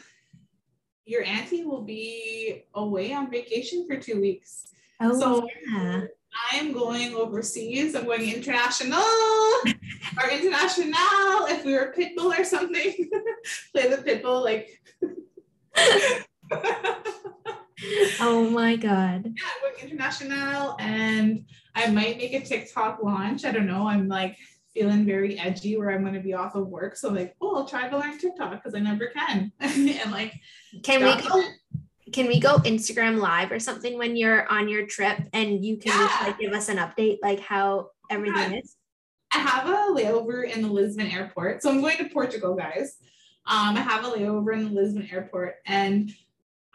your 1.05 1.23
auntie 1.23 1.63
will 1.63 1.83
be 1.83 2.65
away 2.73 3.13
on 3.13 3.31
vacation 3.31 3.87
for 3.87 3.95
two 3.95 4.19
weeks. 4.19 4.67
Oh, 4.99 5.17
So- 5.17 5.47
yeah. 5.71 6.01
I'm 6.51 6.73
going 6.73 7.15
overseas. 7.15 7.95
I'm 7.95 8.03
going 8.05 8.29
international 8.29 9.01
or 9.01 10.29
international. 10.29 10.93
If 11.47 11.65
we 11.65 11.73
were 11.73 11.91
Pitbull 11.97 12.37
or 12.37 12.43
something, 12.43 13.09
play 13.73 13.87
the 13.89 13.97
Pitbull 13.97 14.43
like. 14.43 14.69
Oh 18.19 18.49
my 18.49 18.75
God. 18.75 19.25
yeah, 19.25 19.43
I'm 19.65 19.87
international 19.87 20.75
and 20.79 21.45
I 21.75 21.87
might 21.87 22.17
make 22.17 22.33
a 22.33 22.41
TikTok 22.41 22.99
launch. 23.03 23.45
I 23.45 23.51
don't 23.51 23.67
know. 23.67 23.87
I'm 23.87 24.07
like 24.07 24.37
feeling 24.73 25.05
very 25.05 25.37
edgy 25.39 25.77
where 25.77 25.91
I'm 25.91 26.01
going 26.01 26.13
to 26.13 26.19
be 26.19 26.33
off 26.33 26.55
of 26.55 26.67
work. 26.67 26.95
So 26.95 27.09
like, 27.09 27.35
oh, 27.41 27.57
I'll 27.57 27.65
try 27.65 27.89
to 27.89 27.97
learn 27.97 28.17
TikTok 28.17 28.51
because 28.51 28.75
I 28.75 28.79
never 28.79 29.07
can. 29.07 29.51
and 29.59 30.11
like, 30.11 30.33
Can 30.83 31.03
we 31.03 31.27
go? 31.27 31.43
Can 32.11 32.27
we 32.27 32.39
go 32.39 32.57
Instagram 32.59 33.19
live 33.19 33.51
or 33.51 33.59
something 33.59 33.97
when 33.97 34.15
you're 34.15 34.47
on 34.47 34.67
your 34.67 34.87
trip 34.87 35.19
and 35.31 35.63
you 35.63 35.77
can 35.77 35.91
just 35.91 36.21
like 36.23 36.39
give 36.39 36.53
us 36.53 36.67
an 36.67 36.77
update 36.77 37.19
like 37.21 37.39
how 37.39 37.91
everything 38.09 38.55
is? 38.55 38.77
I 39.31 39.37
have 39.37 39.69
a 39.69 39.93
layover 39.93 40.49
in 40.49 40.63
the 40.63 40.67
Lisbon 40.67 41.05
airport. 41.05 41.61
So 41.61 41.69
I'm 41.69 41.81
going 41.81 41.97
to 41.97 42.09
Portugal, 42.09 42.55
guys. 42.55 42.97
Um, 43.45 43.77
I 43.77 43.81
have 43.81 44.05
a 44.05 44.09
layover 44.09 44.53
in 44.53 44.63
the 44.63 44.81
Lisbon 44.81 45.07
airport, 45.11 45.55
and 45.65 46.11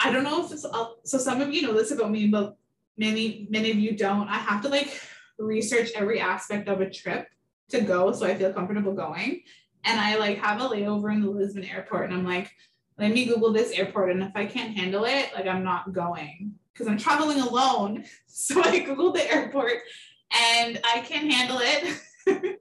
I 0.04 0.12
don't 0.12 0.24
know 0.24 0.44
if 0.44 0.52
it's 0.52 0.64
I'll- 0.64 0.98
so. 1.04 1.18
Some 1.18 1.40
of 1.40 1.52
you 1.52 1.62
know 1.62 1.72
this 1.72 1.90
about 1.90 2.10
me, 2.10 2.26
but 2.28 2.56
many 2.98 3.46
many 3.50 3.70
of 3.70 3.78
you 3.78 3.96
don't. 3.96 4.28
I 4.28 4.36
have 4.36 4.62
to 4.62 4.68
like 4.68 5.00
research 5.38 5.90
every 5.96 6.20
aspect 6.20 6.68
of 6.68 6.80
a 6.80 6.90
trip 6.90 7.26
to 7.70 7.80
go, 7.80 8.12
so 8.12 8.26
I 8.26 8.34
feel 8.34 8.52
comfortable 8.52 8.92
going. 8.92 9.42
And 9.84 10.00
I 10.00 10.16
like 10.16 10.38
have 10.38 10.60
a 10.60 10.68
layover 10.68 11.12
in 11.12 11.22
the 11.22 11.30
Lisbon 11.30 11.64
airport, 11.64 12.10
and 12.10 12.14
I'm 12.14 12.24
like, 12.26 12.50
let 12.98 13.12
me 13.12 13.24
Google 13.24 13.52
this 13.52 13.72
airport, 13.72 14.10
and 14.10 14.22
if 14.22 14.32
I 14.34 14.46
can't 14.46 14.76
handle 14.76 15.04
it, 15.04 15.30
like 15.34 15.46
I'm 15.46 15.64
not 15.64 15.92
going 15.92 16.52
because 16.72 16.86
I'm 16.86 16.98
traveling 16.98 17.40
alone. 17.40 18.04
So 18.26 18.60
I 18.60 18.80
Googled 18.80 19.14
the 19.14 19.32
airport, 19.32 19.74
and 20.32 20.80
I 20.84 21.00
can 21.00 21.30
handle 21.30 21.60
it. 21.62 22.00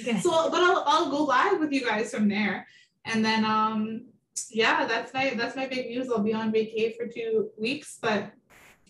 Okay. 0.00 0.18
So, 0.18 0.50
but 0.50 0.60
I'll, 0.62 0.82
I'll 0.86 1.10
go 1.10 1.24
live 1.24 1.60
with 1.60 1.70
you 1.70 1.84
guys 1.84 2.12
from 2.12 2.26
there, 2.28 2.66
and 3.04 3.24
then 3.24 3.44
um, 3.44 4.06
yeah, 4.50 4.86
that's 4.86 5.12
my 5.12 5.34
that's 5.36 5.56
my 5.56 5.66
big 5.66 5.88
news. 5.88 6.10
I'll 6.10 6.20
be 6.20 6.34
on 6.34 6.52
vacay 6.52 6.96
for 6.96 7.06
two 7.06 7.50
weeks, 7.58 7.98
but 8.00 8.32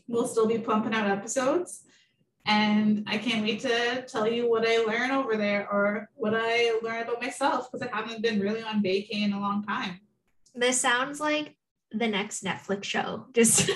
we'll 0.08 0.28
still 0.28 0.46
be 0.46 0.58
pumping 0.58 0.94
out 0.94 1.08
episodes, 1.08 1.84
and 2.46 3.04
I 3.06 3.18
can't 3.18 3.42
wait 3.42 3.60
to 3.60 4.04
tell 4.06 4.26
you 4.26 4.48
what 4.48 4.66
I 4.66 4.78
learn 4.78 5.10
over 5.10 5.36
there 5.36 5.68
or 5.70 6.08
what 6.14 6.34
I 6.34 6.78
learn 6.82 7.02
about 7.02 7.22
myself 7.22 7.70
because 7.70 7.86
I 7.86 7.94
haven't 7.94 8.22
been 8.22 8.40
really 8.40 8.62
on 8.62 8.82
vacay 8.82 9.22
in 9.24 9.32
a 9.32 9.40
long 9.40 9.64
time. 9.64 10.00
This 10.54 10.80
sounds 10.80 11.20
like 11.20 11.56
the 11.90 12.08
next 12.08 12.44
Netflix 12.44 12.84
show. 12.84 13.26
Just 13.32 13.70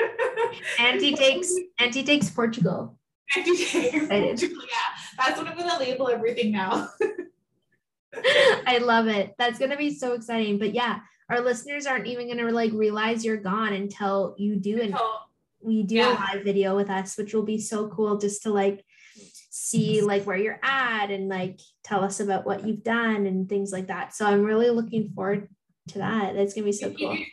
Auntie 0.78 1.14
takes 1.14 1.52
Auntie 1.78 2.04
takes 2.04 2.30
Portugal. 2.30 2.98
Excited. 3.36 3.94
Excited. 3.94 4.42
Yeah, 4.42 4.56
that's 5.18 5.38
what 5.38 5.48
I'm 5.48 5.58
gonna 5.58 5.78
label 5.78 6.08
everything 6.08 6.52
now. 6.52 6.90
I 8.66 8.78
love 8.82 9.08
it. 9.08 9.34
That's 9.38 9.58
gonna 9.58 9.76
be 9.76 9.94
so 9.94 10.12
exciting. 10.14 10.58
But 10.58 10.74
yeah, 10.74 11.00
our 11.30 11.40
listeners 11.40 11.86
aren't 11.86 12.06
even 12.06 12.28
gonna 12.28 12.50
like 12.50 12.72
realize 12.72 13.24
you're 13.24 13.36
gone 13.36 13.72
until 13.72 14.34
you 14.38 14.56
do 14.56 14.80
and 14.80 14.96
we 15.60 15.82
do 15.82 15.96
Yeah. 15.96 16.12
a 16.12 16.36
live 16.36 16.44
video 16.44 16.76
with 16.76 16.90
us, 16.90 17.16
which 17.16 17.34
will 17.34 17.42
be 17.44 17.58
so 17.58 17.88
cool 17.88 18.18
just 18.18 18.42
to 18.44 18.50
like 18.50 18.84
see 19.50 20.02
like 20.02 20.24
where 20.24 20.36
you're 20.36 20.60
at 20.62 21.10
and 21.10 21.28
like 21.28 21.58
tell 21.82 22.04
us 22.04 22.20
about 22.20 22.46
what 22.46 22.66
you've 22.66 22.84
done 22.84 23.26
and 23.26 23.48
things 23.48 23.72
like 23.72 23.88
that. 23.88 24.14
So 24.14 24.26
I'm 24.26 24.44
really 24.44 24.70
looking 24.70 25.10
forward 25.10 25.48
to 25.88 25.98
that. 25.98 26.34
That's 26.34 26.54
gonna 26.54 26.66
be 26.66 26.72
so 26.72 26.90
keep, 26.90 26.98
cool. 26.98 27.16
your, 27.16 27.26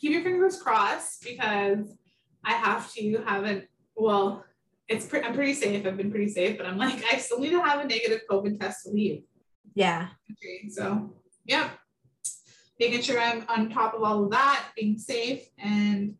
keep 0.00 0.12
your 0.12 0.22
fingers 0.22 0.60
crossed 0.60 1.22
because 1.24 1.96
I 2.44 2.52
have 2.52 2.92
to 2.94 3.16
have 3.26 3.44
it. 3.44 3.68
Well, 3.96 4.44
it's 4.88 5.06
pre- 5.06 5.22
I'm 5.22 5.34
pretty 5.34 5.54
safe. 5.54 5.86
I've 5.86 5.96
been 5.96 6.10
pretty 6.10 6.28
safe, 6.28 6.56
but 6.58 6.66
I'm 6.66 6.78
like 6.78 7.02
I 7.12 7.18
still 7.18 7.40
need 7.40 7.50
to 7.50 7.62
have 7.62 7.80
a 7.84 7.88
negative 7.88 8.20
COVID 8.30 8.60
test 8.60 8.84
to 8.84 8.90
leave. 8.92 9.22
Yeah. 9.74 10.08
So 10.70 11.14
yeah, 11.44 11.70
making 12.78 13.02
sure 13.02 13.20
I'm 13.20 13.44
on 13.48 13.70
top 13.70 13.94
of 13.94 14.02
all 14.02 14.24
of 14.24 14.30
that, 14.30 14.66
being 14.76 14.98
safe, 14.98 15.48
and 15.58 16.14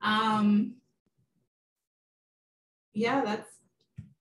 um, 0.00 0.74
yeah, 2.94 3.22
that's 3.24 3.48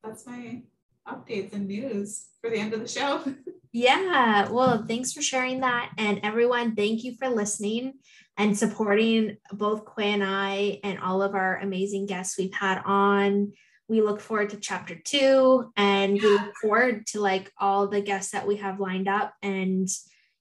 that's 0.04 0.26
my 0.26 0.62
updates 1.08 1.54
and 1.54 1.68
news 1.68 2.28
for 2.42 2.50
the 2.50 2.58
end 2.58 2.74
of 2.74 2.80
the 2.80 2.88
show. 2.88 3.24
Yeah. 3.74 4.50
Well, 4.50 4.84
thanks 4.86 5.14
for 5.14 5.22
sharing 5.22 5.62
that. 5.62 5.94
And 5.98 6.20
everyone, 6.24 6.76
thank 6.76 7.06
you 7.06 7.16
for 7.16 7.30
listening 7.30 7.94
and 8.38 8.58
supporting 8.58 9.38
both 9.54 9.86
Quay 9.86 10.12
and 10.12 10.24
I 10.26 10.80
and 10.84 11.00
all 11.00 11.22
of 11.22 11.36
our 11.36 11.58
amazing 11.58 12.06
guests 12.06 12.38
we've 12.38 12.54
had 12.54 12.82
on. 12.84 13.54
We 13.92 14.02
look 14.02 14.22
forward 14.22 14.52
to 14.52 14.58
chapter 14.58 14.96
two 14.96 15.70
and 15.76 16.14
we 16.14 16.22
look 16.22 16.56
forward 16.62 17.06
to 17.08 17.20
like 17.20 17.52
all 17.60 17.88
the 17.88 18.00
guests 18.00 18.32
that 18.32 18.48
we 18.48 18.56
have 18.56 18.80
lined 18.80 19.10
up. 19.10 19.34
And 19.42 19.90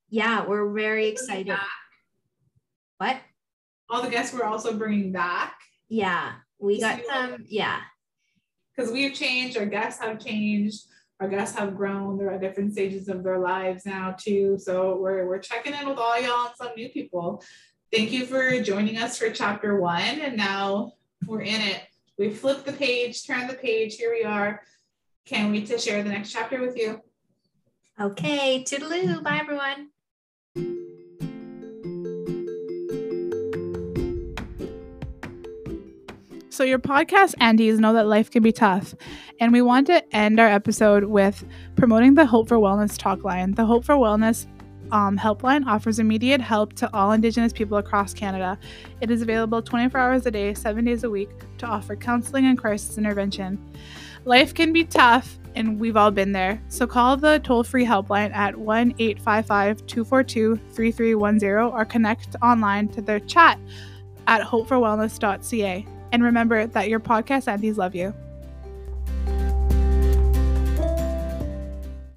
yeah, 0.09 0.47
we're 0.47 0.73
very 0.73 1.09
excited. 1.09 1.59
What? 2.99 3.17
All 3.89 4.03
the 4.03 4.09
guests 4.09 4.33
we're 4.33 4.45
also 4.45 4.73
bringing 4.75 5.11
back. 5.11 5.57
Yeah. 5.89 6.35
We 6.61 6.79
got 6.79 7.01
some, 7.09 7.45
yeah. 7.49 7.81
because 8.81 8.93
we've 8.93 9.15
changed, 9.15 9.57
our 9.57 9.67
guests 9.67 10.01
have 10.01 10.25
changed, 10.25 10.85
our 11.21 11.29
guests 11.29 11.59
have 11.59 11.77
grown. 11.77 12.19
They're 12.19 12.31
at 12.31 12.41
different 12.41 12.73
stages 12.73 13.09
of 13.09 13.23
their 13.23 13.39
lives 13.39 13.85
now 13.85 14.15
too. 14.19 14.59
So 14.59 14.97
we're 14.97 15.27
we're 15.27 15.39
checking 15.39 15.75
in 15.75 15.89
with 15.89 15.99
all 15.99 16.21
y'all 16.21 16.47
and 16.47 16.55
some 16.57 16.71
new 16.77 16.89
people. 16.89 17.43
Thank 17.93 18.13
you 18.13 18.27
for 18.27 18.63
joining 18.63 18.97
us 18.97 19.19
for 19.19 19.31
chapter 19.31 19.81
one, 19.81 20.01
and 20.01 20.37
now 20.37 20.93
we're 21.27 21.43
in 21.43 21.61
it. 21.61 21.83
We 22.21 22.29
flip 22.29 22.65
the 22.67 22.75
page, 22.75 23.27
turn 23.27 23.47
the 23.47 23.55
page. 23.55 23.97
Here 23.97 24.13
we 24.13 24.25
are. 24.25 24.61
Can't 25.25 25.51
wait 25.51 25.67
to 25.69 25.79
share 25.79 26.03
the 26.03 26.11
next 26.11 26.31
chapter 26.31 26.61
with 26.61 26.77
you. 26.77 27.01
Okay. 27.99 28.63
Toodaloo. 28.63 29.23
Bye, 29.23 29.41
everyone. 29.41 29.89
So, 36.51 36.63
your 36.63 36.79
podcast 36.79 37.37
Aunties 37.41 37.81
know 37.81 37.95
that 37.95 38.07
life 38.07 38.31
can 38.31 38.43
be 38.43 38.53
tough. 38.53 38.95
And 39.41 39.51
we 39.51 39.63
want 39.63 39.87
to 39.87 40.05
end 40.15 40.39
our 40.39 40.49
episode 40.49 41.05
with 41.05 41.43
promoting 41.75 42.17
the 42.17 42.27
Hope 42.27 42.49
for 42.49 42.59
Wellness 42.59 42.99
talk 42.99 43.25
line. 43.25 43.53
The 43.53 43.65
Hope 43.65 43.87
for 43.87 43.95
Wellness 43.95 44.45
um, 44.93 45.19
helpline 45.19 45.67
offers 45.67 45.99
immediate 45.99 46.41
help 46.41 46.73
to 46.75 46.95
all 46.95 47.13
Indigenous 47.13 47.53
people 47.53 47.79
across 47.79 48.13
Canada. 48.15 48.59
It 49.01 49.11
is 49.11 49.23
available 49.23 49.63
24 49.63 50.01
hours 50.01 50.27
a 50.27 50.31
day, 50.31 50.55
seven 50.55 50.85
days 50.85 51.05
a 51.05 51.11
week 51.11 51.31
to 51.59 51.67
offer 51.67 51.97
counseling 51.97 52.47
and 52.47 52.59
crisis 52.59 52.99
intervention. 52.99 53.59
Life 54.25 54.55
can 54.55 54.73
be 54.73 54.85
tough, 54.85 55.39
and 55.55 55.81
we've 55.81 55.97
all 55.97 56.11
been 56.11 56.33
there. 56.33 56.63
So 56.69 56.87
call 56.87 57.17
the 57.17 57.41
toll 57.43 57.65
free 57.65 57.85
helpline 57.85 58.35
at 58.35 58.57
1 58.57 58.95
855 58.99 59.87
242 59.87 60.57
3310 60.73 61.73
or 61.73 61.85
connect 61.85 62.37
online 62.43 62.89
to 62.89 63.01
their 63.01 63.21
chat 63.21 63.59
at 64.27 64.43
hopeforwellness.ca. 64.43 65.87
And 66.13 66.23
remember 66.23 66.67
that 66.67 66.89
your 66.89 67.01
podcast 67.01 67.49
aunties 67.49 67.79
love 67.79 67.95
you. 67.95 68.15